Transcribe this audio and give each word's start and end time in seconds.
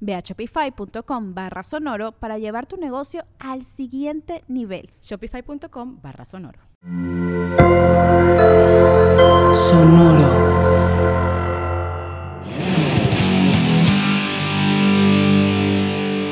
Ve 0.00 0.14
a 0.14 0.20
shopify.com 0.20 1.34
barra 1.34 1.62
sonoro 1.62 2.12
para 2.12 2.38
llevar 2.38 2.66
tu 2.66 2.76
negocio 2.76 3.24
al 3.38 3.64
siguiente 3.64 4.44
nivel. 4.48 4.90
Shopify.com 5.02 6.00
barra 6.00 6.24
sonoro. 6.24 6.60
Sonoro. 9.52 10.28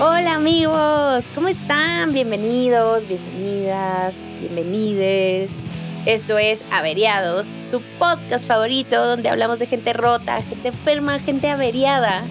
Hola 0.01 0.35
amigos, 0.35 1.27
¿cómo 1.35 1.49
están? 1.49 2.13
Bienvenidos, 2.13 3.09
bienvenidas, 3.09 4.29
bienvenides. 4.41 5.65
Esto 6.05 6.39
es 6.39 6.65
Averiados, 6.73 7.49
su 7.49 7.83
podcast 7.99 8.47
favorito 8.47 9.05
donde 9.05 9.29
hablamos 9.29 9.59
de 9.59 9.67
gente 9.67 9.93
rota, 9.93 10.41
gente 10.43 10.69
enferma, 10.69 11.19
gente 11.19 11.51
averiada 11.51 12.23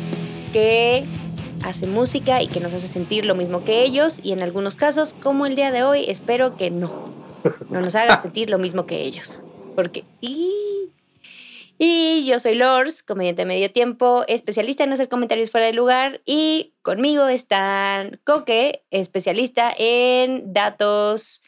que 0.56 1.03
hace 1.64 1.86
música 1.86 2.42
y 2.42 2.48
que 2.48 2.61
nos 2.61 2.73
hace 2.73 2.88
sentir 2.88 3.25
lo 3.25 3.36
mismo 3.36 3.66
que 3.66 3.84
ellos 3.84 4.22
y 4.23 4.31
en 4.31 4.42
algunos 4.42 4.78
casos, 4.78 5.14
como 5.14 5.45
el 5.45 5.53
día 5.53 5.70
de 5.73 5.84
hoy, 5.84 6.06
espero 6.08 6.56
que 6.56 6.72
no, 6.72 7.09
no 7.70 7.81
nos 7.81 7.94
haga 7.95 8.16
sentir 8.16 8.50
lo 8.50 8.58
mismo 8.58 8.86
que 8.86 9.02
ellos. 9.02 9.42
Porque... 9.75 10.06
Y, 10.22 10.53
y 11.78 12.25
yo 12.25 12.39
soy 12.39 12.56
Lors, 12.56 13.03
comediante 13.03 13.42
de 13.42 13.47
medio 13.47 13.70
tiempo, 13.70 14.23
especialista 14.30 14.86
en 14.86 14.94
hacer 14.94 15.09
comentarios 15.09 15.52
fuera 15.52 15.67
de 15.67 15.73
lugar 15.73 16.22
y 16.25 16.72
conmigo 16.84 17.28
están 17.28 18.22
Coque, 18.23 18.86
especialista 18.92 19.73
en 19.78 20.53
datos 20.53 21.42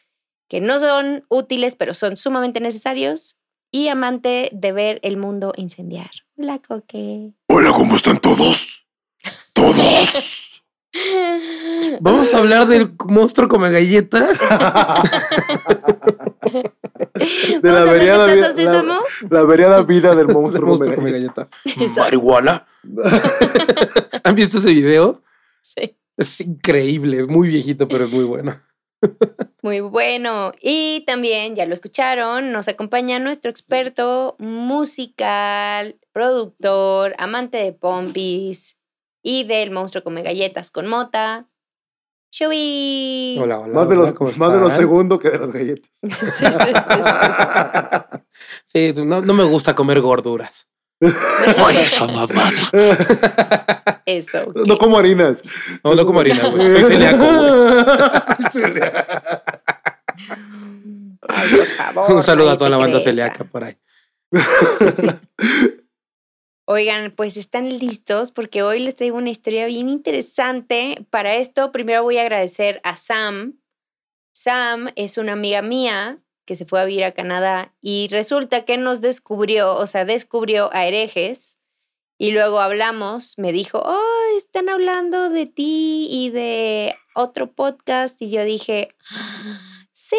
que 0.48 0.60
no 0.60 0.80
son 0.80 1.24
útiles 1.30 1.76
pero 1.76 1.94
son 1.94 2.18
sumamente 2.18 2.60
necesarios 2.60 3.38
y 3.70 3.88
amante 3.88 4.50
de 4.52 4.72
ver 4.72 5.00
el 5.02 5.16
mundo 5.16 5.54
incendiar. 5.56 6.10
Hola 6.36 6.58
Coque. 6.58 7.32
Hola, 7.46 7.70
¿cómo 7.72 7.96
están 7.96 8.20
todos? 8.20 8.84
Todos. 9.58 10.62
Vamos 12.00 12.32
a 12.32 12.38
hablar 12.38 12.66
del 12.68 12.92
monstruo 13.06 13.48
come 13.48 13.70
galletas. 13.70 14.38
De 17.60 17.72
la 17.72 17.84
¿Vamos 17.84 17.88
a 17.88 17.90
hablar 17.90 17.90
de 17.90 17.90
variada, 17.90 18.26
Plaza 18.26 18.52
vida, 18.52 18.82
la, 18.82 19.00
la 19.30 19.42
variada 19.42 19.82
vida 19.82 20.14
del 20.14 20.26
Del 20.28 20.36
monstruo. 20.36 20.68
monstruo 20.68 20.94
come 20.94 21.10
galletas. 21.10 21.50
galletas. 21.64 21.96
Marihuana. 21.96 22.66
¿Han 24.24 24.34
visto 24.36 24.58
ese 24.58 24.70
video? 24.72 25.20
Sí. 25.60 25.96
Es 26.16 26.40
increíble, 26.40 27.18
es 27.18 27.26
muy 27.28 27.48
viejito, 27.48 27.88
pero 27.88 28.04
es 28.04 28.10
muy 28.12 28.24
bueno. 28.24 28.60
Muy 29.62 29.80
bueno. 29.80 30.52
Y 30.62 31.02
también, 31.06 31.54
ya 31.56 31.66
lo 31.66 31.74
escucharon, 31.74 32.52
nos 32.52 32.68
acompaña 32.68 33.18
nuestro 33.18 33.50
experto 33.50 34.36
musical, 34.38 35.96
productor, 36.12 37.14
amante 37.18 37.58
de 37.58 37.72
pompis 37.72 38.77
y 39.28 39.44
del 39.44 39.70
monstruo 39.70 40.02
come 40.02 40.22
galletas 40.22 40.70
con 40.70 40.86
mota, 40.86 41.46
Shui. 42.32 43.36
Hola, 43.38 43.58
hola. 43.58 43.74
Más 43.74 43.88
de 43.90 43.96
los, 43.96 44.12
¿cómo 44.12 44.30
más 44.38 44.52
de 44.52 44.58
los 44.58 44.70
están? 44.70 44.78
segundos 44.78 45.20
que 45.20 45.28
de 45.28 45.38
las 45.38 45.52
galletas. 45.52 45.90
Sí, 46.00 46.46
sí, 46.46 46.72
sí, 46.88 47.00
sí, 48.64 48.94
Sí, 48.94 49.04
no, 49.04 49.20
no 49.20 49.34
me 49.34 49.44
gusta 49.44 49.74
comer 49.74 50.00
gorduras. 50.00 50.66
Oye, 51.00 51.82
esa 51.82 52.06
mamada. 52.06 54.00
Eso. 54.06 54.50
No 54.66 54.78
como 54.78 54.96
harinas. 54.96 55.42
No, 55.84 55.94
no 55.94 56.06
como 56.06 56.20
harina, 56.20 56.48
güey. 56.48 56.70
Soy 56.70 56.84
celíaco, 56.84 57.24
güey. 57.26 58.50
Celíaco. 58.50 58.98
Ay, 61.28 61.50
por 61.54 61.66
favor, 61.66 62.12
Un 62.12 62.22
saludo 62.22 62.50
a 62.52 62.56
toda 62.56 62.70
la 62.70 62.78
banda 62.78 62.98
celíaca 62.98 63.44
por 63.44 63.64
ahí. 63.64 63.76
Sí, 64.78 64.90
sí. 64.90 65.06
Oigan, 66.70 67.12
pues 67.12 67.38
están 67.38 67.78
listos 67.78 68.30
porque 68.30 68.62
hoy 68.62 68.80
les 68.80 68.94
traigo 68.94 69.16
una 69.16 69.30
historia 69.30 69.64
bien 69.64 69.88
interesante. 69.88 71.06
Para 71.08 71.36
esto, 71.36 71.72
primero 71.72 72.02
voy 72.02 72.18
a 72.18 72.20
agradecer 72.20 72.82
a 72.84 72.94
Sam. 72.96 73.58
Sam 74.34 74.90
es 74.94 75.16
una 75.16 75.32
amiga 75.32 75.62
mía 75.62 76.22
que 76.44 76.56
se 76.56 76.66
fue 76.66 76.78
a 76.78 76.84
vivir 76.84 77.04
a 77.04 77.12
Canadá 77.12 77.74
y 77.80 78.08
resulta 78.08 78.66
que 78.66 78.76
nos 78.76 79.00
descubrió, 79.00 79.76
o 79.76 79.86
sea, 79.86 80.04
descubrió 80.04 80.68
a 80.74 80.86
herejes 80.86 81.58
y 82.18 82.32
luego 82.32 82.60
hablamos, 82.60 83.38
me 83.38 83.50
dijo, 83.50 83.80
oh, 83.82 84.36
están 84.36 84.68
hablando 84.68 85.30
de 85.30 85.46
ti 85.46 86.06
y 86.10 86.28
de 86.28 86.94
otro 87.14 87.50
podcast 87.50 88.20
y 88.20 88.28
yo 88.28 88.44
dije, 88.44 88.94
"Ah, 89.10 89.86
sí. 89.92 90.18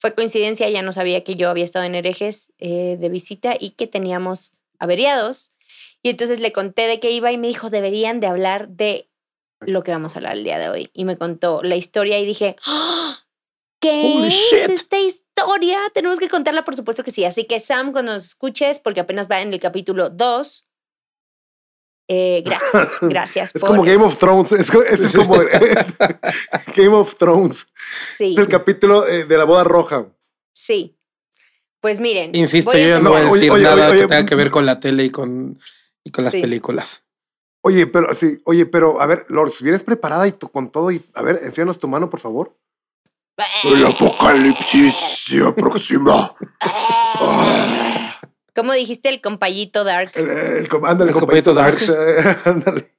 Fue 0.00 0.16
coincidencia, 0.16 0.68
ya 0.68 0.82
no 0.82 0.92
sabía 0.92 1.22
que 1.22 1.36
yo 1.36 1.48
había 1.48 1.64
estado 1.64 1.84
en 1.84 1.94
herejes 1.94 2.52
eh, 2.58 2.96
de 2.98 3.08
visita 3.08 3.56
y 3.58 3.70
que 3.70 3.86
teníamos 3.86 4.57
averiados. 4.78 5.52
Y 6.02 6.10
entonces 6.10 6.40
le 6.40 6.52
conté 6.52 6.86
de 6.86 7.00
qué 7.00 7.10
iba 7.10 7.32
y 7.32 7.38
me 7.38 7.48
dijo, 7.48 7.70
deberían 7.70 8.20
de 8.20 8.26
hablar 8.28 8.68
de 8.68 9.10
lo 9.60 9.82
que 9.82 9.90
vamos 9.90 10.14
a 10.14 10.18
hablar 10.18 10.36
el 10.36 10.44
día 10.44 10.58
de 10.58 10.68
hoy. 10.68 10.90
Y 10.92 11.04
me 11.04 11.16
contó 11.16 11.62
la 11.62 11.74
historia 11.76 12.18
y 12.20 12.26
dije, 12.26 12.56
"¡Ah! 12.66 13.18
¿qué 13.80 14.02
Holy 14.16 14.28
es 14.28 14.34
shit. 14.34 14.70
esta 14.70 14.98
historia? 15.00 15.78
Tenemos 15.94 16.18
que 16.20 16.28
contarla, 16.28 16.64
por 16.64 16.76
supuesto 16.76 17.02
que 17.04 17.10
sí. 17.10 17.24
Así 17.24 17.44
que 17.44 17.58
Sam, 17.60 17.92
cuando 17.92 18.12
nos 18.12 18.26
escuches, 18.26 18.78
porque 18.78 19.00
apenas 19.00 19.28
va 19.28 19.40
en 19.40 19.52
el 19.52 19.60
capítulo 19.60 20.10
2, 20.10 20.64
eh, 22.10 22.42
gracias, 22.44 22.88
gracias. 23.02 23.50
Es 23.54 23.60
por 23.60 23.70
como 23.70 23.82
Game 23.82 23.94
esto. 23.94 24.06
of 24.06 24.18
Thrones. 24.18 24.52
Es 24.52 24.70
como 24.70 25.34
Game 26.76 26.94
of 26.94 27.14
Thrones. 27.16 27.66
Sí, 28.16 28.32
Es 28.32 28.38
el 28.38 28.48
capítulo 28.48 29.06
eh, 29.06 29.24
de 29.24 29.38
la 29.38 29.44
boda 29.44 29.64
roja. 29.64 30.06
sí. 30.52 30.94
Pues 31.80 32.00
miren. 32.00 32.34
Insisto, 32.34 32.72
yo 32.76 32.88
ya 32.88 32.98
no 33.00 33.10
voy 33.10 33.20
a 33.20 33.24
decir 33.24 33.50
oye, 33.50 33.62
nada 33.62 33.88
oye, 33.90 34.00
que 34.00 34.06
tenga 34.08 34.24
que 34.26 34.34
ver 34.34 34.50
con 34.50 34.66
la 34.66 34.80
tele 34.80 35.04
y 35.04 35.10
con, 35.10 35.58
y 36.04 36.10
con 36.10 36.24
las 36.24 36.32
Sí. 36.32 36.40
películas. 36.40 37.04
Oye, 37.62 37.86
pero 37.86 38.14
sí, 38.14 38.38
oye, 38.44 38.66
pero 38.66 39.00
a 39.00 39.06
ver, 39.06 39.26
Lord, 39.28 39.52
vienes 39.60 39.82
preparada 39.82 40.26
y 40.26 40.32
tú 40.32 40.48
con 40.48 40.70
todo 40.70 40.90
y 40.90 41.02
a 41.14 41.22
ver, 41.22 41.40
enséñanos 41.42 41.78
tu 41.78 41.88
mano, 41.88 42.08
por 42.10 42.20
favor. 42.20 42.56
El 43.64 43.84
apocalipsis 43.86 44.94
se 44.94 45.44
aproxima. 45.46 46.34
¿Cómo 48.54 48.72
dijiste 48.72 49.08
el 49.08 49.20
compayito 49.20 49.84
dark? 49.84 50.10
El, 50.14 50.28
el, 50.30 50.68
ándale, 50.84 51.12
El 51.12 51.16
compayito 51.16 51.54
compayito 51.54 51.54
dark. 51.54 51.78
Ándale. 52.44 52.92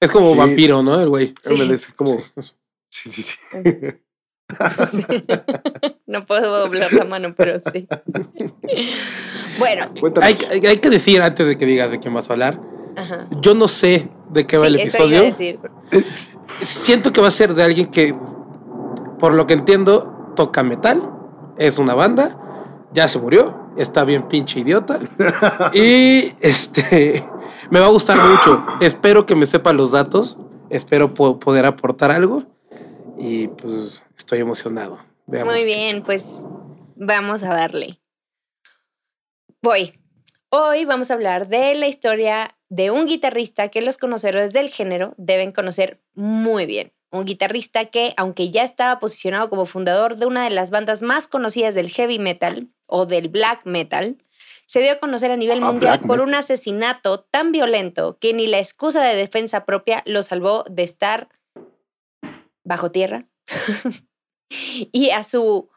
Es 0.00 0.10
como 0.10 0.32
Sí. 0.32 0.38
vampiro, 0.38 0.82
¿no? 0.82 1.00
El 1.00 1.08
güey. 1.08 1.34
Sí. 1.40 1.54
Es 1.70 1.86
como. 1.94 2.20
Sí, 2.90 3.10
sí, 3.12 3.22
sí. 3.22 3.36
Sí. 4.90 5.04
No 6.06 6.24
puedo 6.24 6.58
doblar 6.60 6.92
la 6.92 7.04
mano, 7.04 7.34
pero 7.36 7.58
sí. 7.72 7.86
Bueno. 9.58 9.86
Hay, 10.22 10.36
hay- 10.50 10.66
hay 10.66 10.78
que 10.78 10.90
decir 10.90 11.20
antes 11.22 11.46
de 11.46 11.58
que 11.58 11.66
digas 11.66 11.90
de 11.90 11.98
quién 12.00 12.14
vas 12.14 12.28
a 12.30 12.32
hablar. 12.32 12.60
ajá. 12.96 13.26
Yo 13.40 13.54
no 13.54 13.68
sé 13.68 14.08
de 14.30 14.46
qué 14.46 14.56
va 14.56 14.62
Sí, 14.62 14.66
el 14.68 14.76
eso 14.80 15.06
iba 15.06 15.18
a 15.18 15.22
episodio. 15.22 15.22
decir. 15.24 15.60
Siento 16.60 17.12
que 17.12 17.20
va 17.20 17.28
a 17.28 17.32
ser 17.32 17.54
de 17.54 17.62
alguien 17.62 17.90
que, 17.90 18.14
por 19.18 19.34
lo 19.34 19.46
que 19.46 19.54
entiendo, 19.54 20.32
toca 20.36 20.62
metal. 20.62 21.10
Es 21.58 21.78
una 21.78 21.94
banda. 21.94 22.38
Ya 22.92 23.06
se 23.08 23.18
murió. 23.18 23.68
Está 23.76 24.04
bien 24.04 24.28
pinche 24.28 24.60
idiota. 24.60 24.98
Y 25.74 26.32
este 26.40 27.24
me 27.70 27.80
va 27.80 27.86
a 27.86 27.90
gustar 27.90 28.16
mucho. 28.18 28.64
Espero 28.80 29.26
que 29.26 29.34
me 29.34 29.46
sepa 29.46 29.72
los 29.72 29.92
datos. 29.92 30.38
Espero 30.70 31.12
po- 31.14 31.38
poder 31.38 31.66
aportar 31.66 32.10
algo. 32.10 32.44
Y 33.18 33.48
pues 33.48 34.02
estoy 34.28 34.40
emocionado. 34.40 34.98
Veamos 35.26 35.54
Muy 35.54 35.64
bien, 35.64 36.02
pues 36.02 36.44
vamos 36.96 37.42
a 37.42 37.48
darle. 37.48 37.98
Voy. 39.62 39.98
Hoy 40.50 40.84
vamos 40.84 41.10
a 41.10 41.14
hablar 41.14 41.48
de 41.48 41.74
la 41.76 41.88
historia 41.88 42.54
de 42.68 42.90
un 42.90 43.06
guitarrista 43.06 43.68
que 43.68 43.80
los 43.80 43.96
conocedores 43.96 44.52
del 44.52 44.68
género 44.68 45.14
deben 45.16 45.50
conocer 45.50 46.02
muy 46.12 46.66
bien. 46.66 46.92
un 47.10 47.24
guitarrista 47.24 47.86
que, 47.86 48.12
aunque 48.18 48.50
ya 48.50 48.64
estaba 48.64 48.98
posicionado 48.98 49.48
como 49.48 49.64
fundador 49.64 50.16
de 50.16 50.26
una 50.26 50.44
de 50.44 50.50
las 50.50 50.70
bandas 50.70 51.00
más 51.00 51.26
conocidas 51.26 51.74
del 51.74 51.88
heavy 51.88 52.18
metal 52.18 52.68
o 52.86 53.06
del 53.06 53.30
black 53.30 53.64
metal, 53.64 54.18
se 54.66 54.80
dio 54.80 54.92
a 54.92 54.98
conocer 54.98 55.30
a 55.30 55.38
nivel 55.38 55.62
Ah, 55.62 55.72
mundial 55.72 56.00
por 56.00 56.20
un 56.20 56.34
asesinato 56.34 57.20
tan 57.20 57.50
violento 57.50 58.18
que 58.18 58.34
ni 58.34 58.46
la 58.46 58.58
excusa 58.58 59.02
de 59.02 59.16
defensa 59.16 59.64
propia 59.64 60.02
lo 60.04 60.22
salvó 60.22 60.64
de 60.68 60.82
estar 60.82 61.30
bajo 62.62 62.90
tierra 62.90 63.24
y 64.50 65.10
a 65.10 65.24
su 65.24 65.68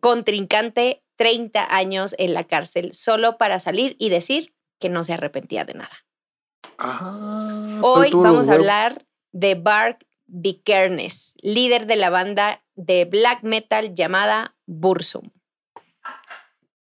contrincante 0.00 1.02
30 1.16 1.74
años 1.74 2.14
en 2.18 2.34
la 2.34 2.44
cárcel 2.44 2.94
solo 2.94 3.36
para 3.36 3.60
salir 3.60 3.96
y 3.98 4.08
decir 4.08 4.54
que 4.78 4.88
no 4.88 5.04
se 5.04 5.12
arrepentía 5.12 5.64
de 5.64 5.74
nada. 5.74 5.90
Ah, 6.78 7.80
Hoy 7.82 8.10
vamos 8.12 8.48
a 8.48 8.54
hablar 8.54 9.04
de 9.32 9.54
Bart 9.54 10.02
Vikernes, 10.26 11.34
líder 11.42 11.86
de 11.86 11.96
la 11.96 12.08
banda 12.08 12.62
de 12.74 13.04
black 13.04 13.42
metal 13.42 13.94
llamada 13.94 14.56
Bursum. 14.66 15.30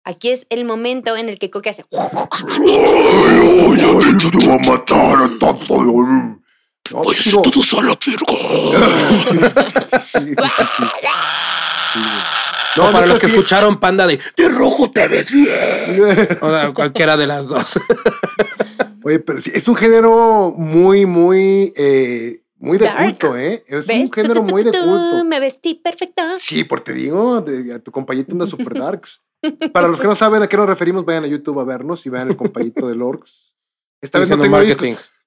Aquí 0.04 0.30
es 0.30 0.46
el 0.50 0.66
momento 0.66 1.16
en 1.18 1.30
el 1.30 1.40
que 1.40 1.50
Coque 1.50 1.70
hace. 1.70 1.86
A 1.92 2.50
matar 4.66 5.22
a. 5.22 6.39
No, 6.92 7.04
Voy 7.04 7.16
a 7.16 7.20
hacer 7.20 7.42
todo 7.42 7.62
solo. 7.64 7.98
Sí. 8.02 8.16
No, 12.78 12.92
para 12.92 13.06
los 13.08 13.20
que 13.20 13.26
escucharon 13.28 13.80
Panda 13.80 14.06
de 14.08 14.20
De 14.38 14.50
rojo 14.50 14.92
te 14.92 15.08
ves 15.08 15.32
bien. 15.32 16.38
O 16.42 16.50
sea, 16.50 16.72
cualquiera 16.74 17.18
de 17.18 17.28
las 17.28 17.48
dos. 17.48 17.80
Oye, 19.04 19.20
pero 19.20 19.42
sí, 19.42 19.52
es 19.54 19.68
un 19.68 19.76
género 19.76 20.54
muy, 20.56 21.06
muy, 21.06 21.74
eh, 21.76 22.42
muy 22.58 22.78
de 22.78 22.86
Dark. 22.86 23.04
culto, 23.06 23.38
¿eh? 23.38 23.64
Es 23.68 23.86
¿Ves? 23.88 24.10
un 24.10 24.14
género 24.14 24.44
muy 24.44 24.64
de 24.64 24.72
culto. 24.72 25.24
Me 25.26 25.40
vestí 25.40 25.76
perfecta. 25.76 26.36
Sí, 26.38 26.64
porque 26.64 26.92
te 26.92 26.94
digo, 26.94 27.42
de- 27.42 27.74
a 27.74 27.80
tu 27.80 27.92
compañito 27.92 28.34
anda 28.34 28.46
super 28.48 28.78
darks. 28.78 29.22
Para 29.74 29.88
los 29.88 30.02
que 30.02 30.08
no 30.08 30.16
saben 30.16 30.44
a 30.44 30.48
qué 30.48 30.58
nos 30.58 30.68
referimos, 30.68 31.06
vayan 31.06 31.24
a 31.24 31.28
YouTube 31.28 31.60
a 31.62 31.64
vernos 31.64 32.06
y 32.06 32.10
vean 32.10 32.28
el 32.30 32.36
compañito 32.36 32.88
de 32.88 32.96
Lorks. 32.96 33.56
Esta 34.02 34.20
vez 34.20 34.30
no 34.30 34.38
tengo, 34.38 34.58
marketing. 34.58 34.92
discos, 34.92 35.10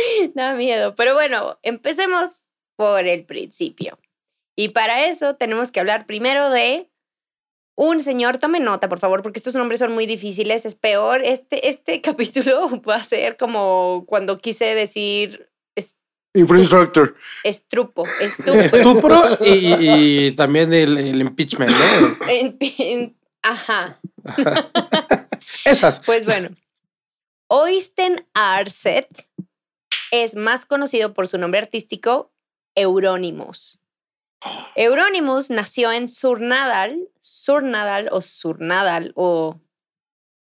Da 0.34 0.54
miedo. 0.54 0.94
Pero 0.94 1.14
bueno, 1.14 1.58
empecemos 1.62 2.42
por 2.76 3.06
el 3.06 3.24
principio. 3.24 3.98
Y 4.56 4.70
para 4.70 5.06
eso 5.06 5.36
tenemos 5.36 5.70
que 5.70 5.80
hablar 5.80 6.06
primero 6.06 6.50
de 6.50 6.90
un 7.76 8.00
señor. 8.00 8.38
Tome 8.38 8.58
nota, 8.60 8.88
por 8.88 8.98
favor, 8.98 9.22
porque 9.22 9.38
estos 9.38 9.54
nombres 9.54 9.80
son 9.80 9.92
muy 9.92 10.06
difíciles. 10.06 10.64
Es 10.64 10.74
peor. 10.74 11.20
Este, 11.24 11.68
este 11.68 12.00
capítulo 12.02 12.80
va 12.82 12.96
a 12.96 13.04
ser 13.04 13.36
como 13.36 14.04
cuando 14.06 14.38
quise 14.38 14.74
decir 14.74 15.50
es- 15.74 15.96
Infrastructure. 16.34 17.12
estrupo, 17.44 18.04
estupo. 18.20 18.52
Estupro 18.54 19.22
y, 19.44 19.48
y- 19.74 20.26
y 20.28 20.32
también 20.32 20.72
el, 20.72 20.96
el 20.98 21.20
impeachment, 21.20 21.70
¿no? 21.70 22.28
En- 22.28 22.56
en- 22.60 23.16
Ajá. 23.42 24.00
Esas. 25.64 26.00
Pues 26.04 26.24
bueno, 26.24 26.50
Oysten 27.48 28.26
Arset 28.34 29.25
es 30.10 30.36
más 30.36 30.66
conocido 30.66 31.14
por 31.14 31.28
su 31.28 31.38
nombre 31.38 31.60
artístico 31.60 32.32
Euronymous. 32.74 33.80
Euronymous 34.76 35.50
nació 35.50 35.92
en 35.92 36.08
Surnadal, 36.08 37.08
Surnadal 37.20 38.08
o 38.12 38.20
Surnadal 38.20 39.12
o 39.14 39.60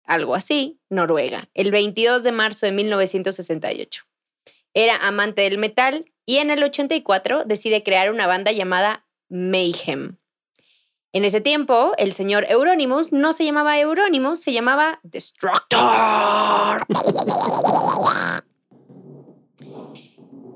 algo 0.05 0.35
así, 0.35 0.81
Noruega, 0.89 1.49
el 1.55 1.71
22 1.71 2.23
de 2.23 2.33
marzo 2.33 2.67
de 2.67 2.73
1968. 2.73 4.05
Era 4.75 4.97
amante 5.07 5.43
del 5.43 5.59
metal 5.59 6.11
y 6.27 6.39
en 6.39 6.51
el 6.51 6.63
84 6.63 7.45
decide 7.45 7.83
crear 7.83 8.11
una 8.11 8.27
banda 8.27 8.53
llamada 8.53 9.07
Mayhem. 9.29 10.17
En 11.13 11.25
ese 11.25 11.41
tiempo, 11.41 11.93
el 11.99 12.13
señor 12.13 12.47
Euronymous 12.49 13.13
no 13.13 13.33
se 13.33 13.45
llamaba 13.45 13.79
Euronymous, 13.81 14.41
se 14.41 14.53
llamaba 14.53 15.01
Destructor. 15.03 15.81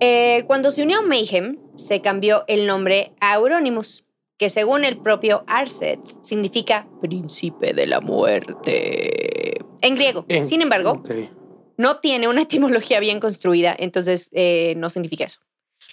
Eh, 0.07 0.45
cuando 0.47 0.71
se 0.71 0.83
unió 0.83 0.99
a 0.99 1.03
Mayhem, 1.03 1.57
se 1.77 2.03
cambió 2.03 2.45
el 2.47 2.67
nombre 2.67 3.13
a 3.21 3.37
Euronymous, 3.37 4.05
que 4.39 4.51
según 4.51 4.85
el 4.85 4.99
propio 4.99 5.45
Arset 5.47 5.99
significa 6.23 6.87
príncipe 7.01 7.73
de 7.73 7.87
la 7.87 8.01
muerte 8.03 9.55
en 9.81 9.95
griego. 9.95 10.27
En- 10.29 10.45
Sin 10.45 10.61
embargo, 10.61 11.03
no 11.79 12.01
tiene 12.01 12.29
una 12.29 12.43
etimología 12.83 13.01
bien 13.01 13.19
construida, 13.19 13.75
entonces 13.79 14.29
eh, 14.33 14.75
no 14.77 14.91
significa 14.91 15.25
eso. 15.25 15.41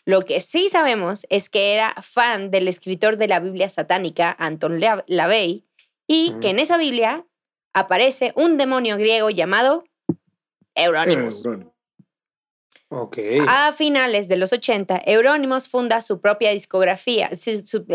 Lo 0.04 0.24
que 0.24 0.42
sí 0.42 0.68
sabemos 0.68 1.25
es 1.30 1.48
que 1.50 1.72
era 1.74 1.96
fan 2.02 2.52
del 2.52 2.68
escritor 2.68 3.16
de 3.18 3.30
la 3.30 3.40
Biblia 3.40 3.69
satánica, 3.69 4.36
Anton 4.38 4.81
La- 4.81 5.06
LaVey, 5.08 5.63
y 6.06 6.34
que 6.42 6.50
en 6.50 6.60
esa 6.60 6.75
Biblia 6.78 7.25
aparece 7.74 8.34
un 8.36 8.58
demonio 8.58 8.98
griego 8.98 9.30
llamado 9.30 9.86
Euronymous. 10.75 11.46
Euronymous. 11.46 11.71
A 13.48 13.72
finales 13.72 14.28
de 14.28 14.38
los 14.38 14.54
80, 14.54 15.02
Euronymous 15.06 15.68
funda 15.68 16.02
su 16.02 16.20
propia 16.20 16.52
discografía, 16.52 17.30
su, 17.36 17.64
su- 17.66 17.86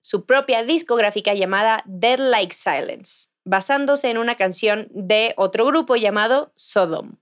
su 0.00 0.26
propia 0.26 0.64
discográfica 0.64 1.34
llamada 1.34 1.82
Dead 1.86 2.18
Like 2.18 2.54
Silence, 2.54 3.28
basándose 3.44 4.10
en 4.10 4.18
una 4.18 4.34
canción 4.34 4.88
de 4.90 5.34
otro 5.36 5.66
grupo 5.66 5.96
llamado 5.96 6.52
Sodom. 6.56 7.16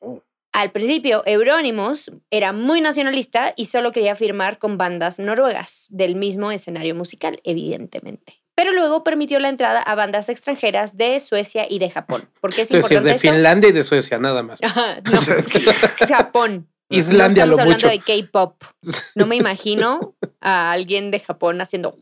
Oh. 0.00 0.20
Al 0.52 0.70
principio, 0.70 1.22
Euronymous 1.26 2.12
era 2.30 2.52
muy 2.52 2.80
nacionalista 2.80 3.52
y 3.56 3.64
solo 3.64 3.90
quería 3.90 4.14
firmar 4.14 4.58
con 4.58 4.78
bandas 4.78 5.18
noruegas 5.18 5.88
del 5.90 6.14
mismo 6.14 6.52
escenario 6.52 6.94
musical, 6.94 7.40
evidentemente. 7.42 8.43
Pero 8.56 8.72
luego 8.72 9.02
permitió 9.02 9.38
la 9.40 9.48
entrada 9.48 9.80
a 9.80 9.94
bandas 9.94 10.28
extranjeras 10.28 10.96
de 10.96 11.18
Suecia 11.20 11.66
y 11.68 11.78
de 11.80 11.90
Japón. 11.90 12.28
¿Por 12.40 12.54
qué 12.54 12.62
es 12.62 12.68
Es 12.70 12.72
decir, 12.72 12.82
importante 12.98 13.08
de 13.08 13.14
esto? 13.16 13.28
Finlandia 13.30 13.68
y 13.70 13.72
de 13.72 13.82
Suecia, 13.82 14.18
nada 14.18 14.42
más. 14.42 14.62
Ajá, 14.62 15.00
no, 15.02 15.18
Japón. 16.08 16.68
Islandia, 16.90 17.46
no 17.46 17.52
lo 17.52 17.56
estamos 17.56 17.74
hablando 17.82 17.98
mucho. 17.98 18.12
de 18.14 18.22
K-pop. 18.28 18.62
No 19.16 19.26
me 19.26 19.36
imagino 19.36 20.14
a 20.40 20.70
alguien 20.72 21.10
de 21.10 21.18
Japón 21.18 21.60
haciendo 21.60 21.96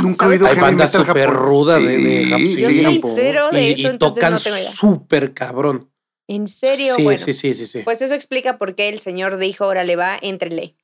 Nunca 0.00 0.26
he 0.26 0.28
oído 0.30 0.46
Hay 0.46 0.56
bandas 0.56 0.92
súper 0.92 1.28
rudas 1.30 1.82
de, 1.84 1.98
de 1.98 2.22
Sí, 2.24 2.30
Japón. 2.30 2.46
Yo 2.56 2.70
sí, 2.70 2.82
soy 2.82 2.94
Japón. 2.96 3.12
cero 3.16 3.48
de 3.52 3.62
y, 3.68 3.72
eso, 3.72 3.82
y 3.82 3.86
entonces 3.86 4.14
tocan 4.20 4.32
no 4.32 4.38
tengo 4.40 4.56
idea. 4.56 4.70
súper 4.70 5.34
cabrón. 5.34 5.90
¿En 6.28 6.48
serio? 6.48 6.94
Sí, 6.96 7.02
bueno, 7.04 7.22
sí, 7.24 7.34
sí, 7.34 7.54
sí, 7.54 7.66
sí. 7.66 7.80
pues 7.84 8.00
eso 8.00 8.14
explica 8.14 8.56
por 8.58 8.74
qué 8.74 8.88
el 8.88 9.00
señor 9.00 9.36
dijo, 9.38 9.66
órale 9.66 9.96
va, 9.96 10.16
entrele. 10.22 10.74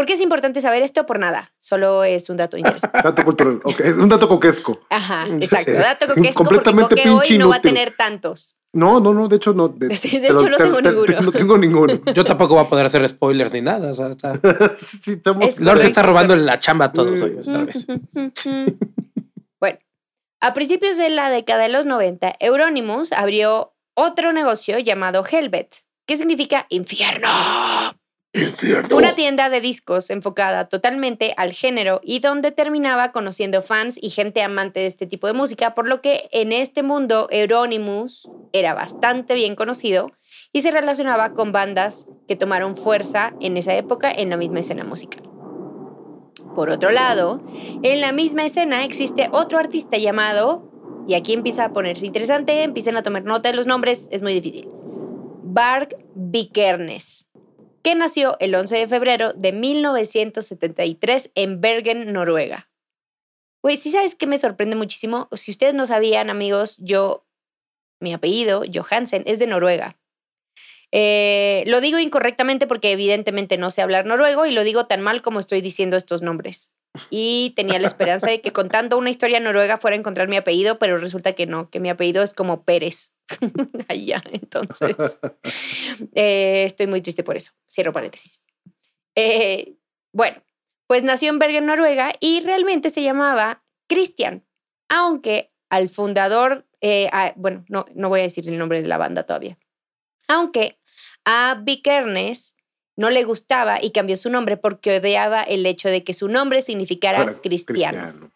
¿Por 0.00 0.06
qué 0.06 0.14
es 0.14 0.20
importante 0.22 0.62
saber 0.62 0.82
esto? 0.82 1.04
Por 1.04 1.18
nada. 1.18 1.52
Solo 1.58 2.04
es 2.04 2.30
un 2.30 2.38
dato 2.38 2.56
interesante. 2.56 3.00
Dato 3.04 3.22
cultural. 3.22 3.60
Ok, 3.64 3.80
es 3.80 3.96
un 3.96 4.08
dato 4.08 4.28
coquesco. 4.28 4.80
Ajá, 4.88 5.26
exacto. 5.38 5.72
Dato 5.74 6.06
coquesco 6.14 6.42
Completamente 6.42 6.96
porque 6.96 7.02
Coque 7.10 7.32
hoy 7.32 7.38
no 7.38 7.50
va 7.50 7.56
a 7.56 7.60
tener 7.60 7.94
tantos. 7.94 8.56
No, 8.72 8.98
no, 8.98 9.12
no, 9.12 9.28
de 9.28 9.36
hecho 9.36 9.52
no. 9.52 9.68
De, 9.68 9.94
Sí, 9.96 10.08
de 10.18 10.28
te 10.28 10.32
hecho 10.32 10.48
lo- 10.48 10.48
no 10.48 10.56
te- 10.56 10.62
tengo 10.64 10.76
te- 10.76 10.82
te- 10.82 10.88
ninguno. 10.94 11.20
No 11.20 11.32
tengo 11.32 11.58
ninguno. 11.58 12.00
Yo 12.14 12.24
tampoco 12.24 12.54
voy 12.54 12.64
a 12.64 12.68
poder 12.70 12.86
hacer 12.86 13.06
spoilers 13.06 13.52
ni 13.52 13.60
nada. 13.60 13.92
o 13.92 13.94
sea, 13.94 14.06
está- 14.08 14.40
Sí, 14.78 14.96
sí, 15.02 15.12
estamos- 15.12 15.46
Es- 15.46 15.60
Lord 15.60 15.82
está 15.82 16.00
robando 16.02 16.34
la 16.34 16.58
chamba 16.58 16.86
a 16.86 16.92
todos 16.94 17.20
hoy, 17.20 17.36
otra 17.38 17.64
vez. 17.64 17.86
bueno, 19.60 19.78
a 20.40 20.54
principios 20.54 20.96
de 20.96 21.10
la 21.10 21.28
década 21.28 21.64
de 21.64 21.68
los 21.68 21.84
90, 21.84 22.32
Euronymous 22.40 23.12
abrió 23.12 23.74
otro 23.94 24.32
negocio 24.32 24.78
llamado 24.78 25.24
Hellbet, 25.30 25.76
que 26.06 26.16
significa 26.16 26.64
infierno. 26.70 27.28
Una 28.92 29.16
tienda 29.16 29.48
de 29.50 29.60
discos 29.60 30.08
enfocada 30.10 30.68
totalmente 30.68 31.34
al 31.36 31.52
género 31.52 32.00
y 32.04 32.20
donde 32.20 32.52
terminaba 32.52 33.10
conociendo 33.10 33.60
fans 33.60 33.98
y 34.00 34.10
gente 34.10 34.42
amante 34.42 34.80
de 34.80 34.86
este 34.86 35.06
tipo 35.06 35.26
de 35.26 35.32
música, 35.32 35.74
por 35.74 35.88
lo 35.88 36.00
que 36.00 36.28
en 36.30 36.52
este 36.52 36.84
mundo 36.84 37.26
Euronymous 37.30 38.30
era 38.52 38.72
bastante 38.72 39.34
bien 39.34 39.56
conocido 39.56 40.12
y 40.52 40.60
se 40.60 40.70
relacionaba 40.70 41.34
con 41.34 41.50
bandas 41.50 42.06
que 42.28 42.36
tomaron 42.36 42.76
fuerza 42.76 43.34
en 43.40 43.56
esa 43.56 43.74
época 43.74 44.12
en 44.12 44.30
la 44.30 44.36
misma 44.36 44.60
escena 44.60 44.84
musical. 44.84 45.24
Por 46.54 46.70
otro 46.70 46.90
lado, 46.90 47.42
en 47.82 48.00
la 48.00 48.12
misma 48.12 48.44
escena 48.44 48.84
existe 48.84 49.28
otro 49.32 49.58
artista 49.58 49.98
llamado, 49.98 50.68
y 51.06 51.14
aquí 51.14 51.32
empieza 51.32 51.64
a 51.64 51.72
ponerse 51.72 52.06
interesante, 52.06 52.62
empiecen 52.62 52.96
a 52.96 53.02
tomar 53.02 53.24
nota 53.24 53.48
de 53.48 53.56
los 53.56 53.66
nombres, 53.66 54.08
es 54.12 54.22
muy 54.22 54.34
difícil. 54.34 54.68
Bark 55.42 55.96
Vikernes. 56.14 57.29
Que 57.82 57.94
nació 57.94 58.36
el 58.40 58.54
11 58.54 58.76
de 58.76 58.86
febrero 58.86 59.32
de 59.32 59.52
1973 59.52 61.30
en 61.34 61.60
Bergen, 61.60 62.12
Noruega. 62.12 62.70
Güey, 63.62 63.76
sí 63.76 63.90
sabes 63.90 64.14
que 64.14 64.26
me 64.26 64.38
sorprende 64.38 64.76
muchísimo. 64.76 65.28
Si 65.32 65.50
ustedes 65.50 65.74
no 65.74 65.86
sabían, 65.86 66.30
amigos, 66.30 66.76
yo, 66.78 67.26
mi 68.00 68.12
apellido, 68.12 68.62
Johansen, 68.72 69.22
es 69.26 69.38
de 69.38 69.46
Noruega. 69.46 69.96
Eh, 70.92 71.62
lo 71.66 71.80
digo 71.80 71.98
incorrectamente 71.98 72.66
porque 72.66 72.92
evidentemente 72.92 73.58
no 73.58 73.70
sé 73.70 73.80
hablar 73.80 74.06
noruego 74.06 74.46
y 74.46 74.50
lo 74.50 74.64
digo 74.64 74.86
tan 74.86 75.00
mal 75.02 75.22
como 75.22 75.38
estoy 75.38 75.60
diciendo 75.60 75.96
estos 75.96 76.22
nombres. 76.22 76.72
Y 77.08 77.52
tenía 77.54 77.78
la 77.78 77.86
esperanza 77.86 78.28
de 78.28 78.40
que 78.40 78.52
contando 78.52 78.98
una 78.98 79.10
historia 79.10 79.38
noruega 79.38 79.78
fuera 79.78 79.94
a 79.94 80.00
encontrar 80.00 80.26
mi 80.26 80.36
apellido, 80.36 80.78
pero 80.80 80.96
resulta 80.96 81.34
que 81.34 81.46
no, 81.46 81.70
que 81.70 81.78
mi 81.78 81.88
apellido 81.88 82.22
es 82.22 82.34
como 82.34 82.64
Pérez. 82.64 83.12
Allá, 83.88 84.22
entonces. 84.32 84.96
eh, 86.14 86.64
estoy 86.66 86.86
muy 86.86 87.00
triste 87.00 87.22
por 87.22 87.36
eso. 87.36 87.52
Cierro 87.70 87.92
paréntesis. 87.92 88.42
Eh, 89.14 89.74
bueno, 90.12 90.42
pues 90.86 91.02
nació 91.02 91.30
en 91.30 91.38
Bergen, 91.38 91.66
Noruega, 91.66 92.12
y 92.20 92.40
realmente 92.40 92.90
se 92.90 93.02
llamaba 93.02 93.62
Christian, 93.88 94.44
aunque 94.88 95.52
al 95.68 95.88
fundador, 95.88 96.66
eh, 96.80 97.08
a- 97.12 97.32
bueno, 97.36 97.64
no, 97.68 97.86
no 97.94 98.08
voy 98.08 98.20
a 98.20 98.24
decir 98.24 98.48
el 98.48 98.58
nombre 98.58 98.82
de 98.82 98.88
la 98.88 98.98
banda 98.98 99.24
todavía, 99.24 99.58
aunque 100.28 100.78
a 101.24 101.60
Vikernes 101.62 102.54
no 102.96 103.08
le 103.10 103.24
gustaba 103.24 103.82
y 103.82 103.90
cambió 103.92 104.16
su 104.16 104.30
nombre 104.30 104.56
porque 104.56 104.96
odiaba 104.98 105.42
el 105.42 105.64
hecho 105.66 105.88
de 105.88 106.02
que 106.04 106.12
su 106.12 106.28
nombre 106.28 106.60
significara 106.62 107.22
Fuera 107.22 107.40
cristiano 107.40 108.30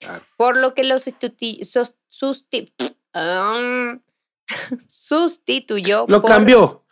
Claro. 0.00 0.24
por 0.36 0.56
lo 0.56 0.74
que 0.74 0.84
lo 0.84 0.94
sustitu- 0.96 1.62
sus- 1.64 1.94
susti- 2.10 2.72
ah, 3.14 3.98
sustituyó. 4.88 6.04
Lo 6.08 6.20
por- 6.20 6.30
cambió. 6.30 6.84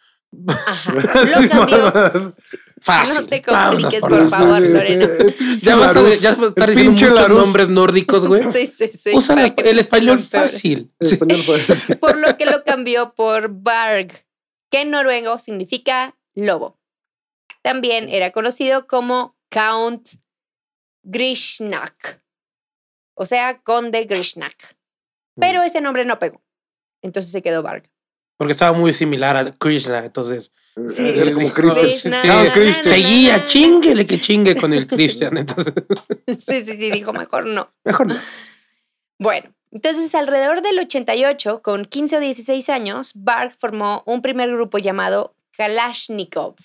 Ajá, 0.48 0.92
lo 1.42 1.48
cambió. 1.48 2.34
Fácil. 2.80 3.22
No 3.22 3.26
te 3.28 3.42
compliques, 3.42 4.00
por 4.00 4.28
favor. 4.28 4.60
Lorena. 4.60 5.08
Ya 5.62 5.76
vas, 5.76 5.96
a, 5.96 6.14
ya 6.16 6.34
vas 6.34 6.44
a 6.44 6.48
estar 6.48 6.68
El 6.70 6.76
diciendo 6.76 6.92
muchos 6.92 7.20
Larus. 7.20 7.38
nombres 7.40 7.68
nórdicos, 7.68 8.26
güey. 8.26 8.42
Sí, 8.52 8.66
sí, 8.66 8.88
sí. 8.88 9.10
Usa 9.14 9.34
para 9.34 9.46
el, 9.46 9.54
que 9.54 9.70
el 9.70 9.78
español 9.78 10.18
fácil. 10.18 10.92
En 11.00 11.08
Sí. 11.08 11.14
español 11.14 11.42
fue- 11.44 11.96
Por 11.96 12.18
lo 12.18 12.36
que 12.36 12.44
lo 12.46 12.62
cambió 12.64 13.14
por 13.14 13.48
Varg, 13.50 14.08
que 14.70 14.82
en 14.82 14.90
noruego 14.90 15.38
significa 15.38 16.16
lobo. 16.34 16.78
También 17.62 18.08
era 18.08 18.30
conocido 18.30 18.86
como 18.86 19.36
Count 19.50 20.08
Grishnak, 21.02 22.20
o 23.14 23.24
sea, 23.26 23.60
Conde 23.62 24.04
Grishnak. 24.04 24.76
Pero 25.38 25.62
ese 25.62 25.80
nombre 25.80 26.04
no 26.04 26.18
pegó. 26.18 26.42
Entonces 27.06 27.32
se 27.32 27.40
quedó 27.42 27.62
Varg. 27.62 27.84
Porque 28.36 28.52
estaba 28.52 28.76
muy 28.76 28.92
similar 28.92 29.36
a 29.36 29.52
Krishna, 29.52 30.04
entonces. 30.04 30.52
Sí. 30.88 31.08
Era 31.08 31.32
como 31.32 31.40
Dijo, 31.46 31.54
Cristo. 31.54 31.80
Krishna. 31.80 32.22
sí, 32.52 32.74
Seguía, 32.82 33.44
chinguele 33.46 34.06
que 34.06 34.20
chingue 34.20 34.56
con 34.56 34.74
el 34.74 34.86
Christian. 34.86 35.36
Entonces, 35.38 35.72
Sí, 36.38 36.60
sí, 36.60 36.72
sí, 36.76 36.90
dijo 36.90 37.14
mejor 37.14 37.46
no. 37.46 37.72
mejor 37.82 38.08
no. 38.08 38.16
Bueno, 39.18 39.54
entonces 39.70 40.14
alrededor 40.14 40.60
del 40.60 40.78
88, 40.78 41.62
con 41.62 41.86
15 41.86 42.18
o 42.18 42.20
16 42.20 42.68
años, 42.68 43.12
Bark 43.14 43.54
formó 43.58 44.02
un 44.04 44.20
primer 44.20 44.50
grupo 44.50 44.76
llamado 44.76 45.34
Kalashnikov, 45.56 46.56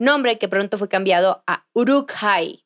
nombre 0.00 0.38
que 0.38 0.48
pronto 0.48 0.76
fue 0.76 0.88
cambiado 0.88 1.44
a 1.46 1.64
Uruk-hai. 1.74 2.61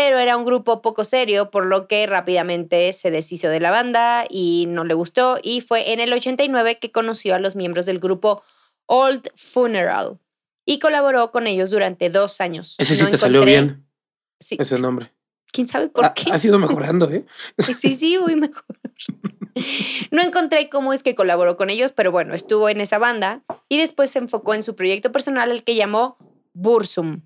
Pero 0.00 0.20
era 0.20 0.36
un 0.36 0.44
grupo 0.44 0.80
poco 0.80 1.02
serio, 1.02 1.50
por 1.50 1.66
lo 1.66 1.88
que 1.88 2.06
rápidamente 2.06 2.92
se 2.92 3.10
deshizo 3.10 3.48
de 3.48 3.58
la 3.58 3.72
banda 3.72 4.26
y 4.30 4.66
no 4.68 4.84
le 4.84 4.94
gustó. 4.94 5.38
Y 5.42 5.60
fue 5.60 5.92
en 5.92 5.98
el 5.98 6.12
89 6.12 6.78
que 6.78 6.92
conoció 6.92 7.34
a 7.34 7.40
los 7.40 7.56
miembros 7.56 7.84
del 7.84 7.98
grupo 7.98 8.44
Old 8.86 9.28
Funeral 9.34 10.20
y 10.64 10.78
colaboró 10.78 11.32
con 11.32 11.48
ellos 11.48 11.70
durante 11.70 12.10
dos 12.10 12.40
años. 12.40 12.76
Ese 12.78 12.94
sí 12.94 13.02
No 13.02 13.08
te 13.10 13.16
salió 13.18 13.40
encontré- 13.42 13.46
bien, 13.46 13.86
Sí, 14.38 14.56
ese 14.60 14.78
nombre. 14.78 15.12
¿Quién 15.50 15.66
sabe 15.66 15.88
por 15.88 16.04
Ha, 16.04 16.14
qué? 16.14 16.30
ha 16.30 16.36
ido 16.40 16.60
mejorando, 16.60 17.10
¿eh? 17.10 17.24
Sí, 17.58 17.74
sí, 17.74 17.92
sí, 17.92 18.16
voy 18.18 18.36
mejor. 18.36 18.64
No 20.12 20.22
encontré 20.22 20.68
cómo 20.68 20.92
es 20.92 21.02
que 21.02 21.16
colaboró 21.16 21.56
con 21.56 21.70
ellos, 21.70 21.90
pero 21.90 22.12
bueno, 22.12 22.34
estuvo 22.34 22.68
en 22.68 22.80
esa 22.80 22.98
banda 22.98 23.42
y 23.68 23.78
después 23.78 24.12
se 24.12 24.20
enfocó 24.20 24.54
en 24.54 24.62
su 24.62 24.76
proyecto 24.76 25.10
personal, 25.10 25.50
el 25.50 25.64
que 25.64 25.74
llamó 25.74 26.18
Bursum. 26.52 27.22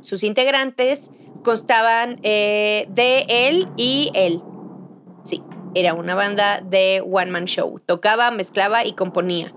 Sus 0.00 0.22
integrantes 0.22 1.10
constaban 1.42 2.18
eh, 2.22 2.86
de 2.90 3.24
él 3.28 3.68
y 3.76 4.10
él. 4.14 4.40
Sí, 5.24 5.42
era 5.74 5.94
una 5.94 6.14
banda 6.14 6.60
de 6.60 7.02
One 7.04 7.30
Man 7.30 7.44
Show. 7.46 7.78
Tocaba, 7.84 8.30
mezclaba 8.30 8.84
y 8.84 8.94
componía. 8.94 9.52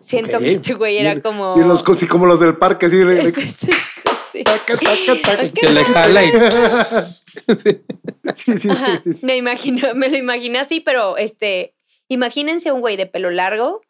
Siento 0.00 0.38
que 0.38 0.52
este 0.52 0.74
güey 0.74 0.98
era 0.98 1.20
como... 1.20 1.56
Y 1.58 1.64
los, 1.64 1.82
y 2.02 2.06
como 2.06 2.26
los 2.26 2.38
del 2.38 2.56
parque, 2.56 2.86
así. 2.86 2.96
de- 2.96 3.32
Sí, 3.32 3.42
sí, 3.48 3.66
sí, 3.66 3.68
sí. 4.32 4.44
taca, 4.44 4.74
taca, 4.76 5.22
taca. 5.22 5.48
Que 5.50 5.68
le 5.72 5.84
jala 5.84 6.24
y. 6.24 6.30
Sí, 8.34 8.58
sí, 8.58 8.68
Ajá, 8.70 9.00
sí, 9.02 9.14
sí. 9.14 9.26
Me 9.26 9.36
imagino, 9.36 9.94
me 9.94 10.08
lo 10.08 10.16
imaginé 10.16 10.58
así, 10.58 10.80
pero 10.80 11.16
este, 11.16 11.74
imagínense 12.08 12.70
un 12.72 12.80
güey 12.80 12.96
de 12.96 13.06
pelo 13.06 13.30
largo, 13.30 13.80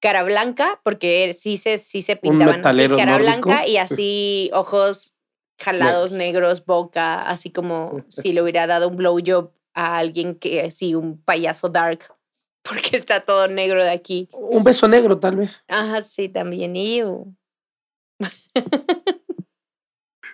cara 0.00 0.22
blanca, 0.22 0.80
porque 0.84 1.32
sí 1.38 1.56
se, 1.56 1.76
sí 1.78 2.00
se 2.02 2.16
pintaban 2.16 2.64
así, 2.66 2.76
cara 2.88 3.18
nórdico. 3.18 3.18
blanca 3.18 3.66
y 3.66 3.76
así 3.76 4.50
ojos 4.54 5.14
jalados 5.62 6.12
negros, 6.12 6.64
boca, 6.64 7.22
así 7.28 7.50
como 7.50 8.04
si 8.08 8.32
le 8.32 8.42
hubiera 8.42 8.66
dado 8.66 8.88
un 8.88 8.96
blowjob 8.96 9.50
a 9.74 9.98
alguien 9.98 10.34
que 10.34 10.70
sí, 10.70 10.94
un 10.94 11.20
payaso 11.22 11.68
dark, 11.68 12.14
porque 12.62 12.96
está 12.96 13.20
todo 13.20 13.48
negro 13.48 13.82
de 13.82 13.90
aquí. 13.90 14.28
Un 14.32 14.64
beso 14.64 14.88
negro, 14.88 15.18
tal 15.18 15.36
vez. 15.36 15.62
Ajá, 15.68 16.02
sí, 16.02 16.28
también. 16.28 16.76
Ew. 16.76 17.34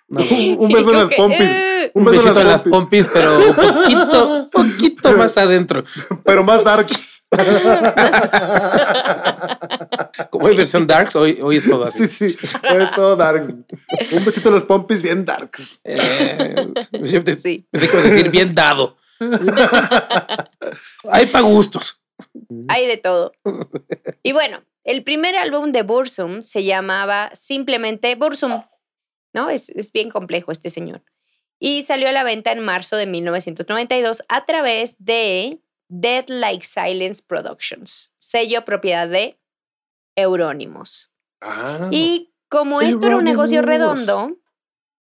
No. 0.08 0.20
Un, 0.20 0.56
un 0.60 0.68
beso 0.68 0.90
en 0.92 0.98
las 0.98 1.08
que, 1.08 1.16
pompis. 1.16 1.40
"Eh". 1.40 1.90
Un 1.94 2.04
beso 2.04 2.16
en 2.16 2.22
besito 2.24 2.40
en 2.40 2.46
las 2.48 2.62
pompis. 2.62 3.06
pero 3.12 3.38
un 3.38 3.54
poquito, 3.54 4.50
poquito 4.52 5.12
más 5.16 5.36
adentro. 5.36 5.84
Pero 6.24 6.44
más 6.44 6.62
darks. 6.64 7.14
Como 10.30 10.46
hay 10.46 10.56
versión 10.56 10.86
Darks, 10.86 11.16
hoy, 11.16 11.38
hoy 11.42 11.56
es 11.56 11.68
todo 11.68 11.84
así. 11.84 12.06
Sí, 12.08 12.30
sí. 12.30 12.46
Fue 12.46 12.88
todo 12.94 13.16
dark. 13.16 13.54
Un 14.12 14.24
besito 14.24 14.48
en 14.48 14.54
las 14.54 14.64
pompis 14.64 15.02
bien 15.02 15.24
darks. 15.24 15.80
Eh, 15.84 16.54
Sí. 17.34 17.66
a 17.72 17.78
decir 17.78 18.30
bien 18.30 18.54
dado. 18.54 18.96
Hay 21.10 21.26
para 21.26 21.44
gustos. 21.44 22.00
Hay 22.68 22.86
de 22.86 22.96
todo. 22.96 23.32
Y 24.22 24.32
bueno, 24.32 24.60
el 24.84 25.02
primer 25.02 25.36
álbum 25.36 25.72
de 25.72 25.82
Bursum 25.82 26.42
se 26.42 26.64
llamaba 26.64 27.30
simplemente 27.34 28.14
Bursum. 28.14 28.62
¿No? 29.32 29.50
Es, 29.50 29.68
es 29.70 29.92
bien 29.92 30.10
complejo 30.10 30.52
este 30.52 30.70
señor. 30.70 31.02
Y 31.58 31.82
salió 31.82 32.08
a 32.08 32.12
la 32.12 32.24
venta 32.24 32.52
en 32.52 32.60
marzo 32.60 32.96
de 32.96 33.06
1992 33.06 34.22
a 34.28 34.44
través 34.46 34.96
de 34.98 35.58
Dead 35.88 36.24
Like 36.28 36.64
Silence 36.64 37.22
Productions, 37.26 38.12
sello 38.18 38.64
propiedad 38.64 39.08
de 39.08 39.38
Eurónimos. 40.16 41.10
Ah. 41.40 41.88
Y 41.90 42.32
como 42.48 42.80
esto 42.80 43.06
era 43.06 43.16
un 43.16 43.24
negocio 43.24 43.62
redondo, 43.62 44.36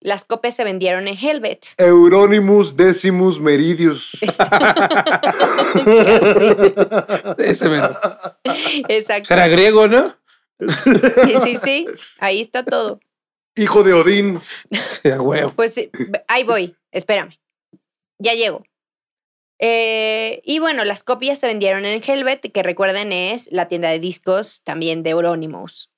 las 0.01 0.23
copias 0.25 0.55
se 0.55 0.63
vendieron 0.63 1.07
en 1.07 1.17
Helvet. 1.17 1.67
Euronymous 1.77 2.77
Decimus 2.77 3.39
Meridius. 3.39 4.13
Ese 7.38 7.69
mero. 7.69 7.97
Exacto. 8.88 9.33
Era 9.33 9.47
griego, 9.47 9.88
¿no? 9.88 10.15
Sí, 10.59 11.35
sí, 11.43 11.57
sí. 11.63 11.88
Ahí 12.19 12.41
está 12.41 12.63
todo. 12.63 12.99
Hijo 13.55 13.83
de 13.83 13.93
Odín. 13.93 14.41
Pues 15.55 15.75
ahí 16.27 16.43
voy, 16.43 16.75
espérame. 16.91 17.38
Ya 18.19 18.33
llego. 18.33 18.63
Eh, 19.59 20.41
y 20.45 20.59
bueno, 20.59 20.85
las 20.85 21.03
copias 21.03 21.39
se 21.39 21.47
vendieron 21.47 21.85
en 21.85 22.01
Helvet, 22.01 22.51
que 22.51 22.63
recuerden 22.63 23.11
es 23.11 23.49
la 23.51 23.67
tienda 23.67 23.89
de 23.89 23.99
discos 23.99 24.61
también 24.63 25.03
de 25.03 25.11
Euronymous. 25.11 25.91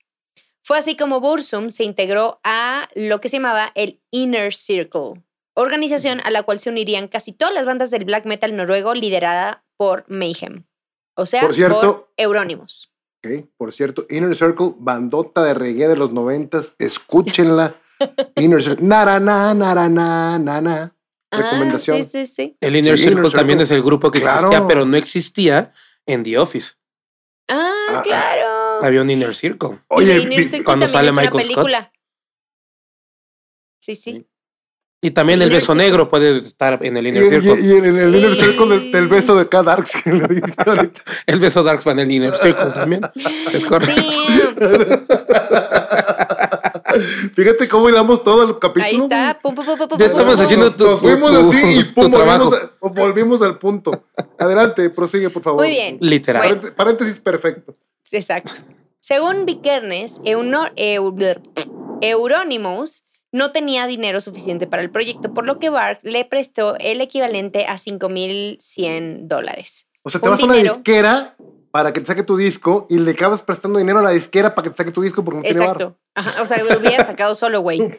Fue 0.63 0.77
así 0.77 0.95
como 0.95 1.19
Bursum 1.19 1.69
se 1.69 1.83
integró 1.83 2.39
a 2.43 2.89
lo 2.95 3.21
que 3.21 3.29
se 3.29 3.37
llamaba 3.37 3.71
el 3.75 4.01
Inner 4.11 4.53
Circle, 4.53 5.23
organización 5.53 6.21
a 6.23 6.31
la 6.31 6.43
cual 6.43 6.59
se 6.59 6.69
unirían 6.69 7.07
casi 7.07 7.33
todas 7.33 7.53
las 7.53 7.65
bandas 7.65 7.91
del 7.91 8.05
black 8.05 8.25
metal 8.25 8.55
noruego 8.55 8.93
liderada 8.93 9.63
por 9.77 10.05
Mayhem. 10.07 10.65
O 11.15 11.25
sea, 11.25 11.41
Por 11.41 11.53
cierto- 11.53 12.11
Euronymous. 12.17 12.91
Ok, 13.23 13.45
Por 13.57 13.71
cierto, 13.73 14.05
Inner 14.09 14.35
Circle, 14.35 14.73
bandota 14.77 15.43
de 15.43 15.53
reggae 15.53 15.87
de 15.87 15.95
los 15.95 16.11
noventas. 16.11 16.73
Escúchenla. 16.79 17.75
Inner 18.37 18.63
Circle. 18.63 18.87
Narana, 18.87 19.53
narana, 19.53 20.39
nana. 20.39 20.95
Recomendación. 21.31 21.97
Ah, 21.97 22.03
sí, 22.03 22.09
sí, 22.09 22.25
sí. 22.25 22.57
El 22.59 22.75
Inner 22.75 22.97
Sí, 22.97 23.03
Circle 23.03 23.19
Inner 23.21 23.31
también 23.31 23.59
Circle. 23.59 23.63
es 23.63 23.71
el 23.71 23.81
grupo 23.83 24.11
que 24.11 24.19
Claro. 24.21 24.39
existía, 24.39 24.67
pero 24.67 24.85
no 24.85 24.97
existía 24.97 25.73
en 26.05 26.23
The 26.23 26.37
Office. 26.37 26.73
Ah, 27.47 27.71
Ah, 27.89 28.01
claro. 28.03 28.85
Había 28.85 29.01
un 29.01 29.09
Inner 29.09 29.35
Circle. 29.35 29.79
Oye, 29.87 30.17
Inner 30.19 30.43
Circle 30.43 30.63
cuando 30.63 30.85
también 30.87 30.91
sale 30.91 31.07
es 31.07 31.13
una 31.13 31.21
Michael 31.21 31.43
Scott. 31.45 31.55
película. 31.55 31.93
Sí, 33.79 33.95
sí. 33.95 34.27
Y 35.03 35.11
también 35.11 35.41
el 35.41 35.49
beso 35.49 35.73
negro 35.73 36.07
puede 36.09 36.37
estar 36.37 36.77
en 36.85 36.95
el 36.95 37.07
Inner 37.07 37.23
y- 37.23 37.29
Circle. 37.29 37.59
y 37.67 37.71
en 37.71 37.85
el, 37.85 38.15
Inner. 38.15 38.35
Circle 38.35 38.67
del, 38.67 38.91
del 38.91 39.07
beso 39.07 39.35
de 39.35 39.49
cada 39.49 39.63
Darks 39.63 39.97
que 40.03 40.13
le 40.13 40.27
diste 40.27 40.69
ahorita. 40.69 41.01
El 41.25 41.39
beso 41.39 41.63
Darks 41.63 41.87
va 41.87 41.93
en 41.93 41.99
el 41.99 42.11
Inner 42.11 42.35
Circle 42.35 42.69
también. 42.71 43.01
Es 43.51 43.65
correcto. 43.65 43.99
Fíjate 47.35 47.67
cómo 47.67 47.89
hilamos 47.89 48.23
todo 48.23 48.43
el 48.47 48.59
capítulo. 48.59 48.85
Ahí 48.85 48.97
está. 48.97 49.39
Pum, 49.41 49.55
pum, 49.55 49.65
pum, 49.65 49.77
pum, 49.77 49.87
pum, 49.87 49.97
Ya 49.97 50.05
estamos 50.05 50.35
pum. 50.35 50.43
haciendo 50.43 50.71
tu, 50.71 50.85
Nos 50.85 50.99
fuimos 50.99 51.31
tu- 51.31 51.49
así 51.49 51.79
y 51.79 51.83
pum, 51.85 52.11
trabajo. 52.11 52.49
volvimos, 52.51 52.71
a- 52.81 53.01
volvimos 53.01 53.41
al 53.41 53.57
punto. 53.57 54.03
Adelante, 54.37 54.89
prosigue, 54.91 55.29
por 55.29 55.41
favor. 55.41 55.61
Muy 55.61 55.69
bien. 55.71 55.97
Literal. 56.01 56.59
Paréntesis 56.75 57.19
perfecto. 57.19 57.75
Exacto. 58.11 58.53
Según 58.99 59.45
Vikernes, 59.45 60.19
Euronymous 62.01 63.03
no 63.31 63.51
tenía 63.51 63.87
dinero 63.87 64.21
suficiente 64.21 64.67
para 64.67 64.81
el 64.81 64.91
proyecto, 64.91 65.33
por 65.33 65.45
lo 65.45 65.59
que 65.59 65.69
Bark 65.69 65.99
le 66.03 66.25
prestó 66.25 66.75
el 66.77 67.01
equivalente 67.01 67.65
a 67.65 67.75
5.100 67.77 69.27
dólares. 69.27 69.87
O 70.03 70.09
sea, 70.09 70.19
te 70.19 70.27
Un 70.27 70.31
vas 70.31 70.41
a 70.41 70.45
una 70.45 70.55
disquera 70.55 71.35
para 71.71 71.93
que 71.93 72.01
te 72.01 72.07
saque 72.07 72.23
tu 72.23 72.35
disco 72.35 72.85
y 72.89 72.99
le 72.99 73.11
acabas 73.11 73.41
prestando 73.41 73.79
dinero 73.79 73.99
a 73.99 74.03
la 74.03 74.11
disquera 74.11 74.53
para 74.53 74.65
que 74.65 74.69
te 74.71 74.77
saque 74.77 74.91
tu 74.91 75.01
disco 75.01 75.23
porque 75.23 75.37
no 75.37 75.43
tiene 75.43 75.59
bar. 75.59 75.67
Exacto. 75.69 75.97
Ajá, 76.13 76.41
o 76.41 76.45
sea, 76.45 76.61
lo 76.63 76.77
hubiera 76.77 77.03
sacado 77.05 77.33
solo, 77.35 77.61
güey. 77.61 77.79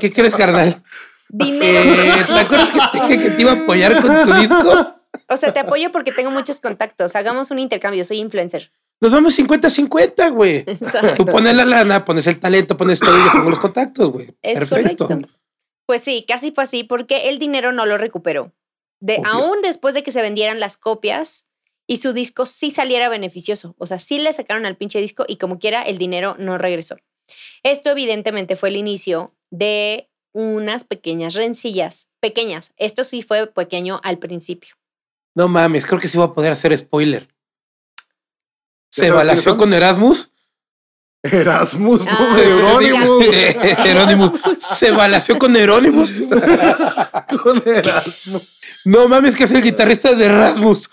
¿Qué 0.00 0.12
crees, 0.12 0.34
carnal? 0.36 0.82
Dinero. 1.28 1.78
Eh, 1.80 2.24
¿Te 2.26 2.38
acuerdas 2.38 2.70
que 2.70 2.98
te 2.98 3.06
dije 3.06 3.22
que 3.22 3.30
te 3.30 3.42
iba 3.42 3.52
a 3.52 3.54
apoyar 3.56 4.00
con 4.00 4.22
tu 4.22 4.32
disco? 4.34 4.94
O 5.28 5.36
sea, 5.36 5.52
te 5.52 5.60
apoyo 5.60 5.90
porque 5.90 6.12
tengo 6.12 6.30
muchos 6.30 6.60
contactos. 6.60 7.16
Hagamos 7.16 7.50
un 7.50 7.58
intercambio. 7.58 8.04
Soy 8.04 8.18
influencer. 8.18 8.70
Nos 9.00 9.12
vamos 9.12 9.38
50-50, 9.38 10.32
güey. 10.32 10.64
Tú 11.16 11.24
pones 11.24 11.54
la 11.54 11.64
lana, 11.64 12.04
pones 12.04 12.26
el 12.26 12.40
talento, 12.40 12.76
pones 12.76 12.98
todo 12.98 13.16
y 13.16 13.24
yo 13.24 13.32
pongo 13.32 13.50
los 13.50 13.60
contactos, 13.60 14.10
güey. 14.10 14.26
Es 14.42 14.58
Perfecto. 14.58 15.06
correcto. 15.06 15.32
Pues 15.86 16.02
sí, 16.02 16.24
casi 16.26 16.50
fue 16.50 16.64
así 16.64 16.84
porque 16.84 17.28
el 17.28 17.38
dinero 17.38 17.72
no 17.72 17.86
lo 17.86 17.96
recuperó. 17.96 18.52
De, 19.00 19.20
aún 19.24 19.62
después 19.62 19.94
de 19.94 20.02
que 20.02 20.10
se 20.10 20.20
vendieran 20.20 20.58
las 20.58 20.76
copias 20.76 21.46
y 21.86 21.98
su 21.98 22.12
disco 22.12 22.44
sí 22.44 22.70
saliera 22.70 23.08
beneficioso. 23.08 23.74
O 23.78 23.86
sea, 23.86 23.98
sí 23.98 24.18
le 24.18 24.32
sacaron 24.32 24.66
al 24.66 24.76
pinche 24.76 25.00
disco 25.00 25.24
y 25.26 25.36
como 25.36 25.58
quiera 25.58 25.82
el 25.82 25.96
dinero 25.96 26.36
no 26.38 26.58
regresó. 26.58 26.96
Esto 27.62 27.90
evidentemente 27.90 28.56
fue 28.56 28.68
el 28.68 28.76
inicio 28.76 29.34
de 29.50 30.10
unas 30.34 30.84
pequeñas 30.84 31.34
rencillas. 31.34 32.10
Pequeñas. 32.20 32.72
Esto 32.76 33.04
sí 33.04 33.22
fue 33.22 33.46
pequeño 33.46 34.00
al 34.02 34.18
principio. 34.18 34.74
No 35.34 35.48
mames, 35.48 35.86
creo 35.86 36.00
que 36.00 36.08
sí 36.08 36.18
voy 36.18 36.26
a 36.26 36.34
poder 36.34 36.52
hacer 36.52 36.76
spoiler. 36.76 37.28
¿Ya 38.96 39.04
Se 39.04 39.10
balació 39.10 39.56
con 39.56 39.72
Erasmus. 39.74 40.32
Erasmus, 41.22 42.04
no, 42.06 42.12
Ah, 42.12 42.28
Jerónimo. 42.34 43.20
Jerónimos. 43.82 44.32
Se 44.58 44.90
balació 44.92 45.38
con 45.38 45.54
Jerónimos. 45.54 46.22
Con 47.42 47.62
Erasmus. 47.66 48.58
No 48.84 49.08
mames, 49.08 49.34
que 49.36 49.44
es 49.44 49.50
el 49.50 49.62
guitarrista 49.62 50.14
de 50.14 50.24
Erasmus. 50.26 50.88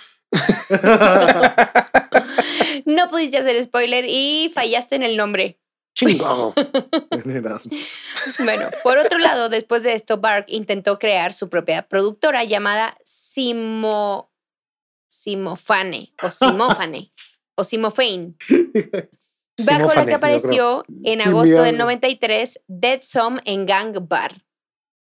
No 2.85 3.07
pudiste 3.09 3.37
hacer 3.37 3.61
spoiler 3.63 4.05
y 4.07 4.51
fallaste 4.53 4.95
en 4.95 5.03
el 5.03 5.15
nombre. 5.17 5.59
Chingado. 5.93 6.53
Con 7.09 7.31
Erasmus. 7.35 7.99
Bueno, 8.39 8.69
por 8.83 8.97
otro 8.97 9.17
lado, 9.17 9.47
después 9.49 9.83
de 9.83 9.93
esto, 9.93 10.17
Bark 10.17 10.45
intentó 10.49 10.99
crear 10.99 11.33
su 11.33 11.49
propia 11.49 11.87
productora 11.87 12.43
llamada 12.43 12.97
Simo, 13.05 14.31
Simofane 15.07 16.13
o 16.21 16.31
Simofane 16.31 17.11
o 17.55 17.63
Simofane, 17.63 18.35
bajo 19.65 19.93
la 19.93 20.05
que 20.05 20.13
apareció 20.13 20.85
en 21.03 21.21
agosto 21.21 21.61
del 21.61 21.75
alma. 21.75 21.85
93 21.85 22.61
Dead 22.67 23.01
Some 23.01 23.39
en 23.45 23.65
Gang 23.65 23.97
Bar. 24.07 24.43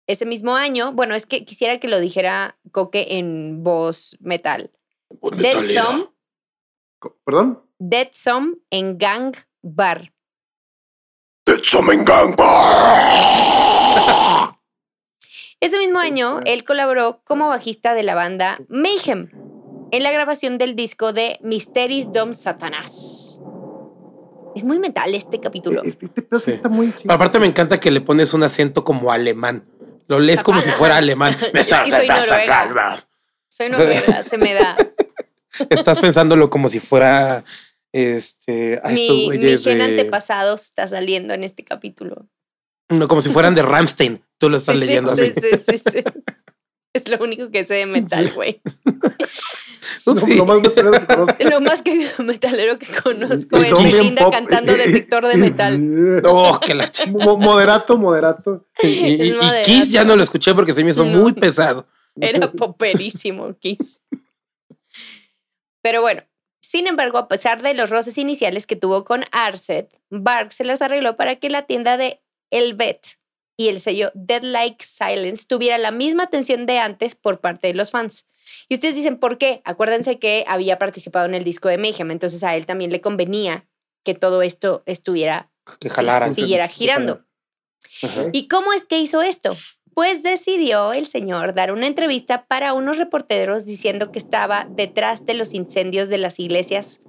Ese 0.07 0.25
mismo 0.25 0.55
año, 0.55 0.91
bueno, 0.93 1.13
es 1.15 1.25
que 1.27 1.45
quisiera 1.45 1.79
que 1.79 1.87
lo 1.87 1.99
dijera 1.99 2.57
Coque 2.71 3.05
en 3.17 3.63
voz 3.63 4.17
metal. 4.19 4.71
Dead 5.33 5.63
Some, 5.65 6.05
Co- 6.99 7.17
¿Perdón? 7.23 7.63
Dead 7.77 8.09
Some 8.11 8.55
en 8.71 8.97
Gang 8.97 9.35
Bar. 9.61 10.11
Ese 15.61 15.77
mismo 15.77 15.99
año, 15.99 16.39
él 16.45 16.63
colaboró 16.63 17.21
como 17.25 17.47
bajista 17.49 17.93
de 17.93 18.03
la 18.03 18.15
banda 18.15 18.59
Mayhem 18.69 19.29
en 19.91 20.03
la 20.03 20.11
grabación 20.11 20.57
del 20.57 20.75
disco 20.75 21.13
de 21.13 21.39
Mysteries 21.41 22.11
Dom 22.11 22.33
Satanás. 22.33 23.39
Es 24.55 24.63
muy 24.63 24.79
metal 24.79 25.13
este 25.13 25.39
capítulo. 25.39 25.83
Este, 25.83 26.07
este 26.07 26.21
pedo 26.23 26.39
sí 26.39 26.51
está 26.51 26.69
muy 26.69 26.93
chido. 26.93 27.13
aparte 27.13 27.39
me 27.39 27.47
encanta 27.47 27.79
que 27.79 27.91
le 27.91 28.01
pones 28.01 28.33
un 28.33 28.43
acento 28.43 28.83
como 28.83 29.11
alemán. 29.11 29.65
Lo 30.07 30.19
lees 30.19 30.43
como 30.43 30.59
si 30.59 30.71
fuera 30.71 30.97
alemán. 30.97 31.35
Es 31.53 31.67
que 31.67 31.91
soy 31.91 32.07
noruega. 32.07 32.99
Soy 33.47 33.69
noruega, 33.69 34.23
se 34.23 34.37
me 34.37 34.53
da. 34.55 34.75
Estás 35.69 35.99
pensándolo 35.99 36.49
como 36.49 36.67
si 36.69 36.79
fuera 36.79 37.43
este 37.91 38.79
a 38.83 38.91
estos 38.91 39.15
Mi, 39.17 39.29
mi 39.29 39.37
güeyes 39.37 39.63
gen 39.63 39.77
de- 39.79 39.83
antepasado 39.83 40.55
está 40.55 40.87
saliendo 40.87 41.33
en 41.33 41.43
este 41.43 41.63
capítulo. 41.63 42.27
no, 42.89 43.07
como 43.07 43.21
si 43.21 43.29
fueran 43.29 43.55
de 43.55 43.61
Ramstein. 43.63 44.21
Tú 44.39 44.49
lo 44.49 44.57
estás 44.57 44.75
sí, 44.75 44.79
leyendo 44.79 45.15
sí, 45.15 45.33
así. 45.37 45.57
sí, 45.57 45.77
sí, 45.77 45.77
sí. 45.91 46.03
Es 46.93 47.07
lo 47.07 47.17
único 47.23 47.51
que 47.51 47.65
sé 47.65 47.75
de 47.75 47.85
metal, 47.85 48.31
güey. 48.33 48.61
No, 50.05 50.15
sí. 50.17 50.35
lo 50.35 50.45
más 50.45 50.59
metalero 50.61 50.99
que 50.99 51.07
conozco. 51.15 51.35
Lo 51.49 51.61
más 51.61 51.81
que 51.81 52.07
metalero 52.23 52.77
que 52.79 52.87
conozco 53.03 53.57
es 53.57 53.71
Belinda 53.97 54.23
pop. 54.23 54.33
cantando 54.33 54.73
detector 54.73 55.25
de 55.27 55.35
metal. 55.35 56.21
Oh, 56.25 56.59
que 56.59 56.73
la 56.75 56.85
ch- 56.91 57.07
Mo- 57.11 57.37
moderato, 57.37 57.97
moderato. 57.97 58.65
Y. 58.83 59.33
Kiss 59.65 59.91
ya 59.91 60.03
no 60.03 60.15
lo 60.15 60.23
escuché 60.23 60.53
porque 60.53 60.73
se 60.73 60.83
me 60.83 60.91
hizo 60.91 61.05
No. 61.05 61.17
muy 61.19 61.33
pesado. 61.33 61.87
Era 62.19 62.51
poperísimo, 62.51 63.55
Kiss. 63.59 64.01
Pero 65.81 66.01
bueno, 66.01 66.23
sin 66.61 66.87
embargo, 66.87 67.17
a 67.17 67.27
pesar 67.27 67.61
de 67.61 67.73
los 67.73 67.89
roces 67.89 68.17
iniciales 68.17 68.67
que 68.67 68.75
tuvo 68.75 69.03
con 69.03 69.23
Arset, 69.31 69.89
Bark 70.09 70.51
se 70.51 70.63
las 70.65 70.81
arregló 70.81 71.15
para 71.17 71.37
que 71.37 71.49
la 71.49 71.63
tienda 71.63 71.97
de 71.97 72.21
Elvet 72.51 73.18
y 73.59 73.67
el 73.67 73.81
sello 73.81 74.09
Dead 74.13 74.41
Like 74.41 74.85
Silence 74.85 75.45
tuviera 75.45 75.77
la 75.77 75.91
misma 75.91 76.23
atención 76.23 76.65
de 76.65 76.79
antes 76.79 77.13
por 77.13 77.41
parte 77.41 77.67
de 77.67 77.73
los 77.73 77.91
fans. 77.91 78.25
Y 78.69 78.75
ustedes 78.75 78.95
dicen, 78.95 79.17
¿por 79.17 79.37
qué? 79.37 79.61
Acuérdense 79.65 80.17
que 80.17 80.45
había 80.47 80.79
participado 80.79 81.25
en 81.25 81.35
el 81.35 81.43
disco 81.43 81.67
de 81.67 81.77
Mayhem, 81.77 82.09
entonces 82.09 82.41
a 82.45 82.55
él 82.55 82.65
también 82.65 82.89
le 82.89 83.01
convenía 83.01 83.67
que 84.05 84.15
todo 84.15 84.43
esto 84.43 84.81
estuviera, 84.85 85.51
Que 85.81 85.89
jalaran. 85.89 86.33
siguiera 86.33 86.69
girando. 86.69 87.25
¿Y 88.31 88.47
cómo 88.47 88.71
es 88.71 88.85
que 88.85 88.97
hizo 88.97 89.21
esto? 89.21 89.49
Pues 89.93 90.23
decidió 90.23 90.93
el 90.93 91.05
señor 91.05 91.53
dar 91.53 91.73
una 91.73 91.87
entrevista 91.87 92.45
para 92.45 92.71
unos 92.71 92.97
reporteros 92.97 93.65
diciendo 93.65 94.13
que 94.13 94.19
estaba 94.19 94.67
detrás 94.69 95.25
de 95.25 95.33
los 95.33 95.53
incendios 95.53 96.07
de 96.07 96.17
las 96.17 96.39
iglesias 96.39 97.01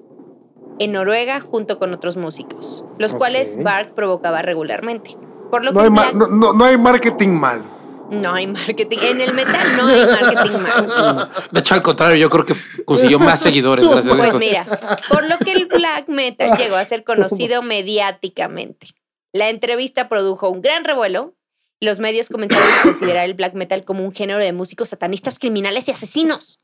en 0.80 0.90
Noruega 0.92 1.38
junto 1.38 1.78
con 1.78 1.94
otros 1.94 2.16
músicos, 2.16 2.84
los 2.98 3.12
cuales. 3.12 3.56
Bark 3.62 3.94
provocaba 3.94 4.42
regularmente. 4.42 5.16
Por 5.50 5.64
lo 5.64 5.72
No 5.72 5.78
que 5.80 5.84
hay, 5.84 5.90
ma- 5.90 6.02
Black- 6.12 6.14
no, 6.14 6.26
no- 6.28 6.52
no 6.52 6.64
hay 6.64 6.78
marketing 6.78 7.28
mal. 7.30 7.64
no 8.10 8.32
hay 8.32 8.46
marketing. 8.46 8.98
En 9.02 9.20
el 9.20 9.34
metal 9.34 9.76
no 9.76 9.86
hay 9.86 10.06
marketing 10.06 10.58
mal. 10.58 11.30
De 11.50 11.60
hecho, 11.60 11.74
al 11.74 11.82
contrario, 11.82 12.16
yo 12.16 12.30
creo 12.30 12.44
que 12.46 12.54
consiguió 12.84 13.18
más 13.18 13.40
seguidores 13.40 13.86
gracias 13.88 14.16
Pues 14.16 14.36
mira, 14.38 14.64
por 15.08 15.24
lo 15.28 15.38
que 15.38 15.52
el 15.52 15.66
black 15.66 16.08
metal 16.08 16.56
llegó 16.56 16.76
a 16.76 16.84
ser 16.84 17.04
conocido 17.04 17.62
mediáticamente. 17.62 18.88
La 19.32 19.48
entrevista 19.48 20.08
produjo 20.08 20.48
un 20.48 20.60
gran 20.62 20.84
revuelo. 20.84 21.34
Los 21.82 21.98
medios 21.98 22.28
comenzaron 22.28 22.68
a 22.68 22.82
considerar 22.82 23.24
el 23.24 23.34
black 23.34 23.54
metal 23.54 23.84
como 23.84 24.04
un 24.04 24.12
género 24.12 24.38
de 24.38 24.52
músicos 24.52 24.90
satanistas, 24.90 25.38
criminales 25.38 25.88
y 25.88 25.92
asesinos. 25.92 26.59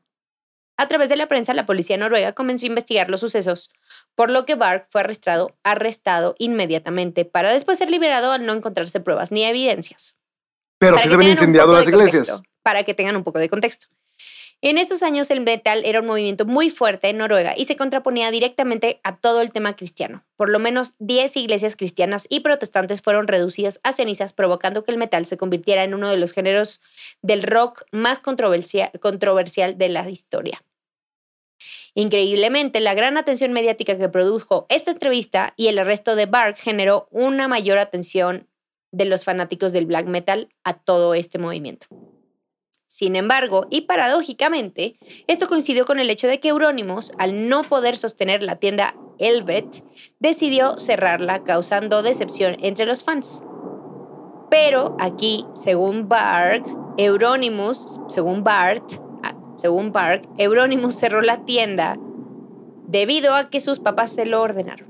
A 0.77 0.87
través 0.87 1.09
de 1.09 1.15
la 1.15 1.27
prensa, 1.27 1.53
la 1.53 1.65
policía 1.65 1.97
noruega 1.97 2.33
comenzó 2.33 2.65
a 2.65 2.67
investigar 2.67 3.09
los 3.09 3.19
sucesos, 3.19 3.69
por 4.15 4.29
lo 4.29 4.45
que 4.45 4.55
Bark 4.55 4.85
fue 4.89 5.01
arrestado, 5.01 5.55
arrestado 5.63 6.35
inmediatamente 6.37 7.25
para 7.25 7.51
después 7.51 7.79
ser 7.79 7.89
liberado 7.89 8.31
al 8.31 8.45
no 8.45 8.53
encontrarse 8.53 8.99
pruebas 8.99 9.31
ni 9.31 9.43
evidencias. 9.43 10.15
Pero 10.77 10.97
sí 10.99 11.09
se 11.09 11.15
habían 11.15 11.31
incendiado 11.31 11.73
las 11.73 11.87
iglesias. 11.87 12.27
contexto, 12.27 12.43
para 12.61 12.83
que 12.83 12.93
tengan 12.93 13.15
un 13.15 13.23
poco 13.23 13.39
de 13.39 13.49
contexto. 13.49 13.87
En 14.61 14.79
esos 14.79 15.03
años 15.03 15.29
el 15.29 15.41
metal 15.41 15.83
era 15.85 15.99
un 15.99 16.07
movimiento 16.07 16.45
muy 16.45 16.71
fuerte 16.71 17.09
en 17.09 17.17
Noruega 17.17 17.53
y 17.55 17.65
se 17.65 17.75
contraponía 17.75 18.31
directamente 18.31 18.99
a 19.03 19.15
todo 19.15 19.41
el 19.41 19.51
tema 19.51 19.75
cristiano. 19.75 20.25
Por 20.35 20.49
lo 20.49 20.57
menos 20.57 20.93
10 20.97 21.37
iglesias 21.37 21.75
cristianas 21.75 22.25
y 22.27 22.39
protestantes 22.39 23.03
fueron 23.03 23.27
reducidas 23.27 23.79
a 23.83 23.93
cenizas, 23.93 24.33
provocando 24.33 24.83
que 24.83 24.89
el 24.89 24.97
metal 24.97 25.27
se 25.27 25.37
convirtiera 25.37 25.83
en 25.83 25.93
uno 25.93 26.09
de 26.09 26.17
los 26.17 26.31
géneros 26.31 26.81
del 27.21 27.43
rock 27.43 27.83
más 27.91 28.19
controversia- 28.19 28.91
controversial 28.99 29.77
de 29.77 29.89
la 29.89 30.09
historia. 30.09 30.63
Increíblemente, 31.97 32.79
la 32.79 32.93
gran 32.93 33.17
atención 33.17 33.53
mediática 33.53 33.97
que 33.97 34.07
produjo 34.07 34.67
esta 34.69 34.91
entrevista 34.91 35.55
y 35.57 35.65
el 35.65 35.79
arresto 35.79 36.15
de 36.15 36.27
Bark 36.27 36.55
generó 36.55 37.07
una 37.09 37.47
mayor 37.47 37.79
atención 37.79 38.47
de 38.91 39.05
los 39.05 39.23
fanáticos 39.23 39.71
del 39.71 39.87
black 39.87 40.05
metal 40.05 40.47
a 40.63 40.73
todo 40.77 41.15
este 41.15 41.39
movimiento. 41.39 41.87
Sin 42.85 43.15
embargo, 43.15 43.65
y 43.71 43.81
paradójicamente, 43.81 44.99
esto 45.25 45.47
coincidió 45.47 45.85
con 45.85 45.97
el 45.97 46.11
hecho 46.11 46.27
de 46.27 46.39
que 46.39 46.49
Euronymous, 46.49 47.13
al 47.17 47.49
no 47.49 47.63
poder 47.63 47.97
sostener 47.97 48.43
la 48.43 48.57
tienda 48.57 48.93
Elvet, 49.17 49.83
decidió 50.19 50.77
cerrarla, 50.77 51.43
causando 51.43 52.03
decepción 52.03 52.57
entre 52.61 52.85
los 52.85 53.03
fans. 53.03 53.41
Pero 54.51 54.95
aquí, 54.99 55.47
según 55.55 56.07
Bark, 56.07 56.63
Euronymous, 56.97 57.99
según 58.07 58.43
Bart, 58.43 59.06
según 59.57 59.91
Bark, 59.91 60.21
Euronymous 60.37 60.95
cerró 60.95 61.21
la 61.21 61.43
tienda 61.45 61.97
debido 62.87 63.35
a 63.35 63.49
que 63.49 63.59
sus 63.59 63.79
papás 63.79 64.11
se 64.13 64.25
lo 64.25 64.41
ordenaron. 64.41 64.87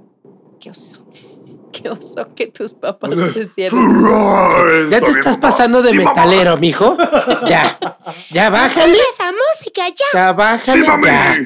Qué 0.60 0.70
oso. 0.70 1.06
Qué 1.72 1.90
oso 1.90 2.34
que 2.36 2.48
tus 2.48 2.74
papás 2.74 3.12
crecieron. 3.34 3.80
Ya 4.90 5.00
te 5.00 5.12
estás 5.12 5.38
pasando 5.38 5.82
de 5.84 5.92
Sí, 5.92 5.98
mamá. 6.00 6.12
metalero, 6.12 6.58
mijo. 6.58 6.98
Ya. 7.48 7.78
Ya 8.32 8.50
bájale. 8.50 8.98
Esa 9.14 9.32
música 9.32 9.88
ya. 9.90 10.06
Ya 10.14 10.32
bájale. 10.34 10.86
Ya. 11.04 11.38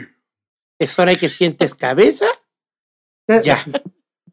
Es 0.79 0.97
hora 0.97 1.11
de 1.11 1.17
que 1.17 1.27
sientes 1.27 1.75
cabeza. 1.75 2.27
Ya. 3.43 3.59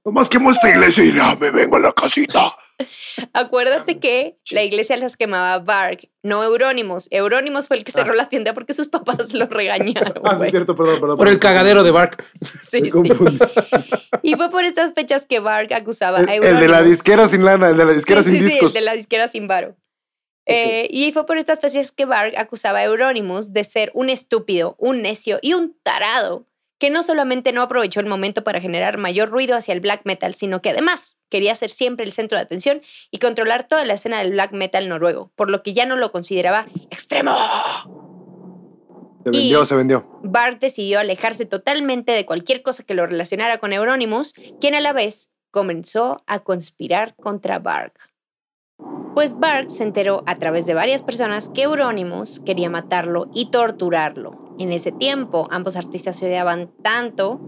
Nomás 0.04 0.28
quemo 0.28 0.50
esta 0.52 0.70
iglesia 0.70 1.04
y 1.04 1.12
ya 1.12 1.34
me 1.40 1.50
vengo 1.50 1.76
a 1.76 1.80
la 1.80 1.92
casita. 1.92 2.40
Acuérdate 3.32 3.98
que 3.98 4.38
la 4.50 4.62
iglesia 4.62 4.96
las 4.96 5.16
quemaba 5.16 5.58
Bark, 5.58 6.08
no 6.22 6.42
Eurónimos. 6.44 7.08
Eurónimos 7.10 7.68
fue 7.68 7.76
el 7.76 7.84
que 7.84 7.92
cerró 7.92 8.14
la 8.14 8.28
tienda 8.28 8.54
porque 8.54 8.72
sus 8.72 8.88
papás 8.88 9.34
lo 9.34 9.46
regañaron. 9.46 10.14
Ah, 10.24 10.36
sí, 10.38 10.46
es 10.46 10.50
cierto, 10.50 10.74
perdón, 10.74 11.00
perdón. 11.00 11.16
Por 11.16 11.28
el 11.28 11.38
cagadero 11.38 11.82
de 11.82 11.90
Bark. 11.90 12.24
Sí, 12.62 12.82
Me 12.82 12.90
sí. 12.90 12.98
Y 14.22 14.34
fue 14.34 14.50
por 14.50 14.64
estas 14.64 14.92
fechas 14.92 15.26
que 15.26 15.40
Bark 15.40 15.72
acusaba 15.72 16.20
El, 16.20 16.28
a 16.28 16.34
el 16.34 16.40
de 16.40 16.48
la 16.52 16.58
Eurónimos. 16.60 16.90
disquera 16.90 17.28
sin 17.28 17.44
lana, 17.44 17.70
el 17.70 17.76
de 17.76 17.84
la 17.84 17.92
disquera 17.92 18.22
sí, 18.22 18.30
sin 18.30 18.40
sí, 18.40 18.46
sí, 18.46 18.52
discos. 18.54 18.68
el 18.70 18.74
de 18.74 18.80
la 18.82 18.94
disquera 18.94 19.28
sin 19.28 19.48
varo. 19.48 19.76
Eh, 20.50 20.88
y 20.90 21.12
fue 21.12 21.26
por 21.26 21.36
estas 21.36 21.60
fechas 21.60 21.92
que 21.92 22.06
Bark 22.06 22.34
acusaba 22.38 22.78
a 22.78 22.84
Euronymous 22.84 23.52
de 23.52 23.64
ser 23.64 23.90
un 23.92 24.08
estúpido, 24.08 24.76
un 24.78 25.02
necio 25.02 25.38
y 25.42 25.52
un 25.52 25.76
tarado, 25.82 26.46
que 26.78 26.90
no 26.90 27.02
solamente 27.02 27.52
no 27.52 27.62
aprovechó 27.62 28.00
el 28.00 28.06
momento 28.06 28.44
para 28.44 28.60
generar 28.60 28.98
mayor 28.98 29.30
ruido 29.30 29.56
hacia 29.56 29.74
el 29.74 29.80
black 29.80 30.02
metal, 30.04 30.34
sino 30.34 30.62
que 30.62 30.70
además 30.70 31.18
quería 31.28 31.54
ser 31.54 31.70
siempre 31.70 32.04
el 32.06 32.12
centro 32.12 32.38
de 32.38 32.42
atención 32.42 32.80
y 33.10 33.18
controlar 33.18 33.66
toda 33.66 33.84
la 33.84 33.94
escena 33.94 34.18
del 34.18 34.30
black 34.32 34.52
metal 34.52 34.88
noruego, 34.88 35.32
por 35.34 35.50
lo 35.50 35.62
que 35.62 35.72
ya 35.72 35.86
no 35.86 35.96
lo 35.96 36.12
consideraba 36.12 36.66
extremo. 36.90 37.36
Se 39.24 39.30
vendió, 39.30 39.62
y- 39.62 39.66
se 39.66 39.74
vendió. 39.74 40.06
Bark 40.22 40.60
decidió 40.60 41.00
alejarse 41.00 41.44
totalmente 41.46 42.12
de 42.12 42.24
cualquier 42.24 42.62
cosa 42.62 42.84
que 42.84 42.94
lo 42.94 43.06
relacionara 43.06 43.58
con 43.58 43.72
Euronymous, 43.72 44.32
quien 44.60 44.74
a 44.74 44.80
la 44.80 44.92
vez 44.92 45.30
comenzó 45.50 46.22
a 46.26 46.38
conspirar 46.40 47.14
contra 47.16 47.58
Bark. 47.58 47.94
Pues 49.14 49.36
Bark 49.38 49.70
se 49.70 49.82
enteró 49.82 50.22
a 50.26 50.36
través 50.36 50.66
de 50.66 50.74
varias 50.74 51.02
personas 51.02 51.48
que 51.48 51.62
Euronymous 51.62 52.40
quería 52.40 52.70
matarlo 52.70 53.28
y 53.34 53.50
torturarlo. 53.50 54.47
En 54.58 54.72
ese 54.72 54.92
tiempo, 54.92 55.48
ambos 55.50 55.76
artistas 55.76 56.16
se 56.16 56.26
odiaban 56.26 56.70
tanto 56.82 57.40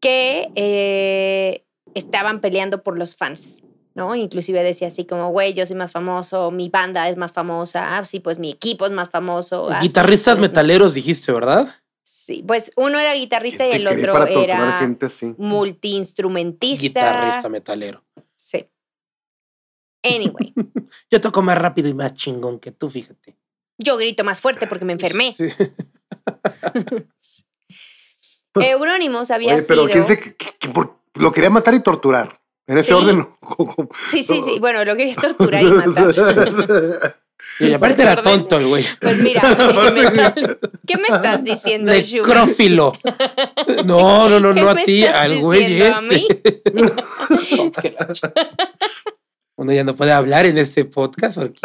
que 0.00 0.50
eh, 0.54 1.64
estaban 1.94 2.40
peleando 2.40 2.82
por 2.82 2.98
los 2.98 3.16
fans, 3.16 3.62
¿no? 3.94 4.14
Inclusive 4.14 4.62
decía 4.62 4.88
así 4.88 5.04
como, 5.04 5.30
güey, 5.30 5.54
yo 5.54 5.64
soy 5.66 5.76
más 5.76 5.92
famoso, 5.92 6.50
mi 6.50 6.68
banda 6.68 7.08
es 7.08 7.16
más 7.16 7.32
famosa, 7.32 7.98
ah, 7.98 8.04
sí, 8.04 8.20
pues 8.20 8.38
mi 8.38 8.50
equipo 8.50 8.86
es 8.86 8.92
más 8.92 9.10
famoso. 9.10 9.68
ah, 9.70 9.80
sí, 9.80 9.88
Guitarristas 9.88 10.38
pues, 10.38 10.50
metaleros 10.50 10.94
dijiste, 10.94 11.32
¿verdad? 11.32 11.68
Sí, 12.02 12.42
pues 12.46 12.72
uno 12.76 12.98
era 12.98 13.14
guitarrista 13.14 13.66
y 13.66 13.72
el 13.72 13.86
otro 13.86 14.26
era 14.26 14.78
gente 14.80 15.08
multiinstrumentista. 15.36 16.82
Guitarrista 16.82 17.48
metalero. 17.48 18.02
Sí. 18.36 18.66
Anyway, 20.02 20.54
Yo 21.10 21.20
toco 21.20 21.42
más 21.42 21.58
rápido 21.58 21.88
y 21.88 21.94
más 21.94 22.14
chingón 22.14 22.60
que 22.60 22.70
tú, 22.70 22.88
fíjate. 22.88 23.36
yo 23.78 23.96
grito 23.96 24.24
más 24.24 24.40
fuerte 24.40 24.66
porque 24.66 24.84
me 24.84 24.94
enfermé. 24.94 25.32
Sí. 25.32 25.48
Euronymous 28.54 29.30
había 29.30 29.54
Oye, 29.54 29.64
pero 29.68 29.82
sido. 29.86 29.92
¿quién 29.92 30.06
se, 30.06 30.18
que- 30.18 30.34
que 30.58 30.68
por- 30.70 30.96
lo 31.14 31.32
quería 31.32 31.50
matar 31.50 31.74
y 31.74 31.80
torturar? 31.80 32.40
En 32.66 32.78
ese 32.78 32.88
Sí. 32.88 32.94
orden. 32.94 33.28
Sí, 34.10 34.22
sí, 34.22 34.40
sí. 34.44 34.58
Bueno, 34.60 34.84
lo 34.84 34.96
quería 34.96 35.14
torturar 35.14 35.62
y 35.62 35.66
matar. 35.70 36.14
Y 37.60 37.72
aparte 37.72 38.02
era 38.02 38.20
tonto 38.20 38.56
el 38.56 38.66
güey. 38.66 38.84
Pues 39.00 39.20
mira, 39.20 39.40
¿qué 40.86 40.96
me 40.96 41.04
estás 41.08 41.42
diciendo? 41.44 41.92
Necrófilo. 41.92 42.92
No, 43.84 44.28
no, 44.28 44.40
no, 44.40 44.54
¿Qué 44.54 44.60
no 44.60 44.68
a 44.70 44.74
ti, 44.76 45.04
al 45.04 45.38
güey 45.38 45.80
a 45.82 45.88
este. 46.00 46.62
La 47.96 48.08
ch- 48.08 48.32
Uno 49.56 49.72
ya 49.72 49.84
no 49.84 49.94
puede 49.96 50.12
hablar 50.12 50.46
en 50.46 50.58
este 50.58 50.84
podcast 50.84 51.38
porque 51.38 51.60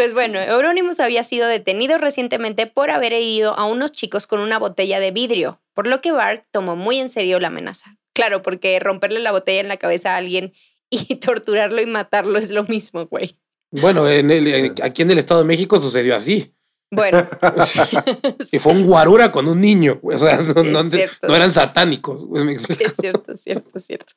Pues 0.00 0.14
bueno, 0.14 0.40
Euronymous 0.40 0.98
había 0.98 1.22
sido 1.24 1.46
detenido 1.46 1.98
recientemente 1.98 2.66
por 2.66 2.90
haber 2.90 3.12
herido 3.12 3.52
a 3.52 3.66
unos 3.66 3.92
chicos 3.92 4.26
con 4.26 4.40
una 4.40 4.58
botella 4.58 4.98
de 4.98 5.10
vidrio, 5.10 5.60
por 5.74 5.86
lo 5.86 6.00
que 6.00 6.10
Bark 6.10 6.46
tomó 6.50 6.74
muy 6.74 6.96
en 6.98 7.10
serio 7.10 7.38
la 7.38 7.48
amenaza. 7.48 7.98
Claro, 8.14 8.40
porque 8.40 8.78
romperle 8.80 9.20
la 9.20 9.30
botella 9.30 9.60
en 9.60 9.68
la 9.68 9.76
cabeza 9.76 10.14
a 10.14 10.16
alguien 10.16 10.54
y 10.90 11.16
torturarlo 11.16 11.82
y 11.82 11.86
matarlo 11.86 12.38
es 12.38 12.50
lo 12.50 12.64
mismo, 12.64 13.08
güey. 13.08 13.36
Bueno, 13.70 14.08
en 14.08 14.30
el- 14.30 14.46
en- 14.46 14.74
aquí 14.82 15.02
en 15.02 15.10
el 15.10 15.18
Estado 15.18 15.40
de 15.42 15.46
México 15.46 15.76
sucedió 15.76 16.16
así. 16.16 16.54
Bueno, 16.90 17.28
Y 18.52 18.58
fue 18.58 18.72
un 18.72 18.84
guarura 18.86 19.30
con 19.30 19.48
un 19.48 19.60
niño. 19.60 19.98
güey. 20.00 20.16
O 20.16 20.18
sea, 20.18 20.38
no, 20.38 20.54
Sí, 20.64 20.70
no- 20.70 20.80
es 20.80 20.90
cierto. 20.92 21.28
no 21.28 21.36
eran 21.36 21.52
satánicos. 21.52 22.22
sí, 22.66 22.74
es 22.80 22.96
cierto, 22.98 23.32
es 23.32 23.42
cierto, 23.42 23.68
es 23.74 23.84
cierto. 23.84 24.14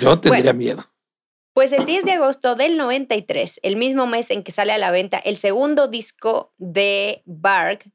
Yo 0.00 0.20
tendría 0.20 0.52
Bueno. 0.52 0.58
miedo. 0.58 0.84
Pues 1.54 1.70
el 1.72 1.86
10 1.86 2.04
de 2.04 2.12
agosto 2.12 2.56
del 2.56 2.76
93, 2.76 3.60
el 3.62 3.76
mismo 3.76 4.06
mes 4.06 4.30
en 4.30 4.42
que 4.42 4.50
sale 4.52 4.72
a 4.72 4.78
la 4.78 4.90
venta 4.90 5.18
el 5.18 5.36
segundo 5.36 5.86
disco 5.88 6.52
de 6.58 7.22
Bark, 7.26 7.88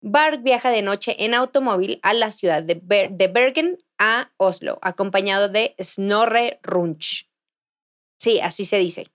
Bark 0.00 0.42
viaja 0.42 0.70
de 0.70 0.82
noche 0.82 1.14
en 1.24 1.34
automóvil 1.34 1.98
a 2.02 2.14
la 2.14 2.30
ciudad 2.30 2.62
de, 2.62 2.74
Ber- 2.82 3.10
de 3.10 3.28
Bergen 3.28 3.78
a 3.98 4.32
Oslo, 4.38 4.78
acompañado 4.82 5.48
de 5.48 5.74
Snorre 5.82 6.58
Runch. 6.62 7.28
Sí, 8.18 8.40
así 8.40 8.64
se 8.64 8.78
dice. 8.78 9.08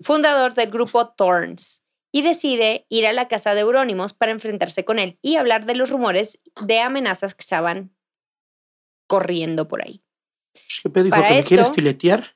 Fundador 0.00 0.54
del 0.54 0.70
grupo 0.70 1.08
Thorns. 1.08 1.82
Y 2.12 2.22
decide 2.22 2.86
ir 2.88 3.06
a 3.06 3.12
la 3.12 3.28
casa 3.28 3.54
de 3.54 3.60
Eurónimos 3.60 4.12
para 4.14 4.32
enfrentarse 4.32 4.84
con 4.84 4.98
él 4.98 5.18
y 5.20 5.36
hablar 5.36 5.64
de 5.66 5.74
los 5.74 5.90
rumores 5.90 6.38
de 6.62 6.78
amenazas 6.80 7.34
que 7.34 7.42
estaban 7.42 7.94
corriendo 9.08 9.68
por 9.68 9.82
ahí. 9.82 10.02
¿Qué 10.82 10.90
pedo, 10.90 11.06
hijo? 11.06 11.16
Para 11.16 11.28
¿Que 11.28 11.34
me 11.34 11.38
esto- 11.40 11.48
quieres 11.48 11.70
filetear? 11.70 12.35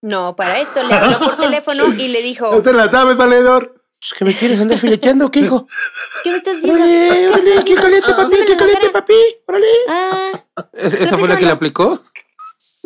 No, 0.00 0.36
para 0.36 0.60
esto 0.60 0.82
le 0.82 0.94
habló 0.94 1.18
por 1.18 1.36
teléfono 1.36 1.86
y 1.92 2.08
le 2.08 2.22
dijo, 2.22 2.52
No 2.54 2.62
te 2.62 2.72
la 2.72 2.90
sabes, 2.90 3.16
valedor. 3.16 3.74
Pues, 3.98 4.12
¿Que 4.16 4.24
me 4.24 4.34
quieres 4.34 4.60
andar 4.60 4.78
fileteando? 4.78 5.30
¿Qué, 5.30 5.40
hijo? 5.40 5.66
¿qué 6.22 6.30
me 6.30 6.36
estás 6.36 6.56
diciendo? 6.56 6.80
Órale, 6.82 7.28
órale, 7.28 7.64
qué 7.64 7.74
caliente, 7.74 8.10
papi, 8.12 8.22
Pónmelo 8.22 8.46
qué 8.46 8.56
caliente, 8.56 8.90
papi. 8.90 9.14
Órale. 9.46 9.66
Ah, 9.88 10.32
¿Es- 10.72 10.94
¿Esa 10.94 11.18
fue 11.18 11.28
la 11.28 11.36
que 11.36 11.46
le 11.46 11.52
aplicó? 11.52 12.00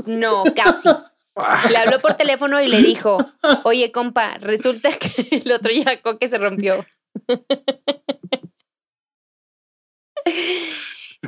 no, 0.06 0.44
casi. 0.54 0.88
Le 1.70 1.76
habló 1.78 1.98
por 2.00 2.14
teléfono 2.14 2.60
y 2.60 2.66
le 2.68 2.78
dijo, 2.82 3.16
oye, 3.64 3.90
compa, 3.90 4.36
resulta 4.38 4.90
que 4.92 5.40
el 5.44 5.52
otro 5.52 5.70
yaco 5.72 6.18
que 6.18 6.28
se 6.28 6.38
rompió. 6.38 6.84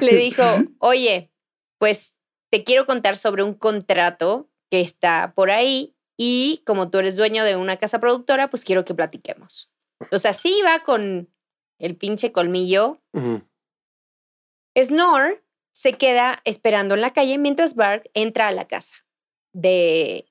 Le 0.01 0.17
dijo, 0.17 0.43
oye, 0.79 1.31
pues 1.79 2.15
te 2.51 2.65
quiero 2.65 2.85
contar 2.87 3.17
sobre 3.17 3.43
un 3.43 3.55
contrato 3.55 4.51
que 4.75 4.81
está 4.81 5.35
por 5.37 5.53
ahí 5.53 5.95
y 6.17 6.61
como 6.67 6.91
tú 6.91 6.99
eres 6.99 7.15
dueño 7.15 7.45
de 7.45 7.55
una 7.55 7.77
casa 7.77 8.01
productora, 8.01 8.51
pues 8.51 8.65
quiero 8.65 8.85
que 8.85 8.93
platiquemos. 8.93 9.71
O 10.11 10.19
sea, 10.19 10.35
sí 10.35 10.53
iba 10.59 10.81
con 10.81 11.33
el 11.79 11.97
pinche 11.97 12.33
colmillo 12.33 13.01
Ujú. 13.13 13.43
Snore 14.77 15.45
se 15.73 15.93
queda 15.93 16.41
esperando 16.45 16.97
en 16.97 17.03
la 17.03 17.13
calle 17.13 17.39
mientras 17.39 17.77
Bark 17.77 18.11
entra 18.15 18.49
a 18.49 18.51
la 18.51 18.67
casa 18.67 18.97
de 19.53 20.27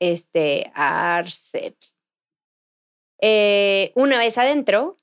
este 0.00 0.72
Arset. 0.74 1.76
Eh, 3.20 3.92
una 3.94 4.18
vez 4.18 4.36
adentro, 4.36 4.96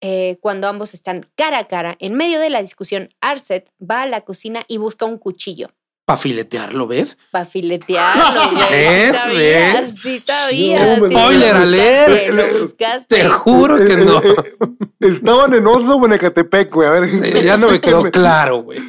eh, 0.00 0.38
cuando 0.40 0.68
ambos 0.68 0.94
están 0.94 1.28
cara 1.34 1.58
a 1.58 1.66
cara, 1.66 1.96
en 1.98 2.14
medio 2.14 2.38
de 2.38 2.50
la 2.50 2.60
discusión, 2.60 3.08
Arset 3.20 3.72
va 3.80 4.02
a 4.02 4.06
la 4.06 4.20
cocina 4.20 4.62
y 4.68 4.76
busca 4.76 5.04
un 5.04 5.18
cuchillo 5.18 5.74
Para 6.10 6.18
filetearlo, 6.18 6.88
¿ves? 6.88 7.18
para 7.30 7.44
filetearlo. 7.44 8.50
güey. 8.56 8.70
¿Ves? 8.72 9.12
Sí 9.12 9.14
sabías, 9.16 9.80
¿Ves? 9.80 10.00
sí 10.00 10.18
sí 10.18 10.74
spoiler 11.06 11.54
lo 11.54 11.62
alert. 11.62 12.30
Lo 12.30 12.58
buscaste. 12.58 13.14
Te 13.14 13.28
juro 13.28 13.76
que 13.76 13.96
no. 13.96 14.20
Estaban 14.98 15.54
en 15.54 15.68
Oslo 15.68 15.94
o 15.94 16.06
en 16.06 16.14
Ecatepec, 16.14 16.74
güey. 16.74 16.88
A 16.88 16.90
ver. 16.90 17.08
Sí, 17.08 17.42
ya 17.44 17.56
no 17.56 17.68
me 17.68 17.80
quedó 17.80 18.10
claro, 18.10 18.64
güey. 18.64 18.80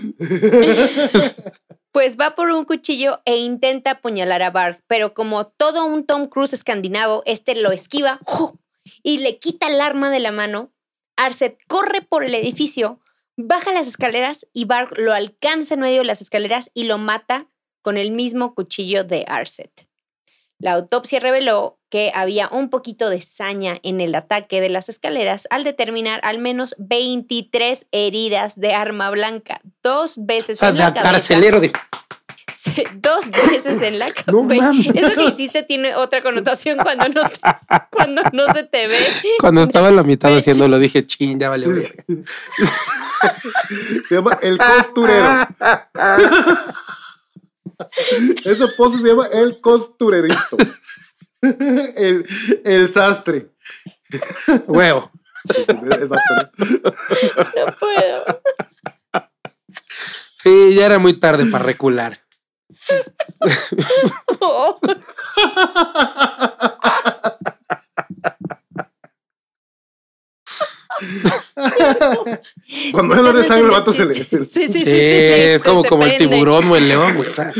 Pues 1.91 2.17
va 2.19 2.33
por 2.33 2.49
un 2.49 2.65
cuchillo 2.65 3.21
e 3.25 3.37
intenta 3.37 3.91
apuñalar 3.91 4.41
a 4.41 4.49
Bark, 4.49 4.81
pero 4.87 5.13
como 5.13 5.45
todo 5.45 5.85
un 5.85 6.07
Tom 6.07 6.25
Cruise 6.25 6.53
escandinavo, 6.53 7.21
este 7.27 7.53
lo 7.53 7.71
esquiva 7.71 8.19
y 9.03 9.19
le 9.19 9.37
quita 9.37 9.67
el 9.67 9.79
arma 9.79 10.09
de 10.09 10.21
la 10.21 10.31
mano. 10.31 10.71
Arset 11.17 11.59
corre 11.67 12.01
por 12.01 12.23
el 12.23 12.33
edificio, 12.33 12.99
baja 13.37 13.71
las 13.71 13.87
escaleras 13.87 14.45
y 14.53 14.65
Bark 14.65 14.97
lo 14.97 15.13
alcanza 15.13 15.73
en 15.73 15.81
medio 15.81 15.99
de 15.99 16.05
las 16.05 16.21
escaleras 16.21 16.69
y 16.73 16.83
lo 16.83 16.97
mata 16.97 17.47
con 17.81 17.97
el 17.97 18.11
mismo 18.11 18.53
cuchillo 18.53 19.03
de 19.03 19.25
Arset. 19.27 19.87
La 20.59 20.73
autopsia 20.73 21.19
reveló 21.19 21.79
que 21.89 22.11
había 22.13 22.47
un 22.49 22.69
poquito 22.69 23.09
de 23.09 23.19
saña 23.21 23.79
en 23.81 23.99
el 23.99 24.13
ataque 24.13 24.61
de 24.61 24.69
las 24.69 24.89
escaleras 24.89 25.47
al 25.49 25.63
determinar 25.63 26.21
al 26.23 26.37
menos 26.37 26.75
23 26.77 27.87
heridas 27.91 28.59
de 28.59 28.73
arma 28.73 29.09
blanca, 29.09 29.59
dos 29.81 30.19
O 30.19 30.21
veces 30.23 30.59
sea, 30.59 30.69
en 30.69 30.77
la 30.77 30.93
cabeza. 30.93 31.11
carcelero 31.11 31.59
de. 31.59 31.71
Dos 32.95 33.31
veces 33.51 33.81
en 33.81 33.97
la 33.97 34.11
cabeza. 34.13 34.71
No. 34.71 34.91
Eso 34.93 35.25
que 35.25 35.31
hiciste 35.31 35.63
tiene 35.63 35.95
otra 35.95 36.21
connotación 36.21 36.77
cuando 36.77 37.09
no, 37.09 37.27
te- 37.27 37.39
cuando 37.89 38.21
no 38.33 38.53
se 38.53 38.63
te 38.63 38.87
ve. 38.87 38.99
Cuando 39.39 39.63
estaba 39.63 39.89
en 39.89 39.95
la 39.95 40.03
mitad 40.03 40.35
haciéndolo, 40.37 40.77
dije, 40.79 41.05
ching, 41.05 41.39
ya 41.39 41.49
vale. 41.49 41.67
verga". 41.67 41.89
Se 44.07 44.15
llama 44.15 44.37
El 44.41 44.57
Costurero. 44.57 45.47
Esa 48.45 48.67
pose 48.77 48.97
se 48.99 49.07
llama 49.07 49.27
El 49.31 49.59
Costurerito. 49.61 50.57
El, 51.41 52.25
el 52.63 52.91
sastre. 52.91 53.47
Huevo. 54.67 55.11
No 55.47 55.65
puedo. 57.79 58.41
Sí, 60.43 60.75
ya 60.75 60.85
era 60.85 60.99
muy 60.99 61.19
tarde 61.19 61.45
para 61.47 61.63
recular. 61.63 62.19
Oh, 64.39 64.79
Cuando 72.91 73.15
habla 73.15 73.33
de 73.33 73.47
sangre, 73.47 73.65
el 73.65 73.71
vato 73.71 73.91
se 73.91 74.05
le. 74.05 74.13
Sí, 74.13 74.45
sí, 74.45 74.45
sí. 74.45 74.79
sí, 74.79 74.83
es 74.85 75.63
como, 75.63 75.83
como 75.83 76.05
el 76.05 76.17
tiburón 76.17 76.69
o 76.69 76.75
el 76.75 76.87
león, 76.87 77.15
güey. 77.15 77.29
O 77.29 77.33
sea, 77.33 77.51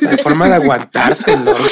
la 0.00 0.16
forma 0.18 0.48
de 0.48 0.56
aguantárselo. 0.56 1.56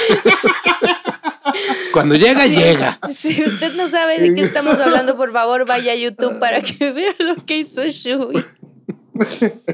Cuando 1.93 2.15
llega, 2.15 2.47
llega. 2.47 3.01
Si 3.13 3.43
usted 3.43 3.75
no 3.75 3.89
sabe 3.89 4.21
de 4.21 4.35
qué 4.35 4.43
estamos 4.43 4.79
hablando, 4.79 5.17
por 5.17 5.33
favor, 5.33 5.67
vaya 5.67 5.93
a 5.93 5.97
YouTube 5.97 6.39
para 6.39 6.61
que 6.61 6.93
vea 6.93 7.15
lo 7.19 7.45
que 7.45 7.59
hizo 7.59 7.87
Shui. 7.87 8.45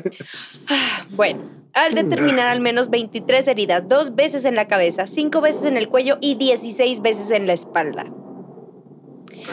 Bueno, 1.11 1.43
al 1.75 1.95
determinar 1.95 2.49
al 2.49 2.61
menos 2.61 2.89
23 2.89 3.49
heridas, 3.49 3.89
dos 3.89 4.15
veces 4.15 4.45
en 4.45 4.55
la 4.55 4.67
cabeza, 4.69 5.07
cinco 5.07 5.41
veces 5.41 5.65
en 5.65 5.77
el 5.77 5.89
cuello 5.89 6.19
y 6.21 6.37
16 6.37 7.03
veces 7.03 7.31
en 7.31 7.47
la 7.47 7.53
espalda. 7.53 8.07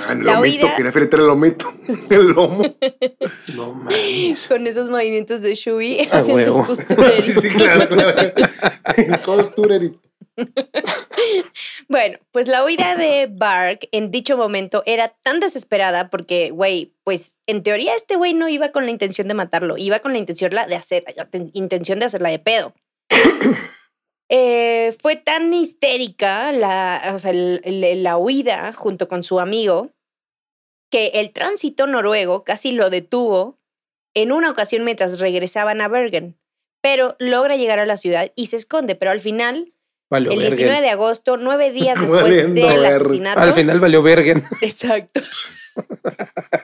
Ah, 0.08 0.14
el 0.14 0.24
La 0.26 0.36
lomito, 0.36 0.66
huida- 0.68 0.76
quería 0.76 0.92
filetear 0.92 1.22
el 1.22 1.28
lomito. 1.28 1.74
El 2.10 2.28
lomo. 2.32 2.64
No 3.56 3.74
mames. 3.74 4.48
Con 4.48 4.66
esos 4.68 4.90
movimientos 4.90 5.42
de 5.42 5.56
Shui 5.56 6.00
Ah, 6.12 6.18
haciendo 6.18 6.54
huevo. 6.54 6.66
costurero. 6.66 7.22
Sí, 7.22 7.32
sí, 7.32 7.50
claro, 7.50 7.88
claro. 7.88 8.34
El 8.98 9.22
costurerito. 9.22 10.00
Bueno, 11.88 12.18
pues 12.32 12.48
la 12.48 12.64
huida 12.64 12.96
de 12.96 13.28
Bark 13.30 13.88
en 13.92 14.12
dicho 14.12 14.38
momento 14.38 14.82
era 14.86 15.10
tan 15.10 15.40
desesperada 15.40 16.10
porque, 16.10 16.52
güey, 16.52 16.94
pues 17.04 17.38
en 17.48 17.64
teoría 17.64 17.96
este 17.96 18.16
güey 18.16 18.34
no 18.34 18.48
iba 18.48 18.72
con 18.72 18.86
la 18.86 18.92
intención 18.92 19.28
de 19.28 19.34
matarlo, 19.34 19.78
iba 19.78 20.00
con 20.00 20.14
la 20.14 20.20
intención 20.20 20.54
la- 20.54 20.68
de 20.68 20.76
hacer, 20.76 21.04
intención 21.54 22.00
de 22.00 22.06
hacerla 22.06 22.30
de 22.30 22.40
pedo. 22.40 22.74
Eh, 24.34 24.96
fue 25.02 25.18
tan 25.18 25.54
histérica 25.54 26.54
la, 26.54 27.12
o 27.14 27.20
sea, 27.20 27.32
el- 27.32 27.60
el- 27.66 28.02
la 28.04 28.18
huida 28.18 28.72
junto 28.72 29.08
con 29.10 29.24
su 29.24 29.40
amigo 29.42 29.92
que 30.90 31.08
el 31.16 31.32
tránsito 31.32 31.86
noruego 31.86 32.44
casi 32.46 32.72
lo 32.72 32.90
detuvo 32.90 33.60
en 34.16 34.32
una 34.32 34.50
ocasión 34.50 34.84
mientras 34.86 35.20
regresaban 35.20 35.82
a 35.82 35.88
Bergen, 35.90 36.38
pero 36.82 37.16
logra 37.20 37.56
llegar 37.58 37.80
a 37.80 37.86
la 37.86 37.98
ciudad 37.98 38.32
y 38.36 38.48
se 38.48 38.56
esconde, 38.58 38.96
pero 38.96 39.12
al 39.12 39.20
final 39.22 39.74
Valió 40.10 40.32
el 40.32 40.40
verga. 40.40 40.56
19 40.56 40.82
de 40.82 40.90
agosto, 40.90 41.38
nueve 41.38 41.72
días 41.72 42.00
después 42.00 42.24
Valiendo 42.24 42.68
del 42.68 42.86
asesinato. 42.86 43.40
Al 43.40 43.54
final 43.54 43.80
valió 43.82 44.02
Bergen. 44.02 44.44
Exacto. 44.62 45.22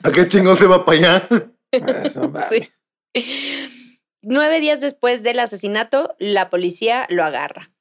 ¿A 0.03 0.11
qué 0.11 0.27
chingón 0.27 0.55
se 0.55 0.67
va 0.67 0.85
para 0.85 0.97
allá? 0.97 1.27
Ah. 1.73 2.47
Sí. 2.49 2.69
Nueve 4.29 4.59
días 4.59 4.81
después 4.81 5.23
del 5.23 5.39
asesinato, 5.39 6.13
la 6.19 6.49
policía 6.49 7.05
lo 7.09 7.23
agarra. 7.23 7.71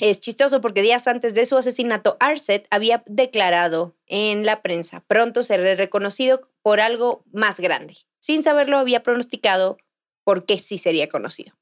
Es 0.00 0.20
chistoso 0.20 0.60
porque 0.60 0.82
días 0.82 1.06
antes 1.06 1.34
de 1.34 1.46
su 1.46 1.56
asesinato, 1.56 2.16
Arset 2.18 2.66
había 2.70 3.04
declarado 3.06 3.94
en 4.08 4.44
la 4.44 4.60
prensa, 4.60 5.04
pronto 5.06 5.44
seré 5.44 5.76
reconocido 5.76 6.40
por 6.62 6.80
algo 6.80 7.22
más 7.32 7.60
grande. 7.60 7.94
Sin 8.18 8.42
saberlo, 8.42 8.76
había 8.78 9.04
pronosticado 9.04 9.78
por 10.24 10.46
qué 10.46 10.58
sí 10.58 10.78
sería 10.78 11.08
conocido. 11.08 11.54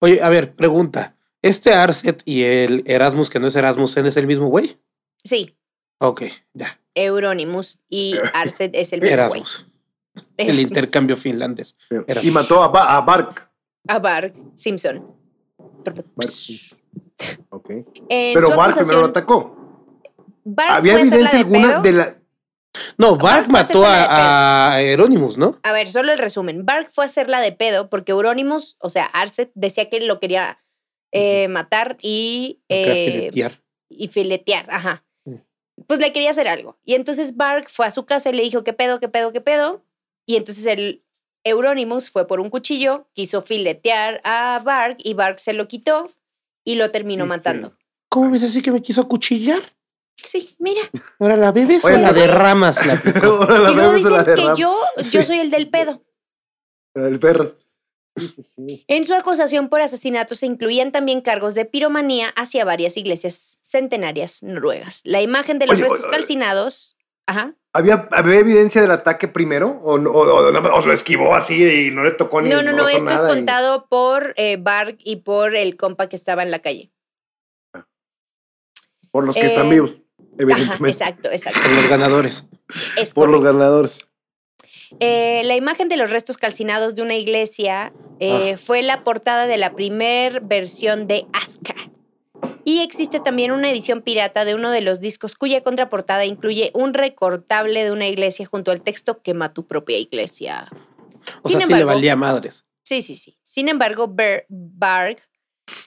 Oye, 0.00 0.22
a 0.22 0.30
ver, 0.30 0.54
pregunta. 0.54 1.18
¿Este 1.42 1.74
Arset 1.74 2.22
y 2.24 2.44
el 2.44 2.82
Erasmus, 2.86 3.28
que 3.28 3.40
no 3.40 3.48
es 3.48 3.56
Erasmus, 3.56 3.94
es 3.98 4.16
el 4.16 4.26
mismo 4.26 4.46
güey? 4.46 4.78
Sí, 5.22 5.58
Ok, 5.98 6.22
ya. 6.54 6.80
Euronymous 6.94 7.80
y 7.88 8.14
Arset 8.32 8.74
es 8.74 8.92
el 8.92 9.02
mismo 9.02 9.28
güey. 9.28 9.42
Erasmus. 10.18 10.34
El 10.36 10.46
Erasmus. 10.48 10.68
intercambio 10.68 11.16
finlandés. 11.16 11.76
Erasmus. 11.90 12.24
Y 12.24 12.30
mató 12.30 12.62
a, 12.62 12.68
Ba- 12.68 12.96
a 12.96 13.00
Bark. 13.02 13.50
A 13.88 13.98
Bart 13.98 14.34
Simpson. 14.54 15.14
Bark. 15.84 16.30
En 18.08 18.34
Pero 18.34 18.50
Bark 18.56 18.74
primero 18.76 19.00
lo 19.00 19.06
atacó. 19.06 19.54
¿Había 20.68 20.98
evidencia 21.00 21.30
de 21.30 21.36
alguna 21.38 21.68
pedo. 21.68 21.82
de 21.82 21.92
la. 21.92 22.14
No, 22.96 23.16
Bark 23.16 23.48
mató 23.48 23.84
a, 23.84 24.74
a 24.74 24.82
Euronymous, 24.82 25.36
¿no? 25.36 25.58
A 25.62 25.72
ver, 25.72 25.90
solo 25.90 26.12
el 26.12 26.18
resumen. 26.18 26.64
Bark 26.64 26.90
fue 26.90 27.04
a 27.04 27.06
hacerla 27.06 27.40
de 27.40 27.52
pedo 27.52 27.88
porque 27.90 28.12
Euronymous, 28.12 28.76
o 28.80 28.88
sea, 28.90 29.04
Arset, 29.06 29.50
decía 29.54 29.88
que 29.88 30.00
lo 30.00 30.20
quería 30.20 30.62
eh, 31.12 31.48
matar 31.48 31.96
y, 32.00 32.62
eh, 32.68 33.10
filetear. 33.12 33.62
y 33.88 34.08
filetear. 34.08 34.66
Ajá. 34.70 35.04
Mm. 35.24 35.34
Pues 35.86 35.98
le 35.98 36.12
quería 36.12 36.30
hacer 36.30 36.46
algo. 36.46 36.78
Y 36.84 36.94
entonces 36.94 37.36
Bark 37.36 37.68
fue 37.68 37.86
a 37.86 37.90
su 37.90 38.04
casa 38.06 38.30
y 38.30 38.34
le 38.34 38.42
dijo, 38.44 38.62
¿qué 38.62 38.72
pedo, 38.72 39.00
qué 39.00 39.08
pedo, 39.08 39.32
qué 39.32 39.40
pedo? 39.40 39.84
Y 40.28 40.36
entonces 40.36 40.66
el 40.66 41.02
Euronymous 41.42 42.10
fue 42.10 42.26
por 42.26 42.38
un 42.38 42.50
cuchillo, 42.50 43.08
quiso 43.14 43.40
filetear 43.40 44.20
a 44.24 44.60
Bark 44.62 44.98
y 45.02 45.14
Bark 45.14 45.38
se 45.38 45.54
lo 45.54 45.66
quitó 45.68 46.10
y 46.64 46.74
lo 46.74 46.90
terminó 46.90 47.24
Sí, 47.24 47.28
matando. 47.30 47.72
¿Cómo 48.10 48.30
ves 48.30 48.42
así 48.42 48.60
que 48.60 48.70
me 48.70 48.82
quiso 48.82 49.00
acuchillar? 49.00 49.62
Sí, 50.16 50.54
mira. 50.58 50.82
Ahora 51.18 51.38
la 51.38 51.50
bebes 51.50 51.82
Oye, 51.82 51.94
o 51.94 51.98
la 51.98 52.12
derramas. 52.12 52.84
La 52.84 53.00
picó? 53.00 53.26
Ahora 53.40 53.58
la 53.58 53.70
y 53.70 53.74
luego 53.74 53.92
la 54.10 54.22
dicen 54.22 54.34
que 54.34 54.60
yo, 54.60 54.76
yo 54.98 55.02
Sí. 55.02 55.24
soy 55.24 55.38
el 55.38 55.50
del 55.50 55.70
pedo. 55.70 56.02
El 56.94 57.18
perro. 57.18 57.56
Sí, 58.14 58.28
sí, 58.28 58.42
sí. 58.42 58.84
En 58.86 59.04
su 59.04 59.14
acusación 59.14 59.68
por 59.70 59.80
asesinato 59.80 60.34
se 60.34 60.44
incluían 60.44 60.92
también 60.92 61.22
cargos 61.22 61.54
de 61.54 61.64
piromanía 61.64 62.28
hacia 62.36 62.66
varias 62.66 62.98
iglesias 62.98 63.58
centenarias 63.62 64.42
noruegas. 64.42 65.00
La 65.04 65.22
imagen 65.22 65.58
de 65.58 65.68
los 65.68 65.76
Oye, 65.76 65.84
restos 65.84 66.00
oye, 66.06 66.10
calcinados. 66.10 66.96
Ajá. 67.28 67.54
¿Había, 67.74 68.08
¿Había 68.12 68.38
evidencia 68.40 68.80
del 68.80 68.90
ataque 68.90 69.28
primero? 69.28 69.78
¿O, 69.84 69.98
no- 69.98 70.10
o, 70.10 70.48
o, 70.48 70.50
no- 70.50 70.74
o 70.74 70.80
se 70.82 70.88
lo 70.88 70.94
esquivó 70.94 71.34
así 71.36 71.88
y 71.88 71.90
no 71.90 72.02
les 72.02 72.16
tocó 72.16 72.40
ni 72.40 72.48
No, 72.48 72.62
no, 72.62 72.72
no, 72.72 72.88
esto 72.88 73.10
es 73.10 73.20
y- 73.20 73.24
contado 73.24 73.86
por 73.88 74.32
eh, 74.36 74.56
Bark 74.58 74.96
y 75.04 75.16
por 75.16 75.54
el 75.54 75.76
compa 75.76 76.08
que 76.08 76.16
estaba 76.16 76.42
en 76.42 76.50
la 76.50 76.60
calle. 76.60 76.90
Por 79.10 79.24
los 79.26 79.34
que 79.34 79.42
Eh, 79.42 79.46
están 79.46 79.68
vivos, 79.70 79.90
Ajá, 79.92 80.02
evidentemente. 80.38 80.88
exacto, 80.90 81.30
exacto. 81.30 81.60
Por 81.62 81.72
los 81.72 81.88
ganadores. 81.88 82.44
Es 82.96 83.14
Por 83.14 83.28
los 83.28 83.42
ganadores. 83.42 84.00
Eh, 85.00 85.42
la 85.44 85.54
imagen 85.54 85.88
de 85.88 85.96
los 85.98 86.10
restos 86.10 86.38
calcinados 86.38 86.94
de 86.94 87.02
una 87.02 87.14
iglesia 87.16 87.92
eh, 88.20 88.56
fue 88.56 88.82
la 88.82 89.04
portada 89.04 89.46
de 89.46 89.58
la 89.58 89.74
primer 89.74 90.40
versión 90.40 91.06
de 91.06 91.26
Aska. 91.34 91.74
Y 92.68 92.82
existe 92.82 93.18
también 93.18 93.50
una 93.50 93.70
edición 93.70 94.02
pirata 94.02 94.44
de 94.44 94.54
uno 94.54 94.70
de 94.70 94.82
los 94.82 95.00
discos 95.00 95.34
cuya 95.36 95.62
contraportada 95.62 96.26
incluye 96.26 96.70
un 96.74 96.92
recortable 96.92 97.82
de 97.82 97.90
una 97.92 98.08
iglesia 98.08 98.44
junto 98.44 98.70
al 98.70 98.82
texto 98.82 99.22
Quema 99.22 99.54
tu 99.54 99.66
propia 99.66 99.96
iglesia. 99.96 100.68
O 101.42 101.48
Sin 101.48 101.56
sea, 101.58 101.66
sí 101.66 101.72
le 101.72 101.80
embargo- 101.80 101.86
valía 101.86 102.14
madres. 102.14 102.66
Sí, 102.84 103.00
sí, 103.00 103.14
sí. 103.16 103.38
Sin 103.42 103.70
embargo, 103.70 104.08
Ber- 104.08 104.44
Barg 104.50 105.16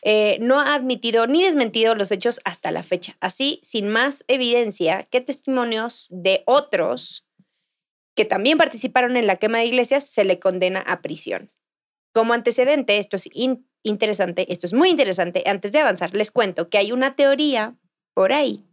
eh, 0.01 0.39
no 0.41 0.59
ha 0.59 0.73
admitido 0.73 1.27
ni 1.27 1.43
desmentido 1.43 1.93
los 1.93 2.11
hechos 2.11 2.41
hasta 2.45 2.71
la 2.71 2.81
fecha. 2.81 3.15
Así, 3.19 3.59
sin 3.61 3.87
más 3.87 4.23
evidencia 4.27 5.03
que 5.03 5.21
testimonios 5.21 6.07
de 6.09 6.41
otros 6.47 7.27
que 8.15 8.25
también 8.25 8.57
participaron 8.57 9.17
en 9.17 9.27
la 9.27 9.35
quema 9.35 9.59
de 9.59 9.65
iglesias, 9.65 10.07
se 10.09 10.23
le 10.23 10.39
condena 10.39 10.79
a 10.79 11.01
prisión. 11.03 11.51
Como 12.11 12.33
antecedente, 12.33 12.97
esto 12.97 13.17
es 13.17 13.29
in- 13.33 13.67
interesante, 13.83 14.51
esto 14.51 14.65
es 14.65 14.73
muy 14.73 14.89
interesante, 14.89 15.43
antes 15.45 15.71
de 15.71 15.79
avanzar, 15.79 16.13
les 16.13 16.31
cuento 16.31 16.69
que 16.69 16.77
hay 16.77 16.91
una 16.91 17.15
teoría 17.15 17.75
por 18.13 18.33
ahí 18.33 18.65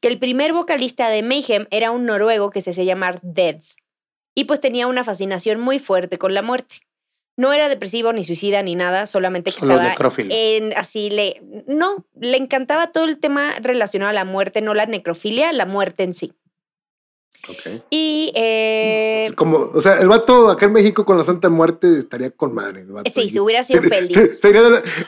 que 0.00 0.08
el 0.08 0.18
primer 0.18 0.52
vocalista 0.52 1.08
de 1.08 1.22
Mayhem 1.22 1.66
era 1.70 1.90
un 1.90 2.06
noruego 2.06 2.50
que 2.50 2.60
se 2.60 2.70
hacía 2.70 2.84
llamar 2.84 3.20
Dead 3.22 3.60
y 4.34 4.44
pues 4.44 4.60
tenía 4.60 4.86
una 4.86 5.04
fascinación 5.04 5.60
muy 5.60 5.78
fuerte 5.78 6.18
con 6.18 6.34
la 6.34 6.42
muerte. 6.42 6.76
No 7.36 7.52
era 7.52 7.68
depresivo 7.68 8.12
ni 8.12 8.22
suicida 8.24 8.62
ni 8.62 8.74
nada, 8.74 9.06
solamente 9.06 9.50
que 9.50 9.60
Solo 9.60 9.74
estaba 9.74 9.90
necrófilo. 9.90 10.34
en 10.34 10.76
así 10.76 11.10
le 11.10 11.40
no, 11.66 12.06
le 12.14 12.36
encantaba 12.36 12.88
todo 12.88 13.04
el 13.04 13.18
tema 13.18 13.54
relacionado 13.60 14.10
a 14.10 14.14
la 14.14 14.24
muerte, 14.24 14.60
no 14.60 14.74
la 14.74 14.86
necrofilia, 14.86 15.52
la 15.52 15.66
muerte 15.66 16.02
en 16.02 16.14
sí. 16.14 16.32
Y 17.90 18.32
eh, 18.36 19.30
Como, 19.34 19.70
o 19.74 19.80
sea, 19.80 19.98
el 20.00 20.08
vato 20.08 20.50
acá 20.50 20.66
en 20.66 20.72
México 20.72 21.04
con 21.04 21.18
la 21.18 21.24
Santa 21.24 21.48
Muerte 21.48 21.98
estaría 21.98 22.30
con 22.30 22.54
madre. 22.54 22.82
el 22.82 22.88
vato 22.92 23.10
Sí, 23.12 23.30
se 23.30 23.40
hubiera 23.40 23.62
sido 23.62 23.82
feliz. 23.88 24.38
Sería 24.40 24.62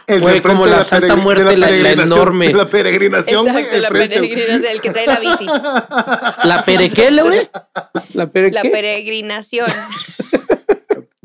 el, 0.07 0.42
como 0.42 0.66
la 0.66 0.83
Santa 0.83 1.14
Muerte, 1.16 1.57
la- 1.57 1.68
enorme. 1.92 2.53
La 2.53 2.66
peregrinación, 2.66 3.47
exacto, 3.49 3.79
la 3.79 3.88
peregrinación, 3.90 4.64
el 4.66 4.81
que 4.81 4.90
trae 4.90 5.07
la 5.07 5.21
bici. 5.21 5.47
¿La 6.45 6.62
pere 6.64 6.90
qué, 6.90 7.11
Laure? 7.12 7.51
¿La 8.14 8.31
pere 8.31 8.51
La 8.51 8.62
qué? 8.62 8.71
peregrinación. 8.71 9.66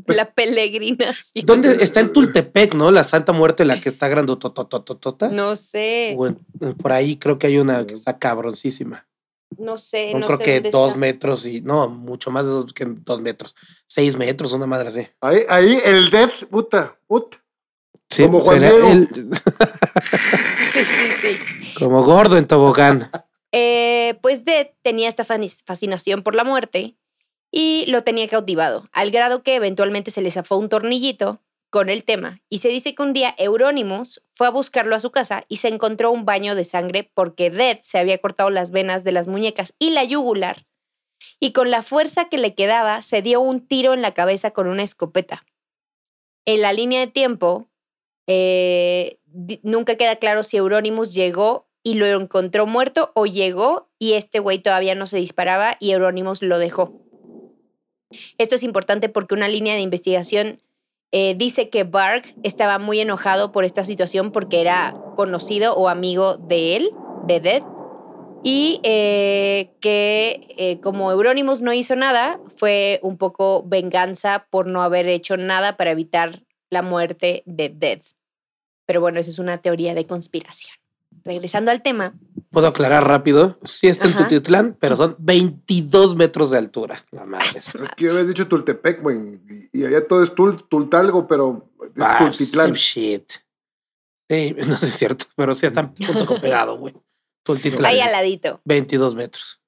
la 0.06 0.30
peregrinación. 0.32 1.44
¿Dónde 1.46 1.82
está 1.82 2.00
en 2.00 2.12
Tultepec, 2.12 2.74
no? 2.74 2.90
La 2.90 3.04
Santa 3.04 3.32
Muerte, 3.32 3.64
la 3.64 3.80
que 3.80 3.88
está 3.90 4.08
grandototototota. 4.08 5.28
No 5.28 5.56
sé. 5.56 6.12
Bueno, 6.16 6.38
por 6.80 6.92
ahí 6.92 7.16
creo 7.16 7.38
que 7.38 7.46
hay 7.48 7.58
una 7.58 7.86
que 7.86 7.94
está 7.94 8.18
cabroncísima. 8.18 9.04
No 9.58 9.76
sé, 9.78 10.12
No, 10.12 10.20
no, 10.20 10.26
creo 10.26 10.38
sé 10.38 10.44
que 10.44 10.54
dónde 10.54 10.70
dos 10.70 10.86
está. 10.88 10.98
metros 11.00 11.46
y. 11.46 11.60
No, 11.60 11.88
mucho 11.88 12.30
más 12.30 12.44
de 12.44 12.50
dos, 12.50 12.72
que 12.72 12.84
dos 12.86 13.20
metros. 13.20 13.54
Seis 13.86 14.16
metros, 14.16 14.52
una 14.52 14.66
madre 14.66 14.88
así. 14.88 15.06
Ahí, 15.20 15.40
ahí 15.48 15.80
el 15.84 16.10
Death, 16.10 16.44
puta, 16.50 16.96
puta. 17.06 17.38
Sí, 18.10 18.22
Como 18.22 18.40
Juan 18.40 18.60
Diego. 18.60 18.88
el- 18.90 19.08
Sí, 20.72 20.80
sí, 20.84 21.10
sí. 21.16 21.74
como 21.78 22.02
gordo 22.04 22.36
en 22.36 22.46
tobogán. 22.46 23.10
Eh, 23.52 24.18
pues 24.22 24.44
Death 24.44 24.72
tenía 24.82 25.08
esta 25.08 25.24
fascinación 25.24 26.22
por 26.22 26.34
la 26.34 26.44
muerte 26.44 26.96
y 27.50 27.86
lo 27.88 28.04
tenía 28.04 28.28
cautivado, 28.28 28.88
al 28.92 29.10
grado 29.10 29.42
que 29.42 29.54
eventualmente 29.54 30.10
se 30.10 30.20
le 30.20 30.30
zafó 30.30 30.56
un 30.58 30.68
tornillito 30.68 31.40
con 31.70 31.88
el 31.88 32.04
tema. 32.04 32.40
Y 32.48 32.58
se 32.58 32.68
dice 32.68 32.94
que 32.94 33.02
un 33.02 33.12
día 33.12 33.34
Euronymous 33.38 34.22
fue 34.32 34.46
a 34.46 34.50
buscarlo 34.50 34.96
a 34.96 35.00
su 35.00 35.10
casa 35.10 35.44
y 35.48 35.56
se 35.56 35.68
encontró 35.68 36.10
un 36.10 36.24
baño 36.24 36.54
de 36.54 36.64
sangre 36.64 37.10
porque 37.14 37.50
Death 37.50 37.80
se 37.82 37.98
había 37.98 38.18
cortado 38.18 38.50
las 38.50 38.70
venas 38.70 39.04
de 39.04 39.12
las 39.12 39.28
muñecas 39.28 39.74
y 39.78 39.90
la 39.90 40.04
yugular. 40.04 40.66
Y 41.40 41.52
con 41.52 41.70
la 41.70 41.82
fuerza 41.82 42.28
que 42.28 42.38
le 42.38 42.54
quedaba, 42.54 43.02
se 43.02 43.22
dio 43.22 43.40
un 43.40 43.66
tiro 43.66 43.92
en 43.92 44.02
la 44.02 44.14
cabeza 44.14 44.52
con 44.52 44.68
una 44.68 44.82
escopeta. 44.82 45.44
En 46.44 46.62
la 46.62 46.72
línea 46.72 47.00
de 47.00 47.08
tiempo, 47.08 47.68
eh, 48.26 49.18
nunca 49.62 49.96
queda 49.96 50.16
claro 50.16 50.42
si 50.42 50.56
Euronymous 50.56 51.14
llegó 51.14 51.68
y 51.82 51.94
lo 51.94 52.06
encontró 52.06 52.66
muerto 52.66 53.12
o 53.14 53.26
llegó 53.26 53.88
y 53.98 54.14
este 54.14 54.38
güey 54.38 54.58
todavía 54.58 54.94
no 54.94 55.06
se 55.06 55.18
disparaba 55.18 55.76
y 55.80 55.92
Euronymous 55.92 56.42
lo 56.42 56.58
dejó. 56.58 57.00
Esto 58.38 58.54
es 58.54 58.62
importante 58.62 59.08
porque 59.08 59.34
una 59.34 59.48
línea 59.48 59.74
de 59.74 59.80
investigación 59.80 60.60
eh, 61.12 61.34
dice 61.36 61.70
que 61.70 61.84
Bark 61.84 62.34
estaba 62.42 62.78
muy 62.78 63.00
enojado 63.00 63.50
por 63.52 63.64
esta 63.64 63.84
situación 63.84 64.30
porque 64.30 64.60
era 64.60 64.94
conocido 65.16 65.74
o 65.74 65.88
amigo 65.88 66.36
de 66.36 66.76
él, 66.76 66.90
de 67.26 67.40
Dead, 67.40 67.62
y 68.44 68.80
eh, 68.82 69.70
que 69.80 70.54
eh, 70.58 70.80
como 70.80 71.10
Euronymous 71.10 71.60
no 71.60 71.72
hizo 71.72 71.96
nada, 71.96 72.38
fue 72.56 73.00
un 73.02 73.16
poco 73.16 73.64
venganza 73.66 74.46
por 74.50 74.66
no 74.66 74.82
haber 74.82 75.08
hecho 75.08 75.36
nada 75.36 75.76
para 75.76 75.90
evitar 75.90 76.42
la 76.70 76.82
muerte 76.82 77.42
de 77.46 77.68
Dead. 77.68 78.00
Pero 78.86 79.00
bueno, 79.00 79.18
esa 79.18 79.30
es 79.30 79.38
una 79.38 79.58
teoría 79.58 79.94
de 79.94 80.06
conspiración. 80.06 80.74
Regresando 81.24 81.70
al 81.70 81.82
tema, 81.82 82.14
Puedo 82.50 82.66
aclarar 82.68 83.06
rápido. 83.06 83.58
Sí 83.64 83.88
está 83.88 84.06
en 84.06 84.12
Ajá. 84.14 84.26
Tutitlán, 84.28 84.76
pero 84.80 84.96
son 84.96 85.16
22 85.18 86.16
metros 86.16 86.50
de 86.50 86.58
altura. 86.58 87.04
La 87.10 87.24
madre. 87.24 87.46
Es 87.48 87.72
que 87.96 88.04
yo 88.06 88.12
habías 88.12 88.28
dicho 88.28 88.48
Tultepec, 88.48 89.02
güey. 89.02 89.38
Y, 89.72 89.84
allá 89.84 90.06
todo 90.06 90.22
es 90.24 90.34
tul, 90.34 90.62
Tultalgo, 90.66 91.26
pero 91.28 91.68
es 91.82 91.90
Ah, 92.00 92.18
Tultitlán. 92.20 92.72
shit. 92.72 93.30
Sí, 94.30 94.56
no 94.66 94.74
es 94.74 94.96
cierto, 94.96 95.26
pero 95.36 95.54
sí 95.54 95.66
están 95.66 95.94
punto 95.94 96.24
con 96.26 96.40
pegado, 96.40 96.78
güey. 96.78 96.94
Tultitlán. 97.42 97.84
ahí 97.86 98.00
al 98.00 98.12
ladito, 98.12 98.60
22 98.64 99.14
metros. 99.14 99.60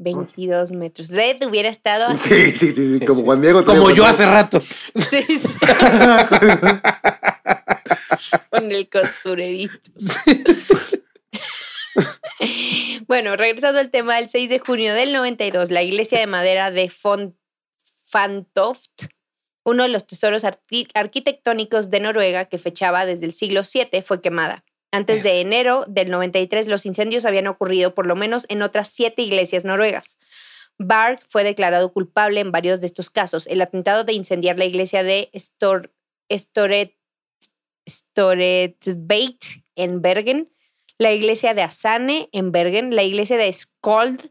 22 0.00 0.70
metros. 0.72 1.08
Dead 1.08 1.36
hubiera 1.48 1.68
estado 1.68 2.06
así. 2.06 2.28
Sí, 2.28 2.46
sí, 2.54 2.70
sí, 2.70 2.74
sí, 2.74 2.98
Sí, 3.00 3.06
como 3.06 3.18
sí. 3.20 3.24
Juan 3.26 3.42
Diego. 3.42 3.64
Como 3.64 3.90
yo 3.90 4.04
hace 4.06 4.24
rato. 4.26 4.60
Sí, 4.60 5.22
sí. 5.26 5.38
Con 8.50 8.70
el 8.70 8.88
costurerito. 8.88 9.90
Bueno, 13.06 13.36
regresando 13.36 13.80
al 13.80 13.90
tema, 13.90 14.18
el 14.18 14.28
6 14.28 14.50
de 14.50 14.58
junio 14.58 14.94
del 14.94 15.12
92, 15.12 15.70
la 15.70 15.82
iglesia 15.82 16.18
de 16.18 16.26
madera 16.26 16.70
de 16.70 16.90
Font 16.90 17.34
Fantoft, 18.04 19.04
uno 19.64 19.82
de 19.84 19.88
los 19.88 20.06
tesoros 20.06 20.44
arqui- 20.44 20.90
arquitectónicos 20.94 21.90
de 21.90 22.00
Noruega 22.00 22.46
que 22.46 22.58
fechaba 22.58 23.06
desde 23.06 23.26
el 23.26 23.32
siglo 23.32 23.62
VII, 23.62 24.02
fue 24.02 24.20
quemada. 24.20 24.64
Antes 24.90 25.22
de 25.22 25.40
enero 25.40 25.84
del 25.86 26.10
93, 26.10 26.68
los 26.68 26.86
incendios 26.86 27.24
habían 27.26 27.46
ocurrido 27.46 27.94
por 27.94 28.06
lo 28.06 28.16
menos 28.16 28.46
en 28.48 28.62
otras 28.62 28.88
siete 28.88 29.20
iglesias 29.22 29.64
noruegas. 29.64 30.18
Bark 30.78 31.20
fue 31.28 31.44
declarado 31.44 31.92
culpable 31.92 32.40
en 32.40 32.52
varios 32.52 32.80
de 32.80 32.86
estos 32.86 33.10
casos. 33.10 33.46
El 33.48 33.60
atentado 33.60 34.04
de 34.04 34.14
incendiar 34.14 34.58
la 34.58 34.64
iglesia 34.64 35.02
de 35.02 35.28
Stor 35.34 35.92
Storet 36.32 36.94
Storetbeit 37.86 39.44
en 39.76 40.00
Bergen, 40.02 40.50
la 40.98 41.12
iglesia 41.12 41.54
de 41.54 41.62
Asane 41.62 42.28
en 42.32 42.52
Bergen, 42.52 42.94
la 42.94 43.02
iglesia 43.04 43.36
de 43.36 43.52
Skold 43.52 44.30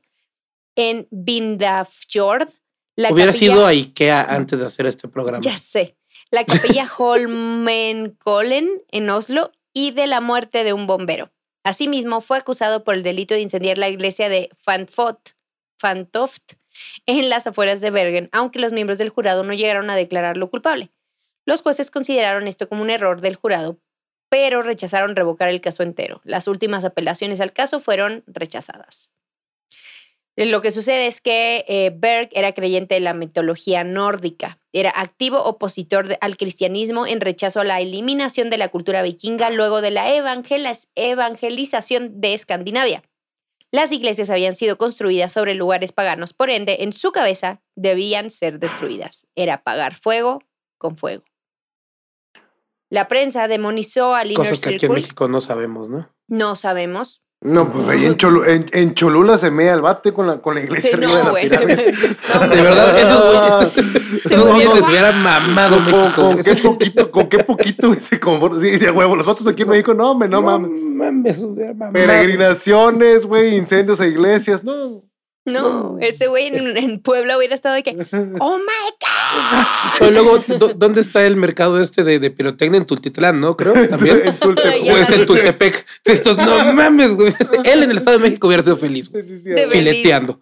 en 0.76 1.08
Vindafjord, 1.12 2.50
la 2.96 3.12
Hubiera 3.12 3.32
capilla- 3.32 3.54
sido 3.54 3.66
a 3.66 3.70
Ikea 3.70 4.22
antes 4.24 4.60
de 4.60 4.66
hacer 4.66 4.86
este 4.86 5.08
programa. 5.08 5.42
ya 5.42 5.58
sé. 5.58 5.96
La 6.30 6.44
capilla 6.46 6.88
Holmenkollen 6.98 8.84
en 8.92 9.10
Oslo 9.10 9.52
y 9.74 9.92
de 9.92 10.08
la 10.08 10.20
muerte 10.22 10.64
de 10.64 10.74
un 10.74 10.88
bombero. 10.88 11.32
Asimismo, 11.64 12.22
fue 12.22 12.38
acusado 12.38 12.84
por 12.84 12.96
el 12.96 13.04
delito 13.04 13.34
de 13.34 13.42
incendiar 13.42 13.78
la 13.78 13.90
iglesia 13.90 14.30
de 14.30 14.50
Fanfot, 14.60 15.36
Fantoft 15.78 16.54
en 17.06 17.30
las 17.30 17.48
afueras 17.48 17.82
de 17.82 17.92
Bergen, 17.92 18.30
aunque 18.32 18.60
los 18.60 18.72
miembros 18.74 18.98
del 18.98 19.10
jurado 19.10 19.44
no 19.44 19.54
llegaron 19.54 19.90
a 19.90 19.96
declararlo 19.96 20.50
culpable. 20.50 20.92
Los 21.46 21.62
jueces 21.62 21.92
consideraron 21.92 22.48
esto 22.48 22.68
como 22.68 22.82
un 22.82 22.90
error 22.90 23.22
del 23.22 23.36
jurado, 23.36 23.80
pero 24.30 24.62
rechazaron 24.62 25.16
revocar 25.16 25.50
el 25.50 25.62
caso 25.62 25.84
entero. 25.84 26.22
Las 26.24 26.48
últimas 26.48 26.86
apelaciones 26.86 27.40
al 27.42 27.54
caso 27.54 27.80
fueron 27.80 28.24
rechazadas. 28.28 29.12
Lo 30.36 30.62
que 30.62 30.70
sucede 30.70 31.08
es 31.08 31.20
que 31.20 31.66
eh, 31.68 31.92
Berg 31.96 32.30
era 32.32 32.54
creyente 32.54 32.94
de 32.94 33.02
la 33.02 33.16
mitología 33.16 33.84
nórdica, 33.84 34.60
era 34.72 34.92
activo 34.96 35.44
opositor 35.44 36.16
al 36.22 36.38
cristianismo 36.38 37.08
en 37.08 37.22
rechazo 37.22 37.62
a 37.62 37.64
la 37.64 37.82
eliminación 37.82 38.52
de 38.52 38.60
la 38.60 38.68
cultura 38.68 39.02
vikinga 39.02 39.50
luego 39.50 39.82
de 39.82 39.90
la 39.90 40.14
evangelización 40.96 42.22
de 42.22 42.36
Escandinavia. 42.36 43.02
Las 43.72 43.92
iglesias 43.92 44.30
habían 44.30 44.54
sido 44.54 44.78
construidas 44.78 45.34
sobre 45.34 45.56
lugares 45.56 45.92
paganos, 45.92 46.34
por 46.34 46.52
ende, 46.52 46.78
en 46.82 46.94
su 46.94 47.12
cabeza 47.12 47.64
debían 47.76 48.30
ser 48.30 48.60
destruidas. 48.60 49.26
Era 49.36 49.64
pagar 49.64 49.96
fuego 49.96 50.44
con 50.78 50.98
fuego. 50.98 51.26
La 52.90 53.08
prensa 53.08 53.48
demonizó 53.48 54.16
al 54.16 54.28
Inner 54.32 54.38
Cosas 54.38 54.60
que 54.62 54.66
aquí 54.70 54.74
en 54.76 54.80
Circle. 54.80 54.96
México 55.02 55.28
no 55.28 55.42
sabemos, 55.42 55.90
¿no? 55.90 56.10
No 56.28 56.56
sabemos. 56.56 57.24
No, 57.40 57.72
pues 57.72 57.88
ahí 57.88 58.04
en, 58.06 58.18
Cholu- 58.18 58.48
en, 58.48 58.66
en 58.74 58.96
Cholula 58.96 59.38
se 59.38 59.52
mea 59.52 59.76
el 59.76 59.82
bate 59.82 60.12
con 60.12 60.26
la, 60.26 60.42
con 60.42 60.56
la 60.56 60.62
iglesia 60.62 60.90
Sí, 60.90 60.96
arriba 60.96 61.12
no, 61.24 61.34
de 61.36 61.44
la 61.50 61.60
pirámide. 61.60 61.76
me- 61.94 62.48
no, 62.48 62.48
De 62.56 62.62
verdad, 62.64 62.98
esos 63.00 63.24
güeyes, 63.76 64.22
Se 64.24 64.34
esos 64.34 64.48
güeyes 64.48 64.74
les 64.74 64.88
hubiera 64.88 65.12
mamado 65.12 65.78
Con, 65.78 65.84
con- 65.86 65.94
México. 65.94 66.22
con 66.24 66.44
qué 66.44 66.56
poquito, 66.56 67.12
con 67.12 67.28
qué 67.30 67.40
poquito 67.44 67.94
se 67.94 68.20
comporta. 68.20 68.60
Sí, 68.60 68.72
de 68.78 68.90
huevo, 68.90 69.16
los 69.16 69.26
vatos 69.28 69.46
aquí 69.46 69.62
en 69.64 69.70
México, 69.70 69.94
no, 69.94 70.16
me, 70.16 70.28
no 70.28 70.42
mames. 70.42 70.82
mames, 70.82 71.44
hubiera 71.44 71.74
mamado. 71.74 71.94
Peregrinaciones, 71.94 73.26
güey, 73.28 73.56
incendios 73.56 74.00
a 74.00 74.08
iglesias, 74.08 74.64
no. 74.64 75.04
No, 75.48 75.98
ese 76.02 76.28
güey 76.28 76.48
en, 76.48 76.76
en 76.78 77.00
Puebla 77.00 77.38
hubiera 77.38 77.56
estado 77.56 77.76
de 77.76 77.84
que, 77.84 77.92
oh 78.40 78.58
my 78.60 78.66
God. 79.00 79.66
Pero 80.00 80.12
luego, 80.12 80.38
¿dó- 80.60 80.74
¿dónde 80.76 81.02
está 81.02 81.26
el 81.26 81.38
mercado 81.38 81.80
este 81.82 82.04
de, 82.04 82.20
de 82.20 82.32
pirotecnia 82.32 82.78
en 82.78 82.86
Tultitlán, 82.86 83.40
no? 83.40 83.56
Creo, 83.56 83.74
también. 83.90 84.22
En 84.26 84.36
Tultepec. 84.38 84.84
Ya 84.84 84.94
O 84.94 84.98
es 84.98 85.10
en. 85.10 85.26
Tultepec. 85.26 85.86
Estos, 86.06 86.38
no 86.38 86.74
mames, 86.74 87.14
güey. 87.16 87.34
Él 87.64 87.84
en 87.84 87.92
el 87.92 87.98
Estado 87.98 88.18
de 88.20 88.24
México 88.26 88.48
hubiera 88.48 88.62
sido 88.62 88.78
feliz, 88.78 89.10
güey. 89.10 89.24
Sí, 89.24 89.30
sí, 89.38 89.40
sí, 89.44 89.50
De 89.50 89.68
Fileteando. 89.70 90.42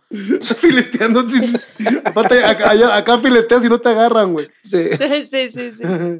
Fileteando. 0.57 1.29
sí, 1.29 1.39
sí. 1.77 1.85
Aparte, 2.03 2.43
acá, 2.43 3.19
fileteas 3.19 3.63
y 3.65 3.69
no 3.69 3.79
te 3.79 3.89
agarran, 3.89 4.33
güey. 4.33 4.47
Sí. 4.63 4.89
Sí, 5.25 5.49
sí, 5.49 5.71
sí. 5.77 5.83
Le 5.83 6.19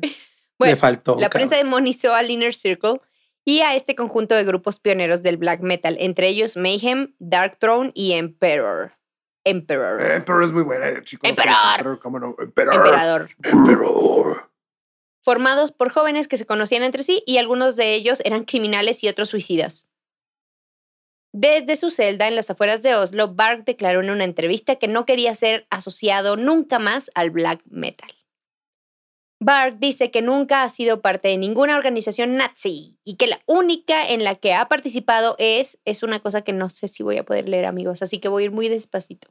Bueno, 0.58 0.78
faltó. 0.78 1.18
la 1.20 1.30
prensa 1.30 1.58
demonizó 1.58 2.14
al 2.14 2.30
Inner 2.30 2.54
Circle 2.54 3.00
y 3.46 3.62
a 3.62 3.76
este 3.76 3.96
conjunto 3.96 4.36
de 4.36 4.44
grupos 4.44 4.80
pioneros 4.80 5.22
del 5.22 5.38
black 5.38 5.62
metal, 5.62 5.96
entre 6.00 6.28
ellos 6.28 6.58
Mayhem, 6.58 7.16
Dark 7.20 7.58
Throne 7.60 7.92
y 7.94 8.14
Emperor. 8.14 8.94
Emperor. 9.46 10.24
Pero 10.26 10.44
es 10.44 10.52
muy 10.52 10.64
buena, 10.64 10.90
eh, 10.90 11.04
chicos. 11.04 11.30
Emperor. 11.30 12.00
¿Cómo 12.00 12.20
no? 12.20 12.36
Emperor. 12.40 12.76
Emperador. 12.76 13.30
Emperor. 13.44 14.52
Formados 15.24 15.72
por 15.72 15.92
jóvenes 15.92 16.28
que 16.28 16.38
se 16.38 16.48
conocían 16.48 16.84
entre 16.84 17.04
sí 17.04 17.24
y 17.28 17.38
algunos 17.38 17.76
de 17.76 17.94
ellos 17.94 18.22
eran 18.26 18.44
criminales 18.44 19.04
y 19.04 19.08
otros 19.08 19.30
suicidas. 19.30 19.88
Desde 21.32 21.76
su 21.76 21.92
celda 21.92 22.28
en 22.28 22.36
las 22.36 22.50
afueras 22.50 22.82
de 22.82 22.96
Oslo, 22.96 23.34
Bark 23.34 23.66
declaró 23.66 24.02
en 24.02 24.10
una 24.10 24.24
entrevista 24.24 24.78
que 24.78 24.88
no 24.88 25.06
quería 25.06 25.36
ser 25.36 25.68
asociado 25.70 26.38
nunca 26.38 26.80
más 26.80 27.12
al 27.14 27.30
black 27.30 27.62
metal. 27.70 28.10
Bark 29.42 29.78
dice 29.80 30.12
que 30.12 30.22
nunca 30.22 30.64
ha 30.64 30.70
sido 30.70 31.02
parte 31.02 31.28
de 31.28 31.38
ninguna 31.38 31.76
organización 31.78 32.36
nazi 32.38 32.98
y 33.04 33.16
que 33.18 33.28
la 33.28 33.40
única 33.46 34.08
en 34.08 34.24
la 34.24 34.36
que 34.36 34.54
ha 34.54 34.68
participado 34.68 35.36
es, 35.40 35.80
es 35.86 36.04
una 36.04 36.20
cosa 36.20 36.42
que 36.42 36.54
no 36.54 36.70
sé 36.70 36.88
si 36.88 37.04
voy 37.04 37.18
a 37.18 37.26
poder 37.26 37.50
leer 37.50 37.66
amigos, 37.66 38.02
así 38.02 38.20
que 38.20 38.28
voy 38.30 38.44
a 38.44 38.46
ir 38.46 38.52
muy 38.52 38.70
despacito. 38.70 39.28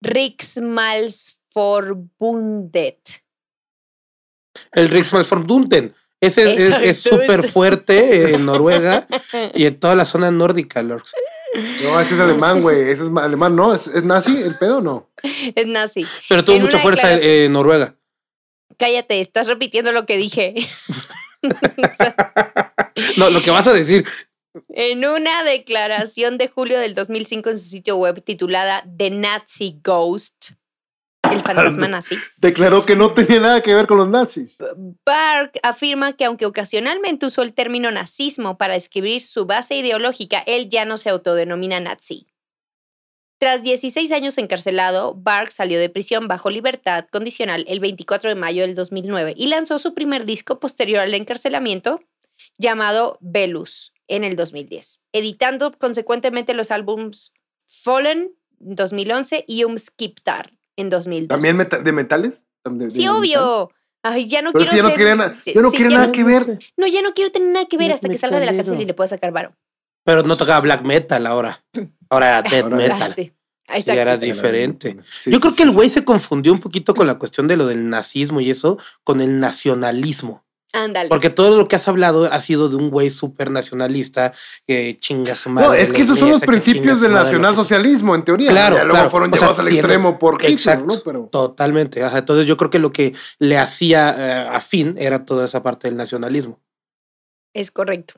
Riksmalsforbundet. 0.00 2.98
El 4.72 4.88
Riksmalfordunten. 4.90 5.94
Ese 6.20 6.54
es- 6.54 6.60
es 6.60 6.80
es 6.80 7.00
súper 7.02 7.40
ese. 7.40 7.48
fuerte 7.48 8.34
en 8.34 8.46
Noruega 8.46 9.06
y 9.54 9.66
en 9.66 9.78
toda 9.78 9.94
la 9.94 10.04
zona 10.04 10.30
nórdica, 10.30 10.82
Lorx. 10.82 11.12
No, 11.82 12.00
ese 12.00 12.14
es 12.14 12.20
alemán, 12.20 12.62
güey. 12.62 12.80
Ese 12.90 13.04
es 13.04 13.10
alemán, 13.16 13.54
¿no? 13.54 13.74
¿Es, 13.74 13.86
es 13.86 14.02
nazi 14.04 14.42
el 14.42 14.56
pedo 14.56 14.78
o 14.78 14.80
no? 14.80 15.10
Es 15.54 15.66
nazi. 15.66 16.06
Pero 16.28 16.44
tuvo 16.44 16.56
En 16.56 16.62
mucha 16.62 16.78
fuerza 16.78 17.14
en 17.20 17.52
Noruega. 17.52 17.94
Cállate, 18.76 19.20
estás 19.20 19.46
repitiendo 19.46 19.92
lo 19.92 20.06
que 20.06 20.16
dije. 20.16 20.54
O 21.42 21.94
sea, 21.94 22.16
No, 23.16 23.30
lo 23.30 23.42
que 23.42 23.50
vas 23.50 23.66
a 23.66 23.72
decir. 23.72 24.06
En 24.68 25.04
una 25.04 25.42
declaración 25.42 26.38
de 26.38 26.48
julio 26.48 26.78
del 26.78 26.94
2005 26.94 27.50
en 27.50 27.58
su 27.58 27.64
sitio 27.66 27.96
web 27.96 28.22
titulada 28.22 28.84
The 28.96 29.10
Nazi 29.10 29.80
Ghost, 29.82 30.50
el 31.28 31.40
fantasma 31.40 31.88
nazi, 31.88 32.16
Declaró 32.36 32.86
que 32.86 32.94
no 32.94 33.10
tenía 33.10 33.40
nada 33.40 33.60
que 33.62 33.74
ver 33.74 33.86
con 33.86 33.96
los 33.96 34.08
nazis. 34.08 34.58
Bark 35.04 35.58
afirma 35.64 36.12
que 36.12 36.24
aunque 36.24 36.46
ocasionalmente 36.46 37.26
usó 37.26 37.42
el 37.42 37.52
término 37.52 37.90
nazismo 37.90 38.56
para 38.56 38.74
describir 38.74 39.22
su 39.22 39.44
base 39.44 39.74
ideológica, 39.74 40.44
él 40.46 40.68
ya 40.68 40.84
no 40.84 40.98
se 40.98 41.10
autodenomina 41.10 41.80
nazi. 41.80 42.28
Tras 43.38 43.62
16 43.62 44.10
años 44.12 44.38
encarcelado, 44.38 45.14
Bark 45.14 45.50
salió 45.50 45.78
de 45.78 45.88
prisión 45.90 46.28
bajo 46.28 46.50
libertad 46.50 47.06
condicional 47.10 47.64
el 47.68 47.80
24 47.80 48.30
de 48.30 48.36
mayo 48.36 48.62
del 48.62 48.74
2009 48.74 49.34
y 49.36 49.48
lanzó 49.48 49.78
su 49.78 49.92
primer 49.92 50.24
disco 50.24 50.60
posterior 50.60 51.00
al 51.00 51.14
encarcelamiento, 51.14 52.00
llamado 52.58 53.18
Velus, 53.20 53.92
en 54.08 54.22
el 54.24 54.36
2010, 54.36 55.00
editando 55.12 55.72
consecuentemente 55.72 56.54
los 56.54 56.70
álbums 56.70 57.32
Fallen 57.66 58.32
2011 58.60 59.44
y 59.48 59.64
Umskiptar 59.64 60.52
en 60.76 60.90
2012. 60.90 61.28
¿También 61.28 61.56
meta- 61.56 61.78
de 61.78 61.92
metales? 61.92 62.46
¿De- 62.64 62.84
de 62.84 62.90
Sí, 62.90 63.00
metal? 63.00 63.16
obvio. 63.16 63.70
Ay, 64.02 64.28
ya 64.28 64.42
no 64.42 64.52
Pero 64.52 64.64
es 64.64 64.70
quiero 64.70 64.92
que 64.94 65.02
ya 65.04 65.14
no 65.16 65.22
ser- 65.24 65.54
ya 65.54 65.60
no 65.62 65.70
sí, 65.70 65.76
quiere 65.76 65.90
ya 65.90 65.96
nada 65.96 66.06
no- 66.08 66.12
que 66.12 66.24
ver. 66.24 66.58
No, 66.76 66.86
ya 66.86 67.02
no 67.02 67.14
quiero 67.14 67.30
tener 67.32 67.48
nada 67.48 67.66
que 67.66 67.76
ver 67.78 67.88
Me- 67.88 67.94
hasta 67.94 68.08
que 68.08 68.18
salga 68.18 68.38
de 68.38 68.46
la 68.46 68.54
cárcel 68.54 68.80
y 68.80 68.84
le 68.84 68.94
pueda 68.94 69.08
sacar 69.08 69.32
varo. 69.32 69.56
Pero 70.04 70.22
no 70.22 70.36
tocaba 70.36 70.60
black 70.60 70.82
metal 70.82 71.26
ahora. 71.26 71.64
Ahora 72.10 72.28
era 72.28 72.42
death 72.50 72.64
Ahora- 72.64 72.76
metal. 72.76 73.02
Ah, 73.02 73.08
sí. 73.08 73.32
Sí, 73.66 73.72
Exacto, 73.76 74.00
era 74.02 74.16
diferente. 74.18 74.96
Sí, 75.18 75.30
Yo 75.30 75.38
sí, 75.38 75.40
creo 75.40 75.50
sí, 75.52 75.56
que 75.56 75.62
el 75.62 75.70
güey 75.70 75.88
se 75.88 76.04
confundió 76.04 76.52
un 76.52 76.60
poquito 76.60 76.94
con 76.94 77.06
la 77.06 77.14
cuestión 77.18 77.48
de 77.48 77.56
lo 77.56 77.66
del 77.66 77.88
nazismo 77.88 78.42
y 78.42 78.50
eso, 78.50 78.76
con 79.04 79.22
el 79.22 79.40
nacionalismo. 79.40 80.44
Ándale. 80.74 81.08
Porque 81.08 81.30
todo 81.30 81.56
lo 81.56 81.66
que 81.66 81.76
has 81.76 81.88
hablado 81.88 82.24
ha 82.24 82.40
sido 82.40 82.68
de 82.68 82.76
un 82.76 82.90
güey 82.90 83.08
súper 83.08 83.50
nacionalista 83.50 84.34
que 84.66 84.98
chinga 85.00 85.34
su 85.34 85.48
madre. 85.48 85.68
No, 85.68 85.72
es 85.74 85.92
que 85.94 86.02
esos 86.02 86.18
son 86.18 86.28
los 86.30 86.40
principios 86.42 87.00
del 87.00 87.12
nacionalsocialismo, 87.12 88.14
en 88.14 88.24
teoría. 88.24 88.50
Claro, 88.50 88.76
Ya 88.76 88.82
luego 88.82 88.96
claro. 88.96 89.10
fueron 89.10 89.28
O 89.32 89.36
sea, 89.36 89.40
llevados 89.40 89.58
al 89.60 89.66
tiene- 89.66 89.78
extremo 89.80 90.18
por 90.18 90.34
Hitler, 90.34 90.50
Exacto. 90.52 90.96
¿no? 90.96 91.00
Pero 91.02 91.28
Totalmente. 91.32 92.02
ajá. 92.02 92.18
Entonces 92.18 92.46
yo 92.46 92.56
creo 92.58 92.70
que 92.70 92.78
lo 92.80 92.92
que 92.92 93.14
le 93.38 93.56
hacía 93.56 94.14
eh, 94.18 94.48
afín 94.52 94.96
era 94.98 95.24
toda 95.24 95.44
esa 95.46 95.62
parte 95.62 95.88
del 95.88 95.96
nacionalismo. 95.96 96.60
Es 97.54 97.70
correcto. 97.70 98.14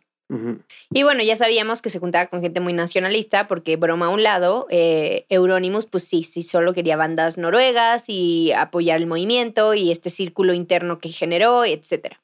Y 0.91 1.03
bueno, 1.03 1.22
ya 1.22 1.37
sabíamos 1.37 1.83
que 1.83 1.91
se 1.91 1.99
juntaba 1.99 2.27
con 2.27 2.43
gente 2.43 2.61
muy 2.61 2.72
nacionalista, 2.72 3.47
porque 3.47 3.77
broma 3.77 4.07
a 4.07 4.11
un 4.11 4.22
lado, 4.22 4.66
eh, 4.70 5.24
Euronymous, 5.29 5.87
pues 5.87 6.05
sí, 6.05 6.24
sí, 6.24 6.43
solo 6.43 6.74
quería 6.74 6.97
bandas 6.97 7.39
noruegas 7.39 8.09
y 8.09 8.53
apoyar 8.53 8.99
el 8.99 9.07
movimiento 9.07 9.74
y 9.74 9.93
este 9.93 10.11
círculo 10.11 10.53
interno 10.53 10.99
que 10.99 11.11
generó, 11.11 11.64
etc. 11.64 12.16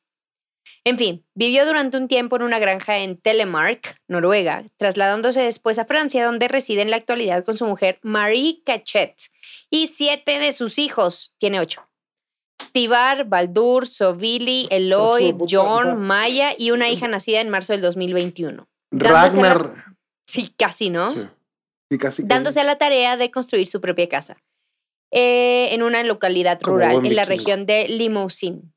En 0.85 0.99
fin, 0.99 1.25
vivió 1.35 1.65
durante 1.65 1.97
un 1.97 2.09
tiempo 2.09 2.35
en 2.37 2.43
una 2.43 2.59
granja 2.59 2.99
en 2.99 3.17
Telemark, 3.17 3.97
Noruega, 4.09 4.65
trasladándose 4.77 5.41
después 5.41 5.79
a 5.79 5.85
Francia, 5.85 6.25
donde 6.25 6.49
reside 6.49 6.83
en 6.83 6.91
la 6.91 6.97
actualidad 6.97 7.45
con 7.45 7.57
su 7.57 7.67
mujer 7.67 8.01
Marie 8.03 8.63
Cachet 8.65 9.15
y 9.71 9.87
siete 9.87 10.41
de 10.41 10.51
sus 10.51 10.79
hijos. 10.79 11.35
Tiene 11.39 11.61
ocho. 11.61 11.92
Tibar, 12.73 13.25
Baldur, 13.29 13.87
Sovili, 13.87 14.67
Eloy, 14.71 15.35
John. 15.49 16.01
Maya 16.01 16.55
y 16.57 16.71
una 16.71 16.89
hija 16.89 17.09
nacida 17.09 17.41
en 17.41 17.49
marzo 17.51 17.73
del 17.73 17.83
2021. 17.83 18.69
Dándose 18.91 19.41
la- 19.41 19.55
Ragnar, 19.55 19.85
Sí, 20.27 20.55
casi, 20.57 20.89
¿no? 20.91 21.11
Sí. 21.11 21.21
sí, 21.91 21.99
casi. 21.99 22.23
Dándose 22.25 22.61
a 22.61 22.65
la 22.65 22.77
tarea 22.79 23.17
de 23.17 23.31
construir 23.31 23.67
su 23.67 23.81
propia 23.81 24.09
casa 24.09 24.37
eh, 25.13 25.69
en 25.73 25.83
una 25.83 26.03
localidad 26.05 26.59
rural 26.63 27.05
en 27.05 27.15
la 27.17 27.25
región 27.25 27.67
de 27.67 27.87
Limousin. 27.89 28.73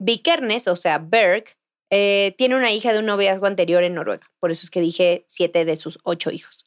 Vikernes, 0.00 0.66
o 0.68 0.74
sea, 0.76 0.98
Berg, 0.98 1.44
eh, 1.92 2.34
tiene 2.36 2.56
una 2.56 2.72
hija 2.72 2.92
de 2.92 2.98
un 2.98 3.06
noviazgo 3.06 3.46
anterior 3.46 3.84
en 3.84 3.94
Noruega. 3.94 4.30
Por 4.40 4.50
eso 4.50 4.62
es 4.64 4.70
que 4.70 4.80
dije 4.80 5.24
siete 5.28 5.64
de 5.64 5.76
sus 5.76 5.98
ocho 6.02 6.30
hijos. 6.32 6.64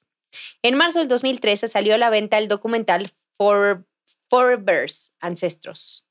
En 0.63 0.75
marzo 0.75 0.99
del 0.99 1.09
2013 1.09 1.67
salió 1.67 1.95
a 1.95 1.97
la 1.97 2.09
venta 2.09 2.37
el 2.37 2.47
documental 2.47 3.09
For, 3.35 3.85
Forebears 4.29 5.13
Ancestros, 5.19 6.05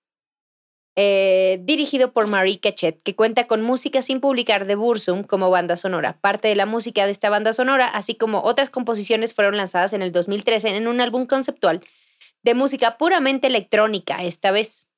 eh, 1.00 1.60
dirigido 1.62 2.12
por 2.12 2.26
Marie 2.26 2.58
Cachet, 2.58 3.00
que 3.04 3.14
cuenta 3.14 3.46
con 3.46 3.62
música 3.62 4.02
sin 4.02 4.20
publicar 4.20 4.66
de 4.66 4.74
Bursum 4.74 5.22
como 5.22 5.48
banda 5.48 5.76
sonora. 5.76 6.18
Parte 6.20 6.48
de 6.48 6.56
la 6.56 6.66
música 6.66 7.04
de 7.04 7.12
esta 7.12 7.30
banda 7.30 7.52
sonora, 7.52 7.86
así 7.86 8.16
como 8.16 8.42
otras 8.42 8.68
composiciones, 8.68 9.32
fueron 9.32 9.56
lanzadas 9.56 9.92
en 9.92 10.02
el 10.02 10.10
2013 10.10 10.70
en 10.70 10.88
un 10.88 11.00
álbum 11.00 11.26
conceptual 11.26 11.82
de 12.42 12.54
música 12.54 12.98
puramente 12.98 13.46
electrónica, 13.46 14.24
esta 14.24 14.50
vez, 14.50 14.88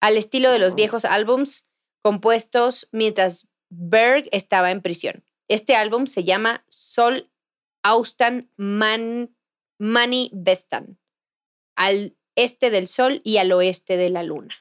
al 0.00 0.16
estilo 0.16 0.52
de 0.52 0.60
los 0.60 0.76
viejos 0.76 1.04
álbums 1.04 1.66
compuestos 2.00 2.88
mientras 2.92 3.48
Berg 3.70 4.28
estaba 4.30 4.70
en 4.70 4.80
prisión. 4.82 5.24
Este 5.48 5.74
álbum 5.74 6.06
se 6.06 6.22
llama 6.22 6.64
Sol 6.68 7.28
Austan 7.82 8.52
Man, 8.56 9.34
Mani 9.80 10.30
Vestan, 10.32 11.00
al 11.74 12.14
este 12.36 12.70
del 12.70 12.86
sol 12.86 13.20
y 13.24 13.38
al 13.38 13.50
oeste 13.50 13.96
de 13.96 14.10
la 14.10 14.22
luna. 14.22 14.54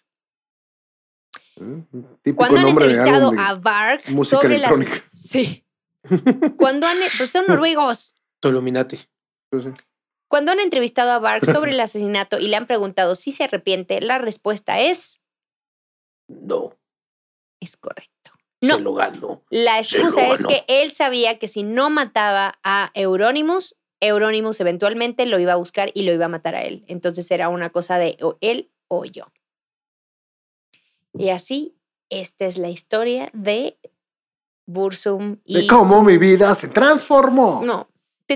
Cuando 2.36 2.60
han 2.60 2.68
entrevistado 2.70 3.32
de- 3.32 3.40
a 3.40 3.56
Varg 3.56 4.02
música 4.10 4.42
sobre 4.42 4.58
las... 4.60 4.72
Sí. 5.14 5.66
Cuando 6.58 6.88
han... 6.88 6.98
pues 7.18 7.32
son 7.32 7.46
noruegos. 7.48 8.16
Sí. 8.42 9.68
Cuando 10.30 10.52
han 10.52 10.60
entrevistado 10.60 11.12
a 11.12 11.20
Bark 11.20 11.46
sobre 11.46 11.72
el 11.72 11.80
asesinato 11.80 12.40
y 12.40 12.48
le 12.48 12.56
han 12.56 12.68
preguntado 12.68 13.16
si 13.16 13.32
se 13.32 13.44
arrepiente, 13.46 14.00
la 14.02 14.18
respuesta 14.20 14.80
es... 14.80 15.20
No, 16.28 16.78
Es 17.60 17.76
correcto. 17.78 18.32
se 18.62 18.68
No, 18.68 18.80
lo 18.80 18.94
ganó. 18.94 19.44
la 19.50 19.82
se 19.84 19.98
lo 19.98 20.06
excusa 20.06 20.28
es 20.34 20.44
que 20.44 20.64
él 20.68 20.92
sabía 20.92 21.40
que 21.40 21.48
si 21.48 21.64
no 21.64 21.90
mataba 21.90 22.60
a 22.64 22.92
Euronymous, 22.94 23.76
Euronymous 24.00 24.60
eventualmente 24.60 25.26
lo 25.26 25.40
iba 25.40 25.54
a 25.54 25.58
buscar 25.58 25.92
y 25.96 26.04
lo 26.04 26.14
iba 26.14 26.26
a 26.26 26.30
matar 26.30 26.56
a 26.56 26.64
él. 26.64 26.86
Entonces 26.88 27.30
era 27.32 27.50
una 27.50 27.72
cosa 27.72 27.98
de 27.98 28.16
o 28.22 28.38
él 28.42 28.72
o 28.88 29.06
yo. 29.06 29.26
Y 31.20 31.32
así, 31.32 31.76
esta 32.10 32.46
es 32.46 32.58
la 32.58 32.70
historia 32.70 33.30
de 33.34 33.78
Bursum 34.66 35.40
y... 35.44 35.62
De 35.62 35.68
cómo 35.68 36.02
mi 36.02 36.18
vida 36.18 36.56
se 36.56 36.70
transformó. 36.70 37.62
No. 37.64 37.90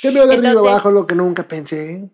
Que 0.00 0.10
me 0.10 0.22
Entonces, 0.22 0.56
abajo 0.56 0.90
lo 0.92 1.06
que 1.06 1.14
nunca 1.14 1.46
pensé. 1.46 2.08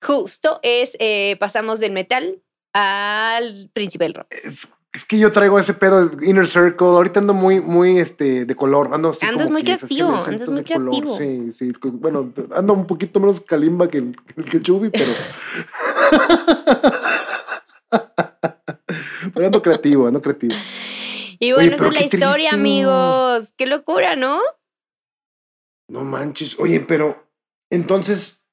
Justo 0.00 0.60
es, 0.62 0.96
eh, 1.00 1.36
pasamos 1.40 1.80
del 1.80 1.90
metal 1.90 2.40
al 2.72 3.68
príncipe 3.72 4.04
del 4.04 4.14
rock 4.14 4.32
es, 4.94 5.04
que 5.04 5.18
yo 5.18 5.30
traigo 5.32 5.58
ese 5.58 5.74
pedo 5.74 6.08
de 6.08 6.26
Inner 6.26 6.46
Circle. 6.46 6.86
Ahorita 6.86 7.20
ando 7.20 7.34
muy, 7.34 7.60
muy 7.60 7.98
este, 7.98 8.44
de 8.44 8.56
color. 8.56 8.90
Ando 8.92 9.10
así 9.10 9.24
Andas 9.24 9.48
como 9.48 9.52
muy 9.52 9.64
creativo, 9.64 10.08
andas 10.14 10.48
muy 10.48 10.64
color. 10.64 10.64
creativo. 10.64 11.16
Sí, 11.16 11.52
sí. 11.52 11.72
Bueno, 11.82 12.32
ando 12.54 12.72
un 12.72 12.86
poquito 12.86 13.20
menos 13.20 13.40
calimba 13.40 13.88
que 13.88 13.98
el, 13.98 14.16
que 14.50 14.56
el 14.58 14.62
Chubi, 14.62 14.90
pero. 14.90 15.12
pero 19.34 19.46
ando 19.46 19.62
creativo, 19.62 20.06
ando 20.06 20.22
creativo. 20.22 20.54
Y 21.38 21.52
bueno, 21.52 21.68
Oye, 21.68 21.76
esa 21.76 21.88
es 21.88 21.94
la 21.94 22.04
historia, 22.04 22.50
triste. 22.50 22.54
amigos. 22.54 23.52
Qué 23.56 23.66
locura, 23.66 24.16
¿no? 24.16 24.40
No 25.88 26.02
manches. 26.02 26.58
Oye, 26.58 26.80
pero 26.80 27.26
entonces. 27.70 28.43